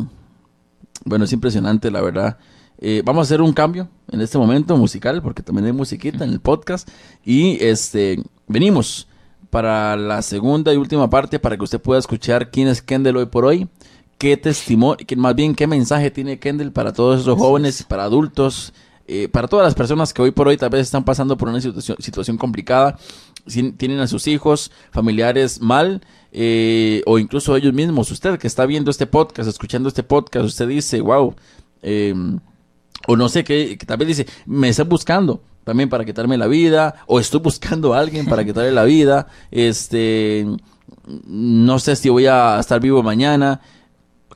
bueno, 1.04 1.24
es 1.24 1.32
impresionante, 1.32 1.90
la 1.90 2.00
verdad. 2.00 2.38
Eh, 2.78 3.02
vamos 3.04 3.20
a 3.20 3.26
hacer 3.28 3.40
un 3.40 3.52
cambio 3.52 3.88
en 4.10 4.20
este 4.20 4.36
momento 4.36 4.76
musical, 4.76 5.22
porque 5.22 5.42
también 5.42 5.66
hay 5.66 5.72
musiquita 5.72 6.24
en 6.24 6.30
el 6.30 6.40
podcast. 6.40 6.88
Y 7.24 7.64
este, 7.64 8.20
venimos 8.48 9.06
para 9.50 9.96
la 9.96 10.22
segunda 10.22 10.72
y 10.72 10.76
última 10.76 11.08
parte 11.08 11.38
para 11.38 11.56
que 11.56 11.62
usted 11.62 11.80
pueda 11.80 12.00
escuchar 12.00 12.50
quién 12.50 12.68
es 12.68 12.82
Kendall 12.82 13.18
hoy 13.18 13.26
por 13.26 13.44
hoy, 13.44 13.68
qué 14.22 14.36
testimonio, 14.36 15.04
más 15.16 15.34
bien 15.34 15.52
qué 15.52 15.66
mensaje 15.66 16.08
tiene 16.08 16.38
Kendall 16.38 16.70
para 16.70 16.92
todos 16.92 17.22
esos 17.22 17.36
jóvenes, 17.36 17.82
para 17.82 18.04
adultos, 18.04 18.72
eh, 19.08 19.26
para 19.26 19.48
todas 19.48 19.64
las 19.64 19.74
personas 19.74 20.14
que 20.14 20.22
hoy 20.22 20.30
por 20.30 20.46
hoy 20.46 20.56
tal 20.56 20.70
vez 20.70 20.82
están 20.82 21.02
pasando 21.02 21.36
por 21.36 21.48
una 21.48 21.60
situación, 21.60 21.96
situación 21.98 22.38
complicada, 22.38 22.96
tienen 23.76 23.98
a 23.98 24.06
sus 24.06 24.28
hijos, 24.28 24.70
familiares 24.92 25.60
mal, 25.60 26.02
eh, 26.30 27.02
o 27.04 27.18
incluso 27.18 27.56
ellos 27.56 27.74
mismos, 27.74 28.12
usted 28.12 28.38
que 28.38 28.46
está 28.46 28.64
viendo 28.64 28.92
este 28.92 29.08
podcast, 29.08 29.48
escuchando 29.48 29.88
este 29.88 30.04
podcast, 30.04 30.46
usted 30.46 30.68
dice, 30.68 31.00
wow, 31.00 31.34
em, 31.82 32.38
o 33.08 33.16
no 33.16 33.28
sé 33.28 33.42
qué, 33.42 33.76
que 33.76 33.86
tal 33.86 33.96
vez 33.96 34.06
dice, 34.06 34.26
me 34.46 34.68
está 34.68 34.84
buscando 34.84 35.42
también 35.64 35.88
para 35.88 36.04
quitarme 36.04 36.38
la 36.38 36.46
vida, 36.46 36.94
o 37.08 37.18
estoy 37.18 37.40
buscando 37.40 37.92
a 37.92 37.98
alguien 37.98 38.26
para 38.26 38.44
quitarle 38.44 38.70
la 38.70 38.84
vida, 38.84 39.26
este, 39.50 40.46
no 41.26 41.80
sé 41.80 41.96
si 41.96 42.08
voy 42.08 42.26
a 42.26 42.60
estar 42.60 42.80
vivo 42.80 43.02
mañana. 43.02 43.60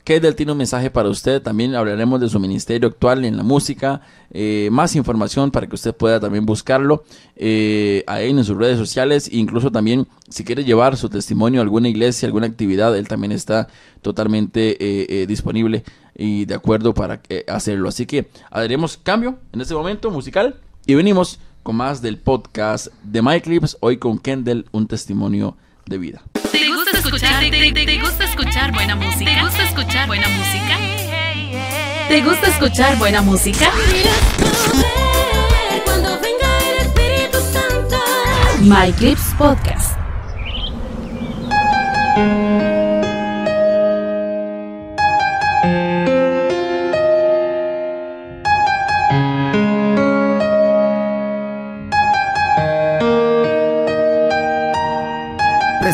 Kedel 0.03 0.35
tiene 0.35 0.51
un 0.51 0.57
mensaje 0.57 0.89
para 0.89 1.09
usted, 1.09 1.41
también 1.41 1.75
hablaremos 1.75 2.19
de 2.19 2.29
su 2.29 2.39
ministerio 2.39 2.89
actual 2.89 3.25
en 3.25 3.37
la 3.37 3.43
música, 3.43 4.01
eh, 4.31 4.69
más 4.71 4.95
información 4.95 5.51
para 5.51 5.67
que 5.67 5.75
usted 5.75 5.95
pueda 5.95 6.19
también 6.19 6.45
buscarlo 6.45 7.03
eh, 7.35 8.03
ahí 8.07 8.29
en 8.29 8.43
sus 8.43 8.57
redes 8.57 8.77
sociales, 8.77 9.29
incluso 9.31 9.71
también 9.71 10.07
si 10.29 10.43
quiere 10.43 10.63
llevar 10.63 10.97
su 10.97 11.09
testimonio 11.09 11.61
a 11.61 11.63
alguna 11.63 11.89
iglesia, 11.89 12.27
alguna 12.27 12.47
actividad, 12.47 12.97
él 12.97 13.07
también 13.07 13.31
está 13.31 13.67
totalmente 14.01 14.77
eh, 14.79 15.27
disponible 15.27 15.83
y 16.15 16.45
de 16.45 16.55
acuerdo 16.55 16.93
para 16.93 17.21
hacerlo. 17.47 17.89
Así 17.89 18.05
que 18.05 18.29
haremos 18.49 18.97
cambio 18.97 19.37
en 19.53 19.61
este 19.61 19.73
momento 19.73 20.09
musical 20.11 20.59
y 20.85 20.95
venimos 20.95 21.39
con 21.63 21.75
más 21.75 22.01
del 22.01 22.17
podcast 22.17 22.87
de 23.03 23.21
MyClips, 23.21 23.77
hoy 23.81 23.97
con 23.97 24.19
Kendall, 24.19 24.65
un 24.71 24.87
testimonio 24.87 25.57
de 25.85 25.97
vida. 25.97 26.23
¿Te 27.19 27.23
gusta 27.25 27.39
escuchar? 27.39 27.73
¿Te, 27.73 27.97
gusta 27.99 28.23
escuchar 28.25 28.71
buena 28.71 28.95
música? 28.95 29.25
¿Te 29.25 29.41
gusta 29.41 29.63
escuchar 29.63 30.07
buena 30.07 30.27
música? 30.27 30.77
¿Te 32.07 32.21
gusta 32.21 32.47
escuchar 32.47 32.97
buena 32.97 33.21
música? 33.23 33.71
MyClips 38.61 39.33
Podcast. 39.35 39.97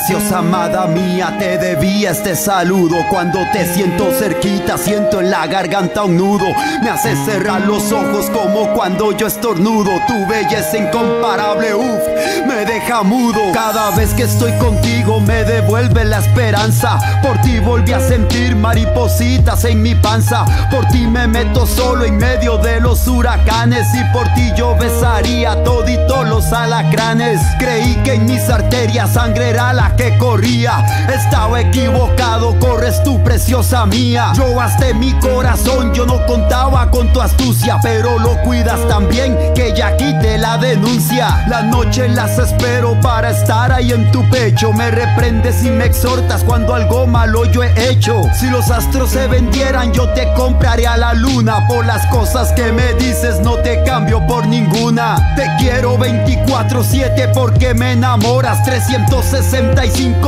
Preciosa 0.05 0.39
amada 0.39 0.85
mía, 0.85 1.33
te 1.39 1.57
debía 1.57 2.11
este 2.11 2.35
saludo. 2.35 2.97
Cuando 3.09 3.39
te 3.53 3.65
siento 3.73 4.11
cerquita, 4.11 4.77
siento 4.77 5.21
en 5.21 5.31
la 5.31 5.47
garganta 5.47 6.03
un 6.03 6.17
nudo. 6.17 6.43
Me 6.81 6.89
hace 6.89 7.15
cerrar 7.23 7.61
los 7.61 7.89
ojos 7.93 8.29
como 8.31 8.73
cuando 8.73 9.13
yo 9.13 9.27
estornudo. 9.27 9.91
Tu 10.05 10.27
belleza 10.27 10.77
incomparable, 10.77 11.73
uff, 11.73 12.01
me 12.45 12.65
deja 12.65 13.03
mudo. 13.03 13.39
Cada 13.53 13.95
vez 13.95 14.13
que 14.13 14.23
estoy 14.23 14.51
contigo, 14.57 15.21
me 15.21 15.45
devuelve 15.45 16.03
la 16.03 16.19
esperanza. 16.19 16.99
Por 17.21 17.39
ti 17.39 17.59
volví 17.59 17.93
a 17.93 18.01
sentir 18.01 18.57
maripositas 18.57 19.63
en 19.63 19.81
mi 19.81 19.95
panza. 19.95 20.43
Por 20.69 20.85
ti 20.87 21.07
me 21.07 21.27
meto 21.27 21.65
solo 21.65 22.03
en 22.03 22.17
medio 22.17 22.57
de 22.57 22.81
los 22.81 23.07
huracanes. 23.07 23.87
Y 23.95 24.03
por 24.11 24.27
ti 24.33 24.51
yo 24.57 24.75
besaría 24.75 25.63
todito 25.63 26.23
los 26.23 26.51
alacranes. 26.51 27.39
Creí 27.57 27.95
que 28.03 28.15
en 28.15 28.25
mis 28.25 28.49
arterias 28.49 29.13
sangre 29.13 29.51
era 29.51 29.71
la 29.71 29.92
que 29.95 30.17
corría. 30.17 30.85
Estaba 31.13 31.61
equivocado, 31.61 32.57
corres 32.59 33.01
tu 33.03 33.21
preciosa 33.23 33.85
mía. 33.85 34.31
Yo 34.35 34.59
hasta 34.59 34.93
mi 34.93 35.13
corazón, 35.19 35.93
yo 35.93 36.05
no 36.05 36.25
contaba 36.25 36.89
con 36.89 37.11
tu 37.13 37.21
astucia, 37.21 37.79
pero 37.81 38.19
lo 38.19 38.37
cuidas 38.41 38.87
tan 38.87 39.07
bien 39.07 39.37
que 39.55 39.73
ya 39.75 39.95
quite 39.97 40.37
la 40.37 40.57
denuncia. 40.57 41.45
Las 41.47 41.63
noches 41.65 42.11
las 42.11 42.37
espero 42.37 42.99
para 43.01 43.31
estar 43.31 43.71
ahí 43.71 43.91
en 43.91 44.11
tu 44.11 44.27
pecho. 44.29 44.73
Me 44.73 44.91
reprendes 44.91 45.63
y 45.63 45.69
me 45.69 45.85
exhortas 45.85 46.43
cuando 46.43 46.73
algo 46.73 47.07
malo 47.07 47.45
yo 47.45 47.63
he 47.63 47.89
hecho. 47.89 48.23
Si 48.39 48.49
los 48.49 48.69
astros 48.71 49.11
se 49.11 49.27
vendieran, 49.27 49.91
yo 49.93 50.09
te 50.09 50.31
compraré 50.33 50.87
a 50.87 50.97
la 50.97 51.13
luna. 51.13 51.65
Por 51.67 51.85
las 51.85 52.05
cosas 52.07 52.51
que 52.53 52.71
me 52.71 52.93
dices, 52.93 53.39
no 53.41 53.55
te 53.57 53.83
cambio 53.83 54.25
por 54.27 54.47
ninguna. 54.47 55.33
Te 55.35 55.49
quiero 55.59 55.97
24-7 55.97 57.31
porque 57.33 57.73
me 57.73 57.93
enamoras 57.93 58.63
360 58.63 59.82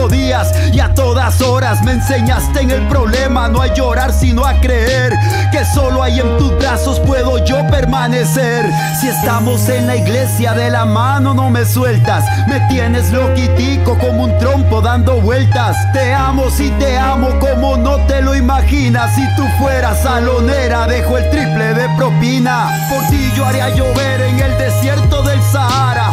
días 0.10 0.52
y 0.74 0.82
a 0.82 0.94
todas 0.94 1.41
horas 1.41 1.82
me 1.84 1.94
enseñaste 1.94 2.60
en 2.60 2.72
el 2.72 2.88
problema 2.89 3.48
no 3.48 3.62
a 3.62 3.74
llorar 3.74 4.12
sino 4.12 4.46
a 4.46 4.60
creer 4.60 5.13
que 5.52 5.63
solo 5.63 6.04
ahí 6.04 6.20
en 6.20 6.38
tus 6.38 6.58
brazos 6.58 7.00
puedo 7.00 7.44
yo 7.46 7.65
permanecer. 7.68 8.70
Si 9.00 9.08
estamos 9.08 9.70
en 9.70 9.88
la 9.88 9.96
iglesia 9.96 10.54
de 10.54 10.70
la 10.70 10.86
mano 10.86 11.34
no 11.34 11.50
me 11.50 11.63
sueltas, 11.63 12.26
me 12.48 12.60
tienes 12.68 13.12
loquitico 13.12 13.98
como 13.98 14.26
un 14.26 14.38
trompo 14.39 14.82
dando 14.82 15.22
vueltas. 15.22 15.78
Te 15.94 16.13
amo 16.13 16.50
si 16.50 16.70
te 16.72 16.98
amo 16.98 17.30
como 17.39 17.78
no 17.78 17.96
te 18.08 18.22
lo 18.22 18.36
imaginas. 18.36 19.15
Si 19.15 19.24
tú 19.38 19.44
fueras 19.58 20.04
salonera 20.04 20.86
dejo 20.86 21.18
el 21.18 21.30
triple 21.30 21.74
de 21.74 21.88
propina. 21.96 22.88
Por 22.89 23.08
ti 23.08 23.32
yo 23.38 23.46
haría 23.46 23.70
llover 23.70 24.22
en 24.22 24.39
el 24.39 24.58
desierto 24.58 25.24
del 25.24 25.41
Sahara. 25.41 26.05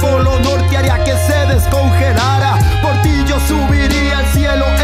Polo 0.00 0.38
norte 0.40 0.76
haría 0.76 1.02
que 1.04 1.12
se 1.12 1.46
descongelara. 1.46 2.58
Por 2.82 3.02
ti 3.02 3.24
yo 3.26 3.38
subiría 3.40 4.18
al 4.18 4.26
cielo 4.26 4.75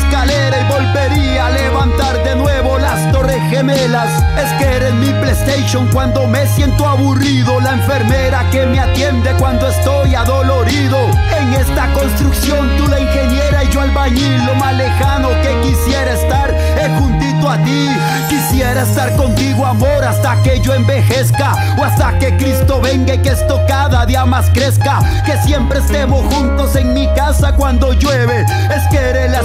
escalera 0.00 0.60
y 0.60 0.64
volvería 0.72 1.46
a 1.46 1.50
levantar 1.50 2.22
de 2.24 2.36
nuevo 2.36 2.78
las 2.78 3.12
torres 3.12 3.40
gemelas. 3.50 4.08
Es 4.36 4.52
que 4.58 4.76
eres 4.76 4.94
mi 4.94 5.10
PlayStation 5.20 5.88
cuando 5.88 6.26
me 6.26 6.46
siento 6.46 6.86
aburrido, 6.86 7.60
la 7.60 7.72
enfermera 7.72 8.48
que 8.50 8.66
me 8.66 8.80
atiende 8.80 9.32
cuando 9.38 9.68
estoy 9.68 10.14
adolorido. 10.14 10.98
En 11.38 11.54
esta 11.54 11.92
construcción 11.92 12.76
tú 12.76 12.86
la 12.88 13.00
ingeniera 13.00 13.64
y 13.64 13.70
yo 13.70 13.80
albañil, 13.80 14.44
lo 14.46 14.54
más 14.54 14.74
lejano 14.74 15.28
que 15.42 15.60
quisiera 15.62 16.12
estar 16.12 16.50
es 16.50 16.98
juntito 16.98 17.48
a 17.48 17.56
ti. 17.58 17.88
Quisiera 18.28 18.82
estar 18.82 19.14
contigo, 19.16 19.66
amor, 19.66 20.04
hasta 20.04 20.40
que 20.42 20.60
yo 20.60 20.74
envejezca 20.74 21.52
o 21.78 21.84
hasta 21.84 22.18
que 22.18 22.36
Cristo 22.36 22.80
venga 22.80 23.14
y 23.14 23.18
que 23.18 23.30
esto 23.30 23.60
cada 23.66 24.06
día 24.06 24.24
más 24.24 24.50
crezca. 24.50 25.00
Que 25.24 25.36
siempre 25.38 25.80
estemos 25.80 26.22
juntos 26.34 26.76
en 26.76 26.94
mi 26.94 27.06
casa 27.14 27.52
cuando 27.54 27.92
llueve. 27.92 28.42
Es 28.42 28.82
que 28.90 28.98
eres 28.98 29.30
la 29.30 29.40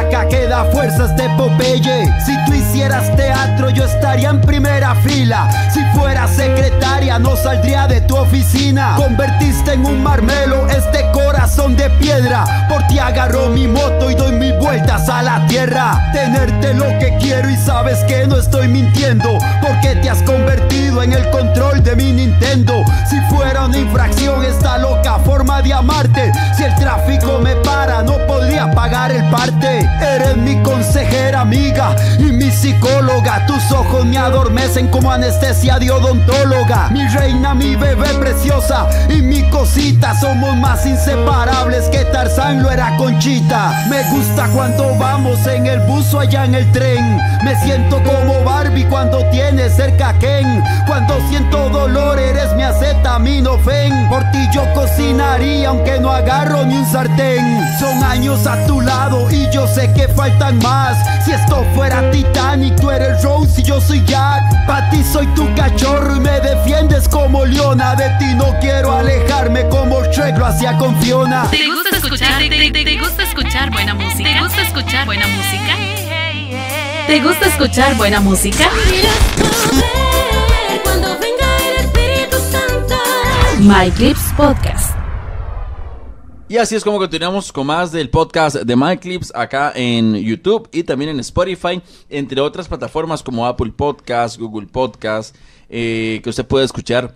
espinaca 0.00 0.28
que 0.28 0.46
da 0.46 0.64
fuerzas 0.66 1.16
de 1.16 1.28
Popeye. 1.30 2.12
Si 2.24 2.36
tú 2.44 2.54
hicieras 2.54 3.14
teatro, 3.16 3.70
yo 3.70 3.84
estaría 3.84 4.30
en 4.30 4.40
primera 4.40 4.94
fila. 4.96 5.48
Si 5.72 5.80
fuera 5.98 6.26
secretaria, 6.28 7.18
no 7.18 7.36
saldría 7.36 7.86
de 7.86 8.00
tu 8.02 8.16
oficina. 8.16 8.94
Convertiste 8.96 9.74
en 9.74 9.84
un 9.84 10.02
marmelo 10.02 10.66
este 10.68 11.10
corazón 11.12 11.76
de 11.76 11.90
piedra. 11.90 12.44
Por 12.68 12.86
ti 12.86 12.98
agarro 12.98 13.48
mi 13.48 13.66
moto 13.66 14.10
y 14.10 14.14
doy 14.14 14.32
mis 14.32 14.56
vueltas 14.58 15.08
a 15.08 15.22
la 15.22 15.46
tierra. 15.46 16.10
Tenerte 16.12 16.74
lo 16.74 16.86
que 16.98 17.16
quiero 17.20 17.48
y 17.50 17.56
sabes 17.56 17.98
que 18.04 18.26
no 18.26 18.36
estoy 18.36 18.68
mintiendo. 18.68 19.38
Porque 19.60 19.96
te 19.96 20.10
has 20.10 20.22
convertido 20.22 21.02
en 21.02 21.12
el 21.12 21.28
control 21.30 21.82
de 21.82 21.96
mi 21.96 22.12
Nintendo. 22.12 22.84
Si 23.08 23.20
fuera 23.34 23.64
una 23.66 23.78
infracción, 23.78 24.44
esta 24.44 24.78
loca 24.78 25.18
forma 25.20 25.62
de 25.62 25.72
amarte. 25.72 26.32
Si 26.56 26.64
el 26.64 26.74
tráfico 26.76 27.38
me 27.38 27.56
para, 27.56 28.02
no 28.02 28.16
podría 28.26 28.70
pagar 28.70 29.10
el 29.12 29.24
parte. 29.30 29.79
Eres 30.00 30.36
mi 30.36 30.62
consejera 30.62 31.40
amiga 31.40 31.96
y 32.18 32.24
mi 32.24 32.50
psicóloga. 32.50 33.46
Tus 33.46 33.70
ojos 33.72 34.04
me 34.04 34.18
adormecen 34.18 34.88
como 34.88 35.10
anestesia 35.10 35.78
de 35.78 35.90
odontóloga. 35.90 36.88
Mi 36.90 37.06
reina, 37.08 37.54
mi 37.54 37.76
bebé 37.76 38.08
preciosa 38.14 38.88
y 39.08 39.22
mi 39.22 39.48
cosita. 39.50 40.18
Somos 40.20 40.56
más 40.56 40.84
inseparables 40.86 41.88
que 41.88 42.04
Tarzán 42.06 42.62
lo 42.62 42.70
era 42.70 42.96
Conchita. 42.96 43.86
Me 43.88 44.02
gusta 44.10 44.48
cuando 44.48 44.96
vamos 44.96 45.46
en 45.46 45.66
el 45.66 45.80
buzo 45.80 46.20
allá 46.20 46.44
en 46.44 46.54
el 46.54 46.70
tren. 46.72 47.18
Me 47.44 47.54
siento 47.62 48.02
como 48.02 48.44
Barbie 48.44 48.84
cuando 48.84 49.24
tienes 49.30 49.74
cerca 49.74 50.14
Ken. 50.18 50.62
Cuando 50.86 51.14
siento 51.28 51.68
dolor, 51.70 52.18
eres 52.18 52.52
mi 52.54 52.62
acetaminofen. 52.62 54.08
Por 54.08 54.22
ti 54.30 54.48
yo 54.52 54.62
cocinaría 54.74 55.68
aunque 55.68 55.98
no 56.00 56.10
agarro 56.10 56.64
ni 56.64 56.76
un 56.76 56.86
sartén. 56.86 57.60
Son 57.78 58.02
años 58.04 58.46
a 58.46 58.66
tu 58.66 58.80
lado 58.80 59.30
y 59.30 59.48
yo 59.50 59.66
sé 59.74 59.92
que 59.94 60.08
faltan 60.08 60.58
más. 60.58 60.96
Si 61.24 61.32
esto 61.32 61.64
fuera 61.74 62.10
Titanic, 62.10 62.74
tú 62.80 62.90
eres 62.90 63.22
Rose 63.22 63.60
y 63.60 63.64
yo 63.64 63.80
soy 63.80 64.02
Jack. 64.06 64.42
Pa' 64.66 64.88
ti 64.90 65.02
soy 65.02 65.26
tu 65.34 65.52
cachorro 65.54 66.16
y 66.16 66.20
me 66.20 66.40
defiendes 66.40 67.08
como 67.08 67.44
Leona. 67.44 67.94
De 67.94 68.08
ti 68.18 68.34
no 68.34 68.54
quiero 68.60 68.92
alejarme 68.96 69.68
como 69.68 70.02
Shrek 70.04 70.36
lo 70.38 70.46
hacía 70.46 70.76
con 70.78 70.94
Fiona. 71.00 71.46
¿Te 71.50 71.66
gusta 71.66 71.96
escuchar? 71.96 72.38
Te, 72.38 72.48
te- 72.48 72.84
te 72.84 72.98
gusta 72.98 73.22
escuchar 73.22 73.70
buena 73.70 73.94
música? 73.94 74.24
¿Te 74.32 74.40
gusta 74.40 74.62
escuchar 74.62 75.06
buena 75.06 75.26
música? 75.26 75.76
¿Te 77.06 77.20
gusta 77.20 77.46
escuchar 77.46 77.94
buena 77.96 78.20
música? 78.20 78.68
My 83.60 83.90
Clips 83.90 84.32
Podcast. 84.36 84.99
Y 86.50 86.56
así 86.56 86.74
es 86.74 86.82
como 86.82 86.98
continuamos 86.98 87.52
con 87.52 87.68
más 87.68 87.92
del 87.92 88.10
podcast 88.10 88.56
de 88.56 88.74
MyClips 88.74 89.32
acá 89.36 89.72
en 89.72 90.16
YouTube 90.16 90.68
y 90.72 90.82
también 90.82 91.12
en 91.12 91.20
Spotify, 91.20 91.80
entre 92.08 92.40
otras 92.40 92.66
plataformas 92.66 93.22
como 93.22 93.46
Apple 93.46 93.70
Podcast, 93.76 94.36
Google 94.36 94.66
Podcast, 94.66 95.36
eh, 95.68 96.20
que 96.24 96.28
usted 96.28 96.44
puede 96.44 96.64
escuchar 96.64 97.14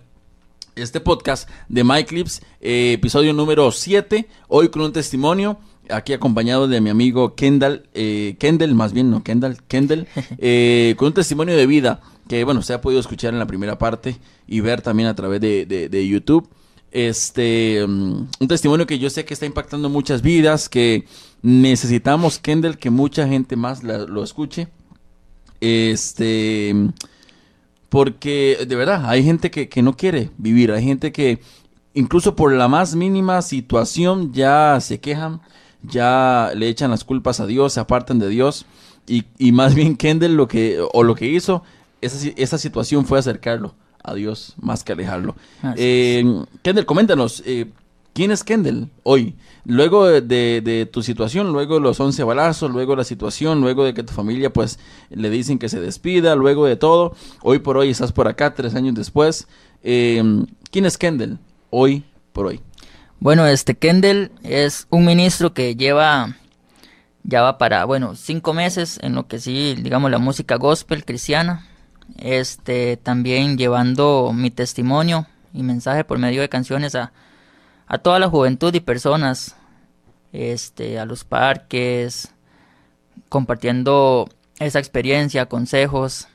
este 0.77 1.01
podcast 1.01 1.49
de 1.67 1.83
MyClips, 1.83 2.43
eh, 2.61 2.93
episodio 2.93 3.33
número 3.33 3.69
7, 3.73 4.25
hoy 4.47 4.69
con 4.69 4.83
un 4.83 4.93
testimonio, 4.93 5.59
aquí 5.89 6.13
acompañado 6.13 6.69
de 6.69 6.79
mi 6.79 6.89
amigo 6.89 7.35
Kendall, 7.35 7.89
eh, 7.93 8.37
Kendall, 8.39 8.73
más 8.73 8.93
bien, 8.93 9.11
no 9.11 9.21
Kendall, 9.21 9.57
Kendall, 9.67 10.07
eh, 10.37 10.95
con 10.97 11.07
un 11.09 11.13
testimonio 11.13 11.57
de 11.57 11.67
vida 11.67 11.99
que, 12.29 12.45
bueno, 12.45 12.61
se 12.61 12.71
ha 12.73 12.79
podido 12.79 13.01
escuchar 13.01 13.33
en 13.33 13.39
la 13.39 13.47
primera 13.47 13.77
parte 13.77 14.15
y 14.47 14.61
ver 14.61 14.81
también 14.81 15.09
a 15.09 15.15
través 15.15 15.41
de, 15.41 15.65
de- 15.65 15.89
de 15.89 16.07
YouTube. 16.07 16.47
Este, 16.91 17.85
mm, 17.87 18.27
un 18.39 18.47
testimonio 18.47 18.87
que 18.87 18.99
yo 18.99 19.09
sé 19.09 19.25
que 19.25 19.33
está 19.33 19.45
impactando 19.45 19.89
muchas 19.89 20.21
vidas, 20.21 20.69
que 20.69 21.05
necesitamos, 21.41 22.39
Kendall, 22.39 22.77
que 22.77 22.89
mucha 22.89 23.27
gente 23.27 23.55
más 23.55 23.83
la- 23.83 23.99
lo 23.99 24.23
escuche. 24.23 24.69
Este, 25.61 26.73
porque 27.89 28.65
de 28.67 28.75
verdad 28.75 29.05
hay 29.09 29.23
gente 29.23 29.51
que, 29.51 29.69
que 29.69 29.81
no 29.81 29.95
quiere 29.95 30.31
vivir, 30.37 30.71
hay 30.71 30.83
gente 30.83 31.11
que 31.11 31.39
incluso 31.93 32.35
por 32.35 32.51
la 32.51 32.67
más 32.67 32.95
mínima 32.95 33.41
situación 33.41 34.33
ya 34.33 34.79
se 34.81 34.99
quejan, 34.99 35.41
ya 35.83 36.51
le 36.55 36.67
echan 36.67 36.91
las 36.91 37.03
culpas 37.03 37.39
a 37.39 37.47
Dios, 37.47 37.73
se 37.73 37.79
apartan 37.79 38.19
de 38.19 38.27
Dios 38.29 38.65
y, 39.07 39.23
y 39.37 39.51
más 39.51 39.75
bien 39.75 39.95
Kendall 39.95 40.35
lo 40.35 40.47
que 40.47 40.79
o 40.93 41.03
lo 41.03 41.15
que 41.15 41.27
hizo 41.27 41.63
esa, 42.01 42.29
esa 42.35 42.57
situación 42.57 43.05
fue 43.05 43.19
acercarlo 43.19 43.75
a 44.05 44.13
Dios 44.13 44.53
más 44.61 44.83
que 44.83 44.93
alejarlo. 44.93 45.35
Eh, 45.77 46.23
Kendall, 46.61 46.85
coméntanos, 46.85 47.41
eh, 47.45 47.67
¿quién 48.13 48.31
es 48.31 48.43
Kendall 48.43 48.89
hoy? 49.03 49.35
Luego 49.65 50.05
de, 50.05 50.21
de- 50.21 50.61
de 50.61 50.85
tu 50.85 51.01
situación, 51.01 51.51
luego 51.51 51.75
de 51.75 51.81
los 51.81 51.99
11 51.99 52.23
balazos, 52.23 52.69
luego 52.71 52.91
de 52.93 52.97
la 52.97 53.03
situación, 53.03 53.61
luego 53.61 53.83
de 53.83 53.93
que 53.93 54.03
tu 54.03 54.13
familia 54.13 54.51
pues 54.53 54.77
le 55.09 55.29
dicen 55.29 55.57
que 55.57 55.69
se 55.69 55.81
despida, 55.81 56.35
luego 56.35 56.65
de 56.65 56.75
todo, 56.75 57.15
hoy 57.41 57.59
por 57.59 57.77
hoy 57.77 57.89
estás 57.89 58.11
por 58.11 58.27
acá, 58.27 58.53
tres 58.53 58.75
años 58.75 58.93
después. 58.95 59.47
Eh, 59.83 60.23
¿Quién 60.71 60.85
es 60.85 60.97
Kendall 60.97 61.39
hoy 61.71 62.03
por 62.31 62.45
hoy? 62.45 62.61
Bueno, 63.19 63.47
este 63.47 63.75
Kendall 63.75 64.31
es 64.43 64.87
un 64.91 65.05
ministro 65.05 65.53
que 65.53 65.75
lleva, 65.75 66.35
ya 67.23 67.41
va 67.41 67.57
para, 67.57 67.85
bueno, 67.85 68.13
cinco 68.15 68.53
meses 68.53 68.99
en 69.01 69.15
lo 69.15 69.27
que 69.27 69.39
sí, 69.39 69.73
digamos, 69.81 70.11
la 70.11 70.19
música 70.19 70.57
gospel 70.57 71.05
cristiana. 71.05 71.65
Este, 72.17 72.97
también 72.97 73.57
llevando 73.57 74.31
mi 74.33 74.51
testimonio 74.51 75.27
y 75.53 75.63
mensaje 75.63 76.03
por 76.03 76.17
medio 76.17 76.41
de 76.41 76.49
canciones 76.49 76.95
a, 76.95 77.11
a 77.87 77.97
toda 77.97 78.19
la 78.19 78.29
juventud 78.29 78.73
y 78.73 78.79
personas, 78.79 79.55
este, 80.33 80.99
a 80.99 81.05
los 81.05 81.23
parques, 81.23 82.33
compartiendo 83.29 84.29
esa 84.59 84.79
experiencia, 84.79 85.47
consejos. 85.47 86.27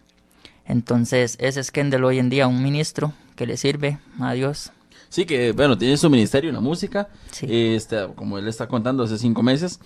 Entonces, 0.66 1.36
ese 1.40 1.60
es 1.60 1.70
Kendall 1.70 2.04
hoy 2.04 2.18
en 2.18 2.30
día, 2.30 2.46
un 2.46 2.62
ministro 2.62 3.12
que 3.36 3.46
le 3.46 3.56
sirve 3.56 3.98
a 4.20 4.32
Dios. 4.32 4.72
Sí, 5.08 5.24
que 5.24 5.50
bueno, 5.52 5.76
tiene 5.76 5.96
su 5.96 6.08
ministerio 6.08 6.50
en 6.50 6.54
la 6.54 6.60
música, 6.60 7.08
Sí. 7.32 7.46
este, 7.74 8.06
como 8.14 8.38
él 8.38 8.46
está 8.46 8.68
contando 8.68 9.02
hace 9.02 9.18
cinco 9.18 9.42
meses, 9.42 9.80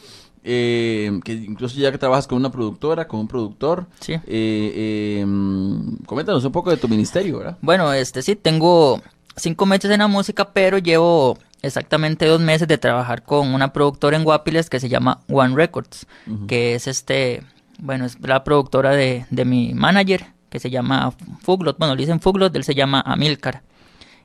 eh, 0.45 1.11
que 1.25 1.33
incluso 1.33 1.77
ya 1.81 1.91
que 1.91 1.99
trabajas 1.99 2.27
con 2.27 2.37
una 2.39 2.51
productora, 2.53 3.09
con 3.09 3.21
un 3.21 3.29
productor, 3.29 3.87
Sí. 4.01 4.13
eh, 4.13 4.21
eh, 4.27 5.25
mm, 5.27 6.05
coméntanos 6.07 6.45
un 6.45 6.53
poco 6.53 6.71
de 6.71 6.77
tu 6.77 6.87
ministerio, 6.89 7.39
¿verdad? 7.39 7.59
Bueno, 7.63 7.93
este 7.93 8.23
sí, 8.23 8.37
tengo 8.37 9.01
cinco 9.37 9.67
meses 9.67 9.91
en 9.91 10.01
la 10.01 10.07
música, 10.09 10.51
pero 10.53 10.79
llevo 10.79 11.39
exactamente 11.63 12.27
dos 12.27 12.41
meses 12.41 12.69
de 12.69 12.77
trabajar 12.79 13.23
con 13.25 13.55
una 13.55 13.73
productora 13.73 14.17
en 14.19 14.25
Guapiles 14.25 14.69
que 14.69 14.81
se 14.81 14.89
llama 14.91 15.21
One 15.31 15.57
Records, 15.57 16.07
que 16.47 16.75
es 16.75 16.87
este, 16.87 17.43
bueno, 17.79 18.05
es 18.05 18.19
la 18.21 18.45
productora 18.45 18.91
de, 18.91 19.25
de 19.31 19.45
mi 19.47 19.73
manager, 19.73 20.27
que 20.51 20.61
se 20.61 20.69
llama 20.71 21.13
Fuglot, 21.41 21.79
bueno, 21.79 21.95
le 21.95 22.03
dicen 22.03 22.21
Fuglot, 22.21 22.55
él 22.55 22.65
se 22.65 22.75
llama 22.75 23.01
Amilcar. 23.01 23.63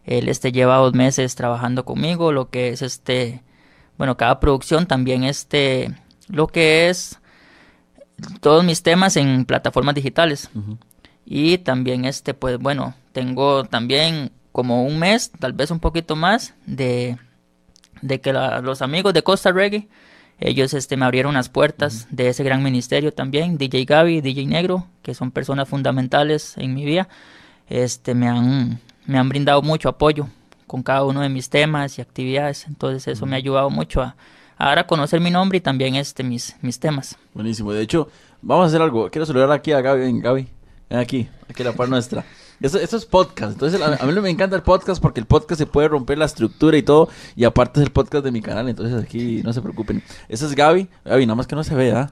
Él 0.06 0.28
este 0.28 0.52
lleva 0.52 0.78
dos 0.78 0.94
meses 0.94 1.34
trabajando 1.36 1.86
conmigo, 1.86 2.32
lo 2.32 2.50
que 2.50 2.70
es 2.70 2.82
este, 2.82 3.42
bueno, 3.98 4.18
cada 4.18 4.40
producción 4.40 4.86
también 4.86 5.24
este, 5.24 5.96
lo 6.30 6.48
que 6.48 6.90
es 6.90 7.20
todos 8.42 8.64
mis 8.64 8.84
temas 8.84 9.16
en 9.18 9.46
plataformas 9.46 9.96
digitales. 9.96 10.50
Y 11.26 11.60
también 11.60 12.06
este, 12.06 12.34
pues 12.34 12.58
bueno, 12.58 12.96
tengo 13.12 13.64
también 13.66 14.32
como 14.52 14.84
un 14.84 15.00
mes, 15.00 15.32
tal 15.40 15.54
vez 15.54 15.72
un 15.72 15.80
poquito 15.80 16.16
más, 16.16 16.56
de, 16.66 17.18
de 18.02 18.20
que 18.22 18.34
la- 18.34 18.62
los 18.62 18.82
amigos 18.82 19.14
de 19.14 19.24
Costa 19.24 19.52
Reggae, 19.52 19.88
ellos 20.40 20.74
este, 20.74 20.98
me 20.98 21.06
abrieron 21.06 21.34
las 21.36 21.50
puertas 21.50 22.08
de 22.12 22.30
ese 22.30 22.44
gran 22.44 22.64
ministerio 22.64 23.14
también, 23.14 23.58
DJ 23.58 23.86
Gaby, 23.86 24.22
DJ 24.22 24.48
Negro, 24.48 24.88
que 25.04 25.14
son 25.14 25.32
personas 25.32 25.70
fundamentales 25.70 26.56
en 26.58 26.74
mi 26.74 26.86
vida, 26.86 27.10
este, 27.70 28.16
me 28.16 28.28
han, 28.28 28.80
me 29.06 29.20
han 29.20 29.30
brindado 29.30 29.62
mucho 29.62 29.90
apoyo 29.90 30.28
con 30.68 30.84
cada 30.84 31.04
uno 31.04 31.22
de 31.22 31.30
mis 31.30 31.50
temas 31.50 31.98
y 32.00 32.02
actividades, 32.02 32.68
entonces 32.68 33.08
eso 33.08 33.26
me 33.26 33.36
ha 33.36 33.40
ayudado 33.40 33.70
mucho 33.70 34.02
a, 34.02 34.16
a 34.60 34.68
dar 34.68 34.80
a 34.80 34.86
conocer 34.88 35.20
mi 35.20 35.32
nombre 35.32 35.58
y 35.58 35.62
también 35.62 35.96
este, 35.96 36.24
mis, 36.24 36.56
mis 36.62 36.80
temas. 36.80 37.18
Buenísimo. 37.34 37.72
De 37.74 37.82
hecho, 37.82 38.10
vamos 38.42 38.66
a 38.66 38.68
hacer 38.68 38.82
algo. 38.82 39.10
Quiero 39.10 39.26
saludar 39.26 39.52
aquí 39.52 39.72
a 39.72 39.82
Gaby. 39.82 40.02
Ven, 40.02 40.20
Gaby. 40.20 40.48
Ven 40.90 41.00
aquí, 41.00 41.28
aquí 41.50 41.64
la 41.64 41.74
par 41.74 41.90
nuestra. 41.90 42.24
Esto, 42.62 42.78
esto 42.78 42.98
es 42.98 43.06
podcast. 43.06 43.54
Entonces, 43.54 43.82
a, 43.82 43.96
a 43.96 44.06
mí 44.06 44.12
me 44.20 44.30
encanta 44.30 44.56
el 44.58 44.62
podcast 44.64 45.02
porque 45.02 45.22
el 45.22 45.26
podcast 45.26 45.58
se 45.60 45.66
puede 45.66 45.88
romper 45.88 46.18
la 46.18 46.26
estructura 46.26 46.76
y 46.78 46.84
todo. 46.84 47.08
Y 47.36 47.46
aparte 47.46 47.80
es 47.80 47.86
el 47.86 47.92
podcast 47.94 48.24
de 48.26 48.32
mi 48.32 48.42
canal. 48.42 48.68
Entonces, 48.68 49.02
aquí 49.02 49.42
no 49.44 49.54
se 49.54 49.62
preocupen. 49.62 50.04
Esa 50.28 50.46
es 50.46 50.54
Gaby. 50.56 50.90
Gaby, 51.06 51.26
nada 51.26 51.36
más 51.36 51.48
que 51.48 51.56
no 51.56 51.64
se 51.64 51.74
vea. 51.74 52.12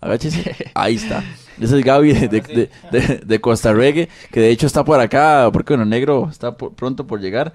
Agáchese. 0.00 0.54
Ahí 0.74 0.96
está. 0.96 1.22
Esa 1.60 1.78
es 1.78 1.84
Gaby 1.84 2.12
de, 2.12 2.28
de, 2.28 2.40
de- 2.40 2.70
de- 2.90 3.16
de 3.24 3.40
Costa 3.40 3.72
Reggae, 3.72 4.08
que 4.32 4.40
de 4.40 4.50
hecho 4.50 4.66
está 4.66 4.84
por 4.84 4.98
acá, 5.00 5.48
porque 5.52 5.72
bueno, 5.74 5.84
negro 5.84 6.28
está 6.30 6.56
por- 6.56 6.74
pronto 6.74 7.06
por 7.06 7.20
llegar. 7.20 7.52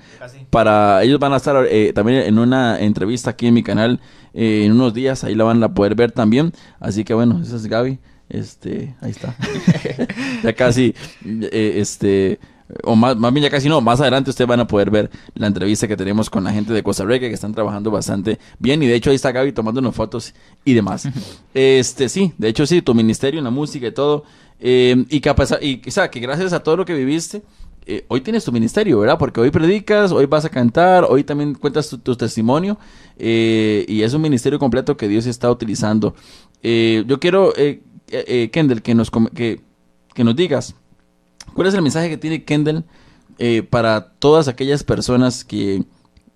Para 0.49 1.03
ellos 1.03 1.19
van 1.19 1.33
a 1.33 1.37
estar 1.37 1.65
eh, 1.69 1.91
también 1.93 2.21
en 2.23 2.39
una 2.39 2.79
entrevista 2.79 3.31
aquí 3.31 3.47
en 3.47 3.53
mi 3.53 3.61
canal 3.61 3.99
eh, 4.33 4.65
en 4.65 4.73
unos 4.73 4.93
días, 4.93 5.23
ahí 5.23 5.35
la 5.35 5.43
van 5.43 5.61
a 5.63 5.73
poder 5.73 5.95
ver 5.95 6.11
también. 6.11 6.53
Así 6.79 7.03
que 7.03 7.13
bueno, 7.13 7.41
esa 7.41 7.55
es 7.55 7.67
Gaby. 7.67 7.99
Este, 8.29 8.95
ahí 9.01 9.11
está. 9.11 9.35
ya 10.43 10.53
casi, 10.53 10.93
eh, 11.25 11.73
este, 11.77 12.39
o 12.83 12.95
más, 12.95 13.17
más 13.17 13.33
bien 13.33 13.43
ya 13.43 13.49
casi 13.49 13.67
no, 13.67 13.81
más 13.81 13.99
adelante 13.99 14.29
ustedes 14.29 14.47
van 14.47 14.59
a 14.59 14.67
poder 14.67 14.91
ver 14.91 15.09
la 15.33 15.47
entrevista 15.47 15.87
que 15.87 15.97
tenemos 15.97 16.29
con 16.29 16.43
la 16.43 16.51
gente 16.51 16.71
de 16.71 16.83
Costa 16.83 17.03
Rica 17.03 17.27
que 17.27 17.33
están 17.33 17.53
trabajando 17.53 17.89
bastante 17.89 18.37
bien 18.59 18.83
y 18.83 18.87
de 18.87 18.95
hecho 18.95 19.09
ahí 19.09 19.15
está 19.15 19.31
Gaby 19.31 19.51
tomando 19.51 19.81
unas 19.81 19.95
fotos 19.95 20.33
y 20.63 20.73
demás. 20.73 21.07
este, 21.53 22.07
sí, 22.09 22.33
de 22.37 22.49
hecho 22.49 22.65
sí, 22.67 22.81
tu 22.81 22.93
ministerio 22.93 23.39
en 23.39 23.45
la 23.45 23.49
música 23.49 23.87
y 23.87 23.91
todo, 23.91 24.23
eh, 24.59 25.05
y 25.09 25.19
que 25.19 25.33
y 25.61 25.81
o 25.87 25.91
sea, 25.91 26.11
que 26.11 26.19
gracias 26.19 26.53
a 26.53 26.61
todo 26.61 26.77
lo 26.77 26.85
que 26.85 26.93
viviste, 26.93 27.41
eh, 27.91 28.05
hoy 28.07 28.21
tienes 28.21 28.45
tu 28.45 28.51
ministerio, 28.51 28.99
¿verdad? 28.99 29.17
Porque 29.17 29.41
hoy 29.41 29.49
predicas, 29.49 30.11
hoy 30.11 30.27
vas 30.27 30.45
a 30.45 30.49
cantar, 30.49 31.07
hoy 31.09 31.23
también 31.23 31.55
cuentas 31.55 31.89
tu, 31.89 32.15
testimonio 32.15 32.77
eh, 33.17 33.83
y 33.87 34.03
es 34.03 34.13
un 34.13 34.21
ministerio 34.21 34.59
completo 34.59 34.95
que 34.95 35.07
Dios 35.07 35.25
está 35.25 35.49
utilizando. 35.49 36.13
Eh, 36.61 37.03
yo 37.07 37.19
quiero, 37.19 37.51
Kendall, 38.51 38.83
que 38.83 38.93
nos, 38.93 39.09
que, 39.33 39.61
que 40.13 40.23
nos 40.23 40.35
digas, 40.35 40.75
¿cuál 41.55 41.67
es 41.67 41.73
el 41.73 41.81
mensaje 41.81 42.09
que 42.09 42.17
tiene 42.17 42.43
Kendall 42.43 42.85
para 43.71 44.11
todas 44.19 44.47
aquellas 44.47 44.83
personas 44.83 45.43
que 45.43 45.83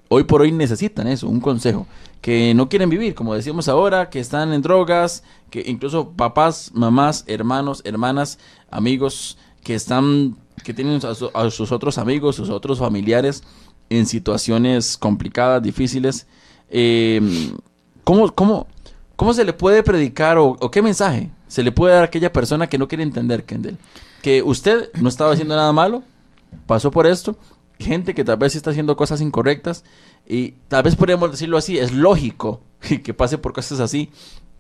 hoy 0.10 0.24
por 0.24 0.42
hoy 0.42 0.52
necesitan 0.52 1.06
eso, 1.06 1.30
un 1.30 1.40
consejo? 1.40 1.86
Que 2.20 2.56
no 2.56 2.68
quieren 2.68 2.90
vivir, 2.90 3.14
como 3.14 3.36
decíamos 3.36 3.68
ahora, 3.68 4.10
que 4.10 4.20
están 4.20 4.54
en 4.54 4.64
drogas, 4.64 5.24
que 5.52 5.64
incluso 5.68 6.14
papás, 6.14 6.72
mamás, 6.74 7.26
hermanos, 7.28 7.84
hermanas, 7.86 8.40
amigos, 8.72 9.38
que 9.64 9.76
están, 9.76 10.38
que 10.64 10.74
tienen 10.74 10.96
a, 11.06 11.16
su- 11.16 11.32
a 11.34 11.50
sus 11.52 11.72
otros 11.72 11.98
amigos, 11.98 12.36
sus 12.36 12.50
otros 12.50 12.80
familiares 12.80 13.44
en 13.90 14.06
situaciones 14.06 14.98
complicadas, 14.98 15.62
difíciles. 15.62 16.28
Eh, 16.70 17.22
¿cómo, 18.04 18.34
cómo, 18.34 18.68
¿Cómo 19.16 19.34
se 19.34 19.46
le 19.46 19.54
puede 19.54 19.84
predicar 19.84 20.38
o, 20.38 20.58
o 20.60 20.72
qué 20.72 20.82
mensaje 20.82 21.30
se 21.48 21.64
le 21.64 21.72
puede 21.72 21.94
dar 21.94 22.04
a 22.04 22.06
aquella 22.06 22.34
persona 22.34 22.68
que 22.68 22.78
no 22.78 22.88
quiere 22.88 23.04
entender, 23.04 23.44
Kendall? 23.46 23.78
Que 24.22 24.42
usted 24.42 24.90
no 25.00 25.10
estaba 25.10 25.34
haciendo 25.34 25.56
nada 25.56 25.72
malo, 25.74 26.04
pasó 26.66 26.90
por 26.92 27.06
esto, 27.06 27.38
gente 27.78 28.14
que 28.16 28.24
tal 28.24 28.38
vez 28.38 28.56
está 28.56 28.70
haciendo 28.72 28.96
cosas 28.96 29.22
incorrectas 29.22 29.84
y 30.28 30.52
tal 30.68 30.84
vez 30.84 30.96
podríamos 30.96 31.30
decirlo 31.32 31.58
así, 31.58 31.78
es 31.78 31.92
lógico 31.92 32.62
que 33.04 33.14
pase 33.14 33.38
por 33.38 33.54
cosas 33.54 33.80
así. 33.80 34.10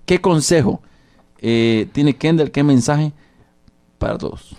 ¿Qué 0.05 0.19
consejo 0.19 0.81
eh, 1.39 1.87
tiene 1.93 2.15
Kendall? 2.17 2.51
¿Qué 2.51 2.61
mensaje 2.63 3.13
para 3.97 4.17
todos? 4.17 4.55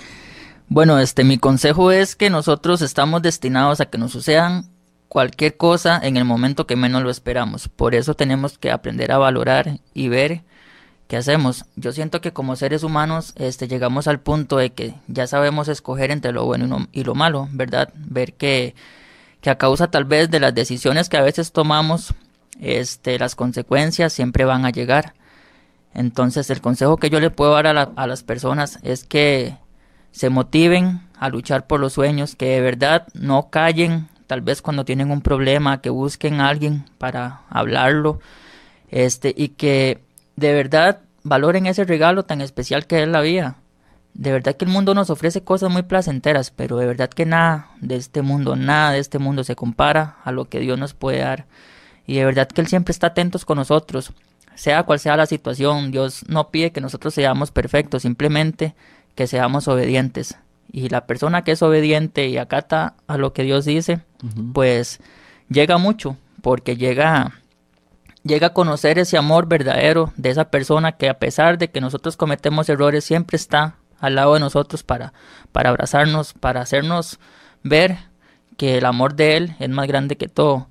Bueno, 0.69 0.99
este, 0.99 1.25
mi 1.25 1.39
consejo 1.39 1.93
es 1.93 2.17
que 2.17 2.31
nosotros 2.31 2.83
estamos 2.83 3.23
destinados 3.23 3.81
a 3.81 3.87
que 3.87 3.99
nos 3.99 4.13
sucedan 4.13 4.71
cualquier 5.09 5.57
cosa 5.57 6.01
en 6.03 6.17
el 6.17 6.25
momento 6.25 6.67
que 6.67 6.77
menos 6.77 7.03
lo 7.03 7.11
esperamos. 7.11 7.69
Por 7.69 7.95
eso 7.95 8.15
tenemos 8.15 8.59
que 8.59 8.71
aprender 8.71 9.13
a 9.13 9.19
valorar 9.19 9.79
y 9.93 10.09
ver 10.09 10.43
qué 11.07 11.17
hacemos. 11.17 11.67
Yo 11.77 11.93
siento 11.93 12.21
que 12.21 12.33
como 12.33 12.57
seres 12.57 12.83
humanos 12.83 13.33
este, 13.37 13.69
llegamos 13.69 14.09
al 14.09 14.21
punto 14.21 14.57
de 14.57 14.73
que 14.73 14.95
ya 15.07 15.27
sabemos 15.27 15.69
escoger 15.69 16.11
entre 16.11 16.33
lo 16.33 16.45
bueno 16.45 16.89
y 16.93 17.05
lo, 17.05 17.15
malo, 17.15 17.49
¿verdad? 17.53 17.91
Ver 17.95 18.33
que, 18.33 18.75
que 19.41 19.51
a 19.51 19.59
causa 19.59 19.91
tal 19.91 20.05
vez 20.07 20.31
de 20.31 20.41
las 20.41 20.55
decisiones 20.55 21.09
que 21.09 21.19
a 21.19 21.23
veces 21.23 21.53
tomamos, 21.53 22.15
este, 22.61 23.19
las 23.19 23.37
consecuencias 23.37 24.13
siempre 24.13 24.45
van 24.45 24.65
a 24.65 24.71
llegar. 24.71 25.15
Entonces 25.93 26.51
el 26.51 26.61
consejo 26.61 26.97
que 26.97 27.11
yo 27.11 27.21
le 27.21 27.31
puedo 27.31 27.53
dar 27.53 27.69
a, 27.69 27.73
la- 27.75 27.93
a 27.95 28.07
las 28.09 28.25
personas 28.25 28.81
es 28.83 29.05
que 29.05 29.57
se 30.15 30.31
motiven 30.31 31.01
a 31.19 31.29
luchar 31.29 31.67
por 31.67 31.81
los 31.81 31.95
sueños, 31.95 32.37
que 32.37 32.47
de 32.47 32.61
verdad 32.61 33.09
no 33.15 33.51
callen, 33.51 34.09
tal 34.29 34.43
vez 34.43 34.63
cuando 34.63 34.85
tienen 34.85 35.11
un 35.11 35.21
problema, 35.21 35.81
que 35.81 35.91
busquen 35.91 36.41
a 36.41 36.49
alguien 36.49 36.85
para 36.99 37.41
hablarlo, 37.51 38.21
este, 38.91 39.35
y 39.37 39.49
que 39.49 39.99
de 40.37 40.55
verdad 40.55 41.01
valoren 41.25 41.67
ese 41.67 41.83
regalo 41.83 42.23
tan 42.23 42.41
especial 42.41 42.87
que 42.87 43.03
es 43.03 43.09
la 43.09 43.23
vida. 43.23 43.57
De 44.13 44.31
verdad 44.31 44.55
que 44.55 44.65
el 44.65 44.71
mundo 44.71 44.95
nos 44.95 45.11
ofrece 45.11 45.43
cosas 45.43 45.69
muy 45.69 45.83
placenteras, 45.83 46.53
pero 46.53 46.77
de 46.77 46.87
verdad 46.87 47.11
que 47.11 47.27
nada 47.27 47.71
de 47.81 47.97
este 47.97 48.23
mundo, 48.23 48.55
nada 48.55 48.93
de 48.93 49.01
este 49.01 49.19
mundo 49.19 49.43
se 49.43 49.57
compara 49.57 50.19
a 50.23 50.31
lo 50.31 50.45
que 50.45 50.61
Dios 50.61 50.79
nos 50.79 50.95
puede 50.95 51.19
dar. 51.19 51.47
Y 52.07 52.15
de 52.19 52.25
verdad 52.25 52.47
que 52.47 52.61
Él 52.61 52.69
siempre 52.69 52.93
está 52.93 53.09
atentos 53.09 53.45
con 53.45 53.59
nosotros, 53.59 54.13
sea 54.55 54.85
cual 54.85 55.01
sea 55.01 55.17
la 55.17 55.27
situación. 55.27 55.91
Dios 55.91 56.25
no 56.29 56.51
pide 56.51 56.71
que 56.71 56.81
nosotros 56.81 57.15
seamos 57.15 57.51
perfectos, 57.51 58.03
simplemente 58.03 58.77
que 59.15 59.27
seamos 59.27 59.69
obedientes. 59.69 60.39
Y 60.71 60.89
la 60.89 61.07
persona 61.07 61.45
que 61.45 61.53
es 61.53 61.63
obediente 61.63 62.29
y 62.29 62.37
acata 62.37 62.95
a 63.07 63.17
lo 63.17 63.33
que 63.33 63.45
Dios 63.45 63.65
dice, 63.65 64.01
pues 64.53 65.01
llega 65.49 65.79
mucho, 65.79 66.17
porque 66.43 66.77
llega 66.77 67.33
llega 68.25 68.49
a 68.49 68.55
conocer 68.55 68.99
ese 68.99 69.19
amor 69.19 69.47
verdadero 69.47 70.13
de 70.17 70.31
esa 70.31 70.47
persona 70.47 70.93
que 70.93 71.11
a 71.11 71.19
pesar 71.19 71.59
de 71.59 71.69
que 71.69 71.83
nosotros 71.83 72.17
cometemos 72.17 72.69
errores 72.69 73.05
siempre 73.05 73.37
está 73.37 73.77
al 74.01 74.15
lado 74.15 74.35
de 74.35 74.41
nosotros 74.41 74.83
para 74.83 75.13
para 75.53 75.71
abrazarnos, 75.71 76.33
para 76.33 76.63
hacernos 76.63 77.21
ver 77.63 77.99
que 78.57 78.79
el 78.79 78.87
amor 78.87 79.15
de 79.15 79.37
él 79.37 79.57
es 79.59 79.69
más 79.69 79.87
grande 79.87 80.17
que 80.17 80.29
todo. 80.29 80.69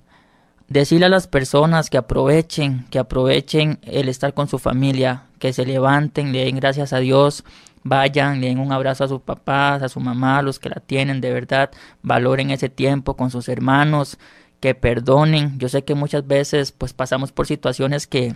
Decirle 0.67 1.05
a 1.05 1.09
las 1.09 1.27
personas 1.27 1.89
que 1.89 1.97
aprovechen, 1.97 2.85
que 2.89 2.99
aprovechen 2.99 3.79
el 3.83 4.09
estar 4.09 4.33
con 4.33 4.47
su 4.47 4.59
familia, 4.59 5.23
que 5.39 5.53
se 5.53 5.65
levanten, 5.65 6.31
le 6.31 6.45
den 6.45 6.55
gracias 6.55 6.93
a 6.93 6.99
Dios, 6.99 7.43
vayan, 7.83 8.41
le 8.41 8.47
den 8.47 8.59
un 8.59 8.71
abrazo 8.71 9.03
a 9.03 9.07
sus 9.07 9.21
papás, 9.21 9.81
a 9.83 9.89
su 9.89 9.99
mamá, 9.99 10.39
a 10.39 10.41
los 10.41 10.59
que 10.59 10.69
la 10.69 10.81
tienen, 10.81 11.21
de 11.21 11.33
verdad, 11.33 11.71
valoren 12.01 12.51
ese 12.51 12.69
tiempo 12.69 13.15
con 13.15 13.31
sus 13.31 13.49
hermanos, 13.49 14.17
que 14.59 14.75
perdonen. 14.75 15.59
Yo 15.59 15.69
sé 15.69 15.83
que 15.83 15.95
muchas 15.95 16.25
veces 16.27 16.71
pues 16.71 16.93
pasamos 16.93 17.31
por 17.31 17.47
situaciones 17.47 18.07
que 18.07 18.35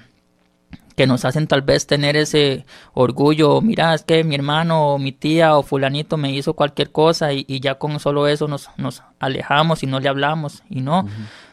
que 0.98 1.06
nos 1.06 1.26
hacen 1.26 1.46
tal 1.46 1.62
vez 1.62 1.86
tener 1.86 2.18
ese 2.18 2.66
orgullo, 2.96 3.62
mira, 3.62 3.94
es 3.94 4.02
que 4.02 4.24
mi 4.24 4.34
hermano 4.34 4.94
o 4.94 4.98
mi 4.98 5.12
tía 5.12 5.56
o 5.56 5.62
fulanito 5.62 6.18
me 6.18 6.34
hizo 6.34 6.56
cualquier 6.56 6.92
cosa 6.92 7.34
y, 7.34 7.46
y 7.48 7.60
ya 7.60 7.76
con 7.76 8.00
solo 8.00 8.28
eso 8.28 8.48
nos, 8.48 8.72
nos 8.78 9.04
alejamos 9.20 9.84
y 9.84 9.86
no 9.86 10.00
le 10.00 10.10
hablamos 10.10 10.64
y 10.72 10.82
no, 10.82 11.08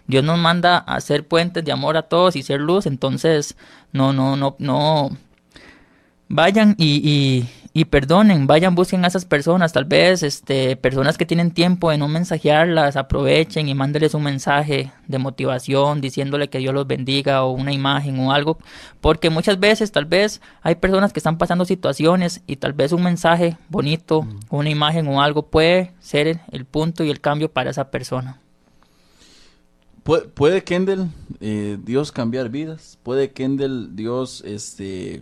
Dios 0.06 0.24
nos 0.24 0.38
manda 0.38 0.78
a 0.78 0.98
ser 1.02 1.28
puentes 1.28 1.62
de 1.62 1.72
amor 1.72 1.98
a 1.98 2.04
todos 2.04 2.36
y 2.36 2.42
ser 2.42 2.58
luz, 2.58 2.86
entonces 2.86 3.54
no, 3.92 4.14
no, 4.14 4.34
no, 4.34 4.56
no, 4.58 5.10
vayan 6.28 6.74
y, 6.78 7.06
y, 7.06 7.48
y 7.76 7.86
perdonen, 7.86 8.46
vayan, 8.46 8.76
busquen 8.76 9.04
a 9.04 9.08
esas 9.08 9.24
personas, 9.24 9.72
tal 9.72 9.84
vez 9.84 10.22
este, 10.22 10.76
personas 10.76 11.18
que 11.18 11.26
tienen 11.26 11.50
tiempo 11.50 11.90
de 11.90 11.98
no 11.98 12.06
mensajearlas, 12.06 12.94
aprovechen 12.94 13.68
y 13.68 13.74
mándeles 13.74 14.14
un 14.14 14.22
mensaje 14.22 14.92
de 15.08 15.18
motivación 15.18 16.00
diciéndole 16.00 16.48
que 16.48 16.58
Dios 16.58 16.72
los 16.72 16.86
bendiga 16.86 17.42
o 17.42 17.50
una 17.50 17.72
imagen 17.72 18.20
o 18.20 18.30
algo, 18.30 18.58
porque 19.00 19.28
muchas 19.28 19.58
veces 19.58 19.90
tal 19.90 20.04
vez 20.04 20.40
hay 20.62 20.76
personas 20.76 21.12
que 21.12 21.18
están 21.18 21.36
pasando 21.36 21.64
situaciones 21.64 22.42
y 22.46 22.56
tal 22.56 22.74
vez 22.74 22.92
un 22.92 23.02
mensaje 23.02 23.58
bonito, 23.68 24.24
una 24.50 24.70
imagen 24.70 25.08
o 25.08 25.20
algo 25.20 25.46
puede 25.46 25.90
ser 25.98 26.42
el, 26.52 26.64
punto 26.66 27.02
y 27.02 27.10
el 27.10 27.20
cambio 27.20 27.50
para 27.50 27.70
esa 27.70 27.90
persona. 27.90 28.40
¿Puede, 30.04 30.28
puede 30.28 30.62
Kendall, 30.62 31.10
eh, 31.40 31.76
Dios 31.82 32.12
cambiar 32.12 32.50
vidas? 32.50 33.00
¿Puede 33.02 33.32
Kendall, 33.32 33.96
Dios, 33.96 34.44
este, 34.46 35.20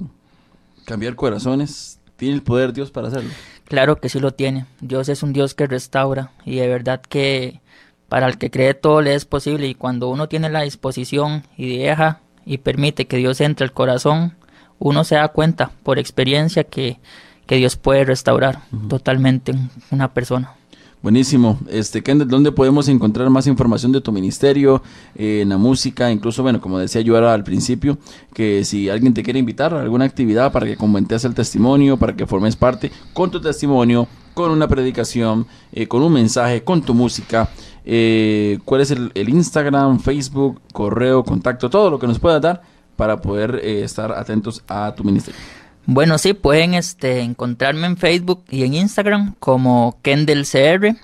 cambiar 0.84 1.14
corazones? 1.16 1.98
¿Tiene 2.22 2.36
el 2.36 2.44
poder 2.44 2.72
Dios 2.72 2.92
para 2.92 3.08
hacerlo? 3.08 3.30
Claro 3.64 3.96
que 3.96 4.08
sí 4.08 4.20
lo 4.20 4.30
tiene. 4.30 4.66
Dios 4.80 5.08
es 5.08 5.24
un 5.24 5.32
Dios 5.32 5.54
que 5.54 5.66
restaura 5.66 6.30
y 6.44 6.54
de 6.54 6.68
verdad 6.68 7.02
que 7.02 7.60
para 8.08 8.28
el 8.28 8.38
que 8.38 8.48
cree 8.48 8.74
todo 8.74 9.02
le 9.02 9.16
es 9.16 9.24
posible 9.24 9.66
y 9.66 9.74
cuando 9.74 10.08
uno 10.08 10.28
tiene 10.28 10.48
la 10.48 10.62
disposición 10.62 11.42
y 11.56 11.78
deja 11.78 12.20
y 12.46 12.58
permite 12.58 13.08
que 13.08 13.16
Dios 13.16 13.40
entre 13.40 13.64
al 13.64 13.72
corazón, 13.72 14.36
uno 14.78 15.02
se 15.02 15.16
da 15.16 15.26
cuenta 15.30 15.72
por 15.82 15.98
experiencia 15.98 16.62
que, 16.62 17.00
que 17.48 17.56
Dios 17.56 17.74
puede 17.74 18.04
restaurar 18.04 18.60
totalmente 18.88 19.54
una 19.90 20.14
persona. 20.14 20.54
Buenísimo. 21.02 21.58
Este, 21.68 22.00
Kendall, 22.00 22.28
¿dónde 22.28 22.52
podemos 22.52 22.86
encontrar 22.86 23.28
más 23.28 23.48
información 23.48 23.90
de 23.90 24.00
tu 24.00 24.12
ministerio, 24.12 24.82
eh, 25.16 25.40
en 25.42 25.48
la 25.48 25.58
música? 25.58 26.12
Incluso, 26.12 26.44
bueno, 26.44 26.60
como 26.60 26.78
decía 26.78 27.00
yo 27.00 27.16
al 27.28 27.42
principio, 27.42 27.98
que 28.32 28.64
si 28.64 28.88
alguien 28.88 29.12
te 29.12 29.24
quiere 29.24 29.40
invitar 29.40 29.74
a 29.74 29.82
alguna 29.82 30.04
actividad 30.04 30.52
para 30.52 30.64
que 30.64 30.76
comentes 30.76 31.24
el 31.24 31.34
testimonio, 31.34 31.96
para 31.96 32.14
que 32.14 32.24
formes 32.24 32.54
parte 32.54 32.92
con 33.14 33.32
tu 33.32 33.40
testimonio, 33.40 34.06
con 34.32 34.52
una 34.52 34.68
predicación, 34.68 35.48
eh, 35.72 35.88
con 35.88 36.02
un 36.02 36.12
mensaje, 36.12 36.62
con 36.62 36.82
tu 36.82 36.94
música, 36.94 37.50
eh, 37.84 38.60
¿cuál 38.64 38.82
es 38.82 38.92
el, 38.92 39.10
el 39.14 39.28
Instagram, 39.28 39.98
Facebook, 39.98 40.60
correo, 40.72 41.24
contacto, 41.24 41.68
todo 41.68 41.90
lo 41.90 41.98
que 41.98 42.06
nos 42.06 42.20
puedas 42.20 42.40
dar 42.40 42.62
para 42.94 43.20
poder 43.20 43.60
eh, 43.64 43.82
estar 43.82 44.12
atentos 44.12 44.62
a 44.68 44.94
tu 44.94 45.02
ministerio? 45.02 45.40
Bueno, 45.86 46.18
sí, 46.18 46.32
pueden 46.32 46.74
este, 46.74 47.18
encontrarme 47.20 47.88
en 47.88 47.96
Facebook 47.96 48.44
y 48.48 48.62
en 48.62 48.74
Instagram 48.74 49.34
como 49.40 49.98
Kendall 50.02 50.46
CR. 50.46 50.94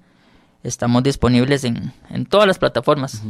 Estamos 0.64 1.04
disponibles 1.04 1.64
en, 1.64 1.94
en 2.10 2.26
todas 2.26 2.48
las 2.48 2.60
plataformas. 2.60 3.22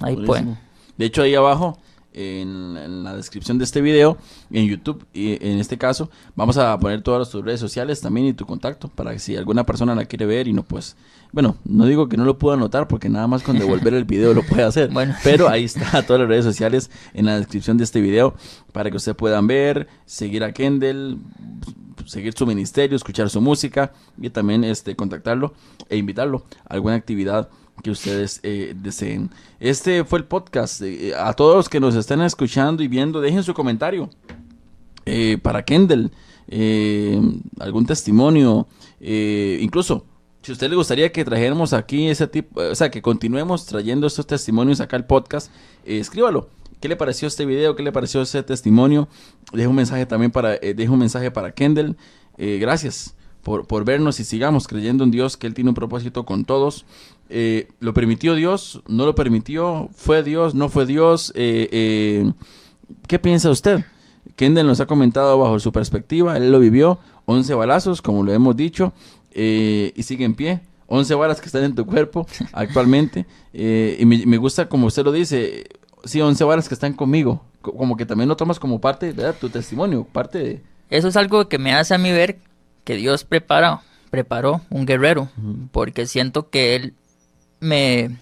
Ahí 0.00 0.14
Buenísimo. 0.14 0.26
pueden. 0.26 0.58
De 0.96 1.04
hecho, 1.06 1.22
ahí 1.22 1.34
abajo, 1.34 1.78
en, 2.12 2.76
en 2.76 3.04
la 3.04 3.14
descripción 3.14 3.58
de 3.58 3.64
este 3.64 3.80
video, 3.82 4.16
en 4.50 4.66
YouTube, 4.66 5.04
y 5.12 5.32
en 5.44 5.58
este 5.58 5.76
caso, 5.76 6.10
vamos 6.34 6.56
a 6.56 6.78
poner 6.78 7.02
todas 7.02 7.28
tus 7.28 7.44
redes 7.44 7.60
sociales 7.60 8.00
también 8.00 8.26
y 8.26 8.32
tu 8.32 8.46
contacto, 8.46 8.88
para 8.88 9.12
que 9.12 9.18
si 9.18 9.36
alguna 9.36 9.64
persona 9.66 9.94
la 9.94 10.06
quiere 10.06 10.26
ver 10.26 10.48
y 10.48 10.52
no, 10.52 10.62
pues, 10.62 10.96
bueno, 11.32 11.56
no 11.64 11.84
digo 11.86 12.08
que 12.08 12.16
no 12.16 12.24
lo 12.24 12.38
pueda 12.38 12.56
anotar, 12.56 12.88
porque 12.88 13.08
nada 13.08 13.26
más 13.26 13.42
con 13.42 13.58
devolver 13.58 13.92
el 13.92 14.04
video 14.04 14.32
lo 14.32 14.42
puede 14.42 14.62
hacer. 14.62 14.90
Bueno. 14.96 15.14
Pero 15.22 15.48
ahí 15.48 15.64
está 15.64 16.02
todas 16.06 16.20
las 16.20 16.28
redes 16.28 16.44
sociales 16.44 16.90
en 17.12 17.26
la 17.26 17.36
descripción 17.36 17.76
de 17.76 17.84
este 17.84 18.00
video, 18.00 18.34
para 18.72 18.90
que 18.90 18.96
ustedes 18.96 19.16
puedan 19.16 19.46
ver, 19.46 19.88
seguir 20.06 20.44
a 20.44 20.52
Kendall, 20.52 21.18
seguir 22.06 22.34
su 22.34 22.46
ministerio, 22.46 22.96
escuchar 22.96 23.28
su 23.30 23.40
música 23.40 23.92
y 24.20 24.30
también 24.30 24.64
este 24.64 24.96
contactarlo 24.96 25.54
e 25.88 25.96
invitarlo 25.96 26.44
a 26.68 26.74
alguna 26.74 26.94
actividad 26.94 27.48
que 27.82 27.90
ustedes 27.90 28.40
eh, 28.42 28.74
deseen. 28.76 29.30
Este 29.60 30.04
fue 30.04 30.20
el 30.20 30.24
podcast. 30.24 30.82
eh, 30.82 31.12
a 31.16 31.32
todos 31.34 31.56
los 31.56 31.68
que 31.68 31.80
nos 31.80 31.94
están 31.94 32.22
escuchando 32.22 32.82
y 32.82 32.88
viendo, 32.88 33.20
dejen 33.20 33.42
su 33.42 33.54
comentario 33.54 34.10
eh, 35.04 35.38
para 35.42 35.64
Kendall, 35.64 36.10
eh, 36.48 37.20
algún 37.60 37.86
testimonio, 37.86 38.66
incluso 39.00 40.06
si 40.42 40.52
a 40.52 40.54
usted 40.54 40.70
le 40.70 40.76
gustaría 40.76 41.10
que 41.10 41.24
trajéramos 41.24 41.72
aquí 41.72 42.08
ese 42.08 42.28
tipo, 42.28 42.60
o 42.60 42.74
sea, 42.74 42.90
que 42.90 43.02
continuemos 43.02 43.66
trayendo 43.66 44.06
estos 44.06 44.26
testimonios 44.26 44.80
acá 44.80 44.96
al 44.96 45.06
podcast, 45.06 45.50
escríbalo. 45.84 46.48
¿Qué 46.80 46.88
le 46.88 46.96
pareció 46.96 47.26
este 47.26 47.46
video? 47.46 47.74
¿Qué 47.74 47.82
le 47.82 47.90
pareció 47.90 48.20
ese 48.20 48.42
testimonio? 48.42 49.08
Deje 49.52 49.66
un 49.66 49.76
mensaje 49.76 50.04
también 50.04 50.30
para, 50.30 50.54
eh, 50.56 50.88
un 50.88 50.98
mensaje 50.98 51.30
para 51.30 51.52
Kendall. 51.52 51.96
Eh, 52.36 52.58
gracias 52.60 53.14
por, 53.42 53.66
por 53.66 53.84
vernos 53.84 54.20
y 54.20 54.24
sigamos 54.24 54.68
creyendo 54.68 55.02
en 55.04 55.10
Dios, 55.10 55.38
que 55.38 55.46
Él 55.46 55.54
tiene 55.54 55.70
un 55.70 55.74
propósito 55.74 56.26
con 56.26 56.44
todos. 56.44 56.84
Eh, 57.30 57.68
¿Lo 57.80 57.94
permitió 57.94 58.34
Dios? 58.34 58.82
¿No 58.88 59.06
lo 59.06 59.14
permitió? 59.14 59.88
¿Fue 59.94 60.22
Dios? 60.22 60.54
¿No 60.54 60.68
fue 60.68 60.84
Dios? 60.84 61.32
¿Qué 61.34 62.34
piensa 63.22 63.50
usted? 63.50 63.84
Kendall 64.36 64.66
nos 64.66 64.80
ha 64.80 64.86
comentado 64.86 65.38
bajo 65.38 65.58
su 65.58 65.72
perspectiva, 65.72 66.36
él 66.36 66.52
lo 66.52 66.60
vivió, 66.60 66.98
11 67.24 67.54
balazos, 67.54 68.02
como 68.02 68.22
lo 68.22 68.32
hemos 68.34 68.54
dicho, 68.54 68.92
y 69.34 70.02
sigue 70.02 70.26
en 70.26 70.34
pie. 70.34 70.60
11 70.88 71.14
balas 71.14 71.40
que 71.40 71.46
están 71.46 71.64
en 71.64 71.74
tu 71.74 71.84
cuerpo 71.84 72.26
actualmente. 72.52 73.26
y 73.52 74.04
me, 74.04 74.24
me 74.26 74.36
gusta 74.36 74.68
como 74.68 74.86
usted 74.86 75.04
lo 75.04 75.10
dice, 75.10 75.64
sí, 76.06 76.20
11 76.20 76.42
balas 76.44 76.68
que 76.68 76.74
están 76.74 76.92
conmigo. 76.94 77.42
co- 77.62 77.72
Como 77.74 77.96
que 77.96 78.06
también 78.06 78.28
lo 78.28 78.36
tomas 78.36 78.58
como 78.58 78.80
parte 78.80 79.12
de 79.12 79.32
tu 79.34 79.48
testimonio, 79.50 80.04
parte 80.04 80.38
de... 80.38 80.62
Eso 80.90 81.08
es 81.08 81.16
algo 81.16 81.48
que 81.48 81.58
me 81.58 81.74
hace 81.74 81.94
a 81.94 81.98
mí 81.98 82.12
ver 82.12 82.38
que 82.84 82.94
Dios 82.96 83.24
prepara, 83.24 83.80
preparó 84.10 84.60
un 84.70 84.86
guerrero, 84.86 85.28
porque 85.72 86.06
siento 86.06 86.48
que 86.50 86.76
Él 86.76 86.94
me, 87.60 88.16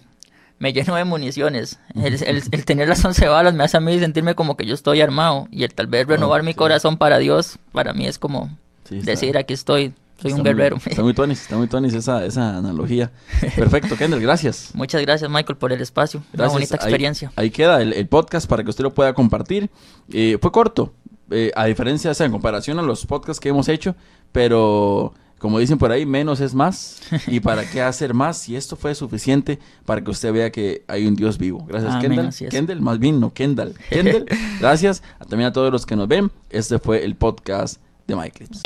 me 0.59 0.72
llenó 0.72 0.95
de 0.97 1.05
municiones. 1.05 1.78
El, 1.95 2.14
el- 2.22 2.43
el 2.51 2.64
tener 2.64 2.89
las 2.89 3.05
11 3.05 3.28
balas 3.28 3.53
me 3.55 3.64
hace 3.64 3.76
a 3.76 3.80
mí 3.80 3.99
sentirme 3.99 4.35
como 4.35 4.57
que 4.57 4.64
yo 4.66 4.74
estoy 4.74 5.01
armado, 5.03 5.47
y 5.51 5.64
el 5.64 5.74
tal 5.74 5.87
vez 5.87 6.07
renovar 6.07 6.43
mi 6.43 6.55
corazón 6.55 6.97
para 6.97 7.18
Dios, 7.18 7.59
para 7.72 7.93
mí 7.93 8.07
es 8.07 8.18
como 8.18 8.57
Sí, 8.89 9.01
decir, 9.01 9.37
aquí 9.39 9.53
estoy, 9.55 9.95
soy 10.21 10.31
está 10.31 10.37
un 10.37 10.43
muy- 10.43 10.45
guerrero. 10.55 10.77
está 10.85 11.03
muy 11.03 11.15
tuanis, 11.15 11.43
está 11.43 11.57
muy 11.57 11.67
tuanis 11.67 11.95
esa, 11.95 12.25
esa 12.25 12.57
analogía. 12.59 13.11
Perfecto, 13.57 13.97
Kendall, 13.97 14.21
gracias. 14.21 14.71
Muchas 14.75 15.03
gracias, 15.03 15.31
Michael, 15.31 15.57
por 15.59 15.73
el 15.73 15.81
espacio. 15.81 16.21
Una 16.21 16.45
Gracias. 16.45 16.53
bonita 16.53 16.75
Ahí- 16.77 16.79
experiencia. 16.81 17.33
Ahí, 17.37 17.51
queda 17.51 17.81
el, 17.83 17.93
el 17.93 18.07
podcast 18.09 18.49
para 18.49 18.62
que 18.65 18.71
usted 18.71 18.85
lo 18.85 18.95
pueda 18.95 19.12
compartir. 19.15 19.71
Eh, 20.12 20.39
fue 20.41 20.51
corto, 20.53 20.93
eh, 21.31 21.51
a 21.57 21.65
diferencia, 21.67 22.11
o 22.11 22.15
sea, 22.15 22.27
en 22.27 22.33
comparación 22.33 22.79
a 22.79 22.83
los 22.83 23.05
podcasts 23.07 23.41
que 23.41 23.49
hemos 23.49 23.69
hecho, 23.69 23.95
pero 24.33 25.12
como 25.39 25.59
dicen 25.59 25.77
por 25.79 25.91
ahí, 25.93 26.07
menos 26.07 26.41
es 26.41 26.55
más. 26.55 27.01
¿Y 27.27 27.41
para 27.41 27.69
qué 27.71 27.83
hacer 27.83 28.15
más 28.15 28.39
si 28.39 28.57
esto 28.57 28.77
fue 28.77 28.95
suficiente 28.95 29.59
para 29.85 30.03
que 30.03 30.11
usted 30.11 30.33
vea 30.33 30.51
que 30.51 30.85
hay 30.89 31.07
un 31.07 31.17
Dios 31.17 31.37
vivo? 31.37 31.65
Gracias, 31.69 31.93
Amén, 31.95 32.12
Kendall. 32.12 32.49
Kendall, 32.51 32.81
más 32.81 32.99
bien, 32.99 33.21
no 33.21 33.33
Kendall. 33.35 33.75
Kendall, 33.91 34.25
gracias. 34.61 35.03
También 35.29 35.49
a 35.49 35.53
todos 35.53 35.71
los 35.71 35.85
que 35.85 35.97
nos 35.97 36.09
ven. 36.09 36.31
Este 36.49 36.79
fue 36.79 37.05
el 37.05 37.15
podcast 37.17 37.79
de 38.07 38.17
MyClips. 38.17 38.62